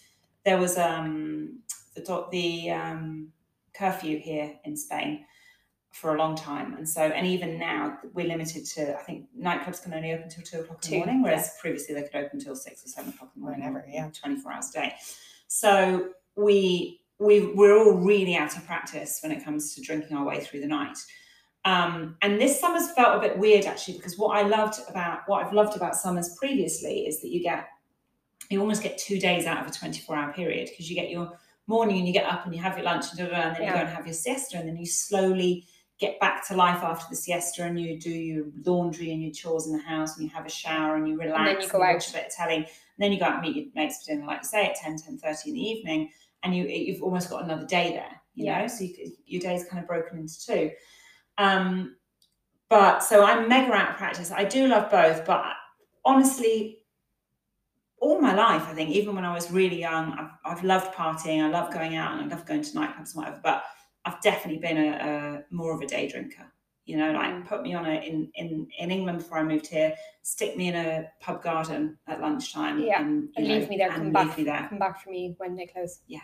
there 0.45 0.57
was 0.57 0.77
um 0.77 1.59
the 1.95 2.27
the 2.31 2.71
um, 2.71 3.31
curfew 3.73 4.17
here 4.17 4.55
in 4.63 4.75
Spain 4.77 5.25
for 5.91 6.15
a 6.15 6.17
long 6.17 6.35
time, 6.35 6.75
and 6.75 6.87
so 6.87 7.01
and 7.01 7.25
even 7.25 7.57
now 7.57 7.97
we're 8.13 8.27
limited 8.27 8.65
to 8.65 8.97
I 8.97 9.01
think 9.03 9.25
nightclubs 9.37 9.81
can 9.81 9.93
only 9.93 10.11
open 10.11 10.25
until 10.25 10.43
two 10.43 10.59
o'clock 10.59 10.85
in 10.85 10.91
the 10.91 10.97
morning, 10.97 11.23
whereas 11.23 11.45
yeah. 11.45 11.61
previously 11.61 11.95
they 11.95 12.03
could 12.03 12.15
open 12.15 12.39
until 12.39 12.55
six 12.55 12.85
or 12.85 12.89
seven 12.89 13.11
o'clock 13.11 13.31
in 13.35 13.41
the 13.41 13.45
morning, 13.45 13.65
whenever, 13.65 13.85
yeah, 13.89 14.09
twenty 14.11 14.39
four 14.39 14.53
hours 14.53 14.69
a 14.69 14.73
day. 14.73 14.93
So 15.47 16.09
we 16.35 17.01
we 17.19 17.53
we're 17.53 17.77
all 17.77 17.93
really 17.93 18.35
out 18.35 18.55
of 18.55 18.65
practice 18.65 19.19
when 19.21 19.31
it 19.31 19.43
comes 19.43 19.75
to 19.75 19.81
drinking 19.81 20.15
our 20.15 20.25
way 20.25 20.39
through 20.39 20.61
the 20.61 20.67
night. 20.67 20.97
Um, 21.65 22.15
and 22.21 22.39
this 22.39 22.59
summer's 22.59 22.89
felt 22.91 23.17
a 23.17 23.27
bit 23.27 23.37
weird 23.37 23.65
actually 23.65 23.97
because 23.97 24.17
what 24.17 24.37
I 24.37 24.47
loved 24.47 24.79
about 24.89 25.21
what 25.27 25.45
I've 25.45 25.53
loved 25.53 25.75
about 25.75 25.95
summers 25.95 26.35
previously 26.39 27.05
is 27.05 27.21
that 27.21 27.29
you 27.29 27.43
get 27.43 27.67
you 28.49 28.59
almost 28.61 28.81
get 28.81 28.97
two 28.97 29.19
days 29.19 29.45
out 29.45 29.61
of 29.61 29.67
a 29.67 29.71
24 29.77 30.15
hour 30.15 30.33
period 30.33 30.69
because 30.69 30.89
you 30.89 30.95
get 30.95 31.09
your 31.09 31.37
morning 31.67 31.97
and 31.97 32.07
you 32.07 32.13
get 32.13 32.25
up 32.25 32.45
and 32.45 32.55
you 32.55 32.61
have 32.61 32.77
your 32.77 32.85
lunch 32.85 33.05
and, 33.11 33.19
and 33.19 33.31
then 33.31 33.55
yeah. 33.61 33.67
you 33.67 33.73
go 33.73 33.79
and 33.79 33.89
have 33.89 34.05
your 34.05 34.13
siesta 34.13 34.57
and 34.57 34.67
then 34.67 34.77
you 34.77 34.85
slowly 34.85 35.67
get 35.99 36.19
back 36.19 36.47
to 36.47 36.55
life 36.55 36.81
after 36.81 37.05
the 37.09 37.15
siesta 37.15 37.63
and 37.63 37.79
you 37.79 37.99
do 37.99 38.09
your 38.09 38.45
laundry 38.65 39.11
and 39.11 39.21
your 39.21 39.31
chores 39.31 39.67
in 39.67 39.73
the 39.73 39.83
house 39.83 40.15
and 40.15 40.23
you 40.23 40.33
have 40.33 40.45
a 40.45 40.49
shower 40.49 40.95
and 40.95 41.07
you 41.07 41.17
relax 41.17 41.37
and 41.37 41.47
then 41.47 41.61
you 41.61 41.69
go 41.69 41.81
and 41.81 41.95
out. 41.95 42.09
a 42.09 42.13
bit 42.13 42.25
of 42.27 42.31
telly. 42.33 42.55
And 42.55 42.65
then 42.97 43.11
you 43.11 43.19
go 43.19 43.25
out 43.25 43.33
and 43.33 43.41
meet 43.41 43.55
your 43.55 43.65
mates 43.75 44.03
for 44.03 44.11
dinner 44.11 44.25
like 44.25 44.39
you 44.39 44.47
say 44.47 44.65
at 44.65 44.75
10 44.75 44.97
10 44.97 45.17
30 45.17 45.49
in 45.49 45.55
the 45.55 45.61
evening 45.61 46.09
and 46.43 46.55
you 46.55 46.65
you've 46.65 47.03
almost 47.03 47.29
got 47.29 47.43
another 47.43 47.65
day 47.65 47.91
there 47.91 48.21
you 48.33 48.45
yeah. 48.45 48.61
know? 48.61 48.67
So 48.67 48.85
you, 48.85 49.11
your 49.25 49.41
day's 49.41 49.65
kind 49.65 49.81
of 49.81 49.87
broken 49.87 50.17
into 50.17 50.45
two. 50.45 50.71
Um 51.37 51.95
but 52.69 52.99
so 52.99 53.23
i'm 53.23 53.49
mega 53.49 53.73
out 53.73 53.91
of 53.91 53.97
practice. 53.97 54.31
I 54.31 54.45
do 54.45 54.67
love 54.67 54.89
both 54.89 55.25
but 55.25 55.43
honestly 56.05 56.77
all 57.97 58.21
my 58.21 58.33
life 58.33 58.63
i 58.69 58.73
think 58.73 58.89
even 58.89 59.13
when 59.13 59.25
i 59.25 59.33
was 59.33 59.51
really 59.51 59.77
young 59.77 60.13
i've, 60.13 60.29
I've 60.45 60.63
loved 60.63 60.93
partying 60.93 61.43
i 61.43 61.49
love 61.49 61.73
going 61.73 61.97
out 61.97 62.13
and 62.13 62.21
i 62.21 62.33
love 62.33 62.45
going 62.45 62.61
to 62.61 62.69
nightclubs 62.71 63.13
and 63.13 63.15
whatever 63.15 63.41
but 63.43 63.63
i've 64.09 64.21
definitely 64.21 64.59
been 64.59 64.77
a, 64.77 64.89
a 64.89 65.53
more 65.53 65.73
of 65.73 65.81
a 65.81 65.87
day 65.87 66.07
drinker 66.07 66.45
you 66.85 66.97
know 66.97 67.11
like 67.11 67.33
mm. 67.33 67.47
put 67.47 67.61
me 67.61 67.73
on 67.73 67.85
a 67.85 67.95
in 68.01 68.29
in 68.35 68.67
in 68.79 68.91
england 68.91 69.19
before 69.19 69.37
i 69.37 69.43
moved 69.43 69.67
here 69.67 69.93
stick 70.23 70.57
me 70.57 70.67
in 70.67 70.75
a 70.75 71.07
pub 71.19 71.41
garden 71.43 71.97
at 72.07 72.19
lunchtime 72.19 72.79
yeah 72.79 73.01
and, 73.01 73.29
and 73.35 73.47
leave 73.47 73.69
me 73.69 73.77
there 73.77 73.89
come 73.89 74.11
back 74.11 74.37
me 74.37 74.43
there. 74.43 74.65
come 74.69 74.79
back 74.79 75.01
for 75.03 75.09
me 75.11 75.35
when 75.37 75.55
they 75.55 75.65
close 75.65 75.99
yeah 76.07 76.19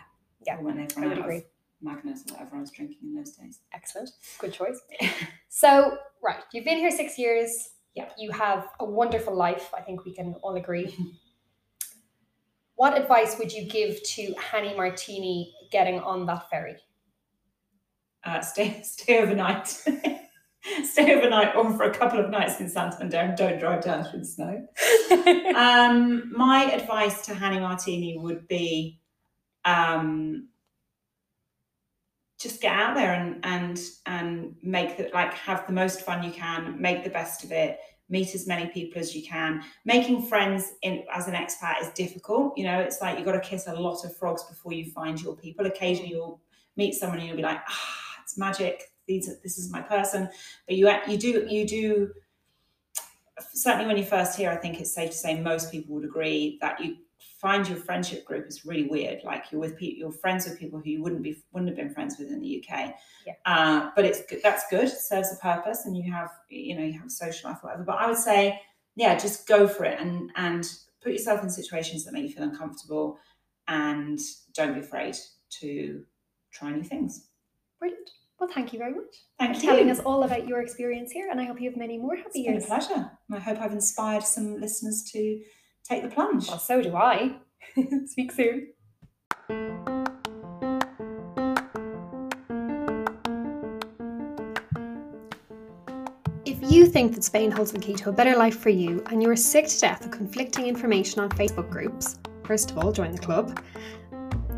yeah 0.46 0.56
or 0.56 0.62
when 0.62 0.76
they 0.76 0.86
I 0.96 1.06
would 1.06 1.18
agree. 1.18 1.42
Magners 1.84 2.28
or 2.28 2.34
whatever 2.34 2.56
I 2.56 2.60
was 2.60 2.70
drinking 2.70 2.98
in 3.02 3.14
those 3.14 3.32
days. 3.32 3.60
Excellent. 3.74 4.10
Good 4.38 4.52
choice. 4.52 4.80
so, 5.48 5.98
right, 6.22 6.42
you've 6.52 6.64
been 6.64 6.78
here 6.78 6.90
six 6.90 7.18
years. 7.18 7.70
Yeah. 7.94 8.08
You 8.18 8.30
have 8.32 8.68
a 8.80 8.84
wonderful 8.84 9.34
life. 9.34 9.70
I 9.76 9.82
think 9.82 10.04
we 10.04 10.14
can 10.14 10.34
all 10.42 10.56
agree. 10.56 10.94
what 12.76 12.96
advice 12.96 13.38
would 13.38 13.52
you 13.52 13.68
give 13.68 14.02
to 14.02 14.34
Hanni 14.38 14.74
Martini 14.74 15.54
getting 15.70 16.00
on 16.00 16.26
that 16.26 16.48
ferry? 16.50 16.76
Uh, 18.26 18.40
stay 18.40 18.80
stay 18.82 19.18
overnight. 19.18 19.68
stay 20.84 21.14
overnight 21.14 21.54
or 21.54 21.72
for 21.74 21.84
a 21.84 21.94
couple 21.94 22.18
of 22.18 22.28
nights 22.28 22.60
in 22.60 22.68
Santander 22.68 23.18
and 23.18 23.36
don't 23.36 23.60
drive 23.60 23.84
down 23.84 24.04
through 24.04 24.18
the 24.18 24.24
snow. 24.24 24.66
um, 25.56 26.32
my 26.36 26.64
advice 26.72 27.24
to 27.26 27.34
Hanni 27.34 27.60
Martini 27.60 28.18
would 28.18 28.48
be 28.48 28.98
um, 29.64 30.48
just 32.38 32.60
get 32.60 32.72
out 32.72 32.96
there 32.96 33.14
and 33.14 33.38
and 33.44 33.80
and 34.06 34.56
make 34.62 34.96
that 34.98 35.14
like 35.14 35.32
have 35.34 35.66
the 35.66 35.72
most 35.72 36.02
fun 36.02 36.24
you 36.24 36.32
can, 36.32 36.80
make 36.80 37.04
the 37.04 37.10
best 37.10 37.44
of 37.44 37.52
it, 37.52 37.78
meet 38.08 38.34
as 38.34 38.48
many 38.48 38.66
people 38.66 39.00
as 39.00 39.14
you 39.14 39.24
can. 39.24 39.62
Making 39.84 40.26
friends 40.26 40.72
in 40.82 41.04
as 41.14 41.28
an 41.28 41.34
expat 41.34 41.80
is 41.80 41.90
difficult. 41.90 42.58
You 42.58 42.64
know, 42.64 42.80
it's 42.80 43.00
like 43.00 43.18
you've 43.18 43.26
got 43.26 43.32
to 43.32 43.40
kiss 43.40 43.68
a 43.68 43.74
lot 43.74 44.04
of 44.04 44.16
frogs 44.16 44.42
before 44.44 44.72
you 44.72 44.90
find 44.90 45.22
your 45.22 45.36
people. 45.36 45.66
Occasionally 45.66 46.10
you'll 46.10 46.40
meet 46.76 46.94
someone 46.94 47.18
and 47.18 47.28
you'll 47.28 47.36
be 47.36 47.42
like, 47.42 47.60
ah, 47.68 48.05
magic. 48.38 48.92
These 49.06 49.30
this 49.42 49.58
is 49.58 49.70
my 49.70 49.80
person. 49.80 50.28
But 50.66 50.76
you 50.76 50.90
you 51.06 51.16
do 51.16 51.46
you 51.48 51.66
do 51.66 52.12
certainly 53.52 53.86
when 53.86 53.96
you 53.96 54.04
first 54.04 54.36
hear, 54.36 54.50
I 54.50 54.56
think 54.56 54.80
it's 54.80 54.94
safe 54.94 55.10
to 55.10 55.16
say 55.16 55.40
most 55.40 55.70
people 55.70 55.94
would 55.94 56.04
agree 56.04 56.58
that 56.60 56.80
you 56.80 56.96
find 57.38 57.68
your 57.68 57.78
friendship 57.78 58.24
group 58.24 58.46
is 58.46 58.64
really 58.64 58.84
weird. 58.88 59.20
Like 59.24 59.44
you're 59.50 59.60
with 59.60 59.76
people, 59.76 59.98
you're 59.98 60.12
friends 60.12 60.46
with 60.46 60.58
people 60.58 60.80
who 60.80 60.90
you 60.90 61.02
wouldn't 61.02 61.22
be 61.22 61.42
wouldn't 61.52 61.68
have 61.68 61.76
been 61.76 61.92
friends 61.92 62.18
with 62.18 62.28
in 62.28 62.40
the 62.40 62.64
UK. 62.64 62.94
Yeah. 63.26 63.34
Uh, 63.44 63.90
but 63.94 64.04
it's 64.04 64.22
that's 64.42 64.64
good. 64.70 64.84
It 64.84 64.98
serves 64.98 65.32
a 65.32 65.36
purpose, 65.36 65.86
and 65.86 65.96
you 65.96 66.10
have 66.12 66.30
you 66.48 66.76
know 66.76 66.82
you 66.82 66.94
have 66.94 67.06
a 67.06 67.10
social 67.10 67.50
life, 67.50 67.58
whatever. 67.62 67.84
But 67.84 67.96
I 67.96 68.06
would 68.06 68.16
say, 68.16 68.60
yeah, 68.94 69.16
just 69.16 69.46
go 69.46 69.68
for 69.68 69.84
it 69.84 70.00
and 70.00 70.30
and 70.36 70.68
put 71.02 71.12
yourself 71.12 71.42
in 71.42 71.50
situations 71.50 72.04
that 72.04 72.12
make 72.12 72.24
you 72.24 72.30
feel 72.30 72.44
uncomfortable, 72.44 73.18
and 73.68 74.18
don't 74.54 74.74
be 74.74 74.80
afraid 74.80 75.16
to 75.60 76.04
try 76.50 76.70
new 76.72 76.82
things. 76.82 77.28
Brilliant. 77.78 78.10
Well, 78.38 78.50
thank 78.52 78.72
you 78.72 78.78
very 78.78 78.92
much. 78.92 79.24
Thank 79.38 79.54
you. 79.54 79.60
for 79.60 79.64
you. 79.64 79.70
telling 79.72 79.90
us 79.90 80.00
all 80.00 80.22
about 80.24 80.46
your 80.46 80.60
experience 80.60 81.10
here, 81.10 81.28
and 81.30 81.40
I 81.40 81.44
hope 81.44 81.60
you 81.60 81.70
have 81.70 81.78
many 81.78 81.96
more 81.96 82.16
happy 82.16 82.28
it's 82.28 82.38
years. 82.38 82.64
Been 82.66 82.72
a 82.72 82.80
pleasure. 82.80 83.10
I 83.32 83.38
hope 83.38 83.60
I've 83.60 83.72
inspired 83.72 84.24
some 84.24 84.60
listeners 84.60 85.08
to 85.12 85.40
take 85.88 86.02
the 86.02 86.10
plunge. 86.10 86.48
Well, 86.48 86.58
so 86.58 86.82
do 86.82 86.94
I. 86.94 87.36
Speak 88.06 88.32
soon. 88.32 88.68
If 96.44 96.72
you 96.72 96.86
think 96.86 97.14
that 97.14 97.24
Spain 97.24 97.50
holds 97.50 97.72
the 97.72 97.78
key 97.78 97.94
to 97.94 98.10
a 98.10 98.12
better 98.12 98.36
life 98.36 98.58
for 98.58 98.70
you 98.70 99.02
and 99.10 99.22
you're 99.22 99.36
sick 99.36 99.66
to 99.68 99.80
death 99.80 100.04
of 100.04 100.10
conflicting 100.10 100.66
information 100.66 101.20
on 101.20 101.30
Facebook 101.30 101.70
groups, 101.70 102.18
first 102.44 102.70
of 102.70 102.78
all, 102.78 102.92
join 102.92 103.12
the 103.12 103.18
club. 103.18 103.58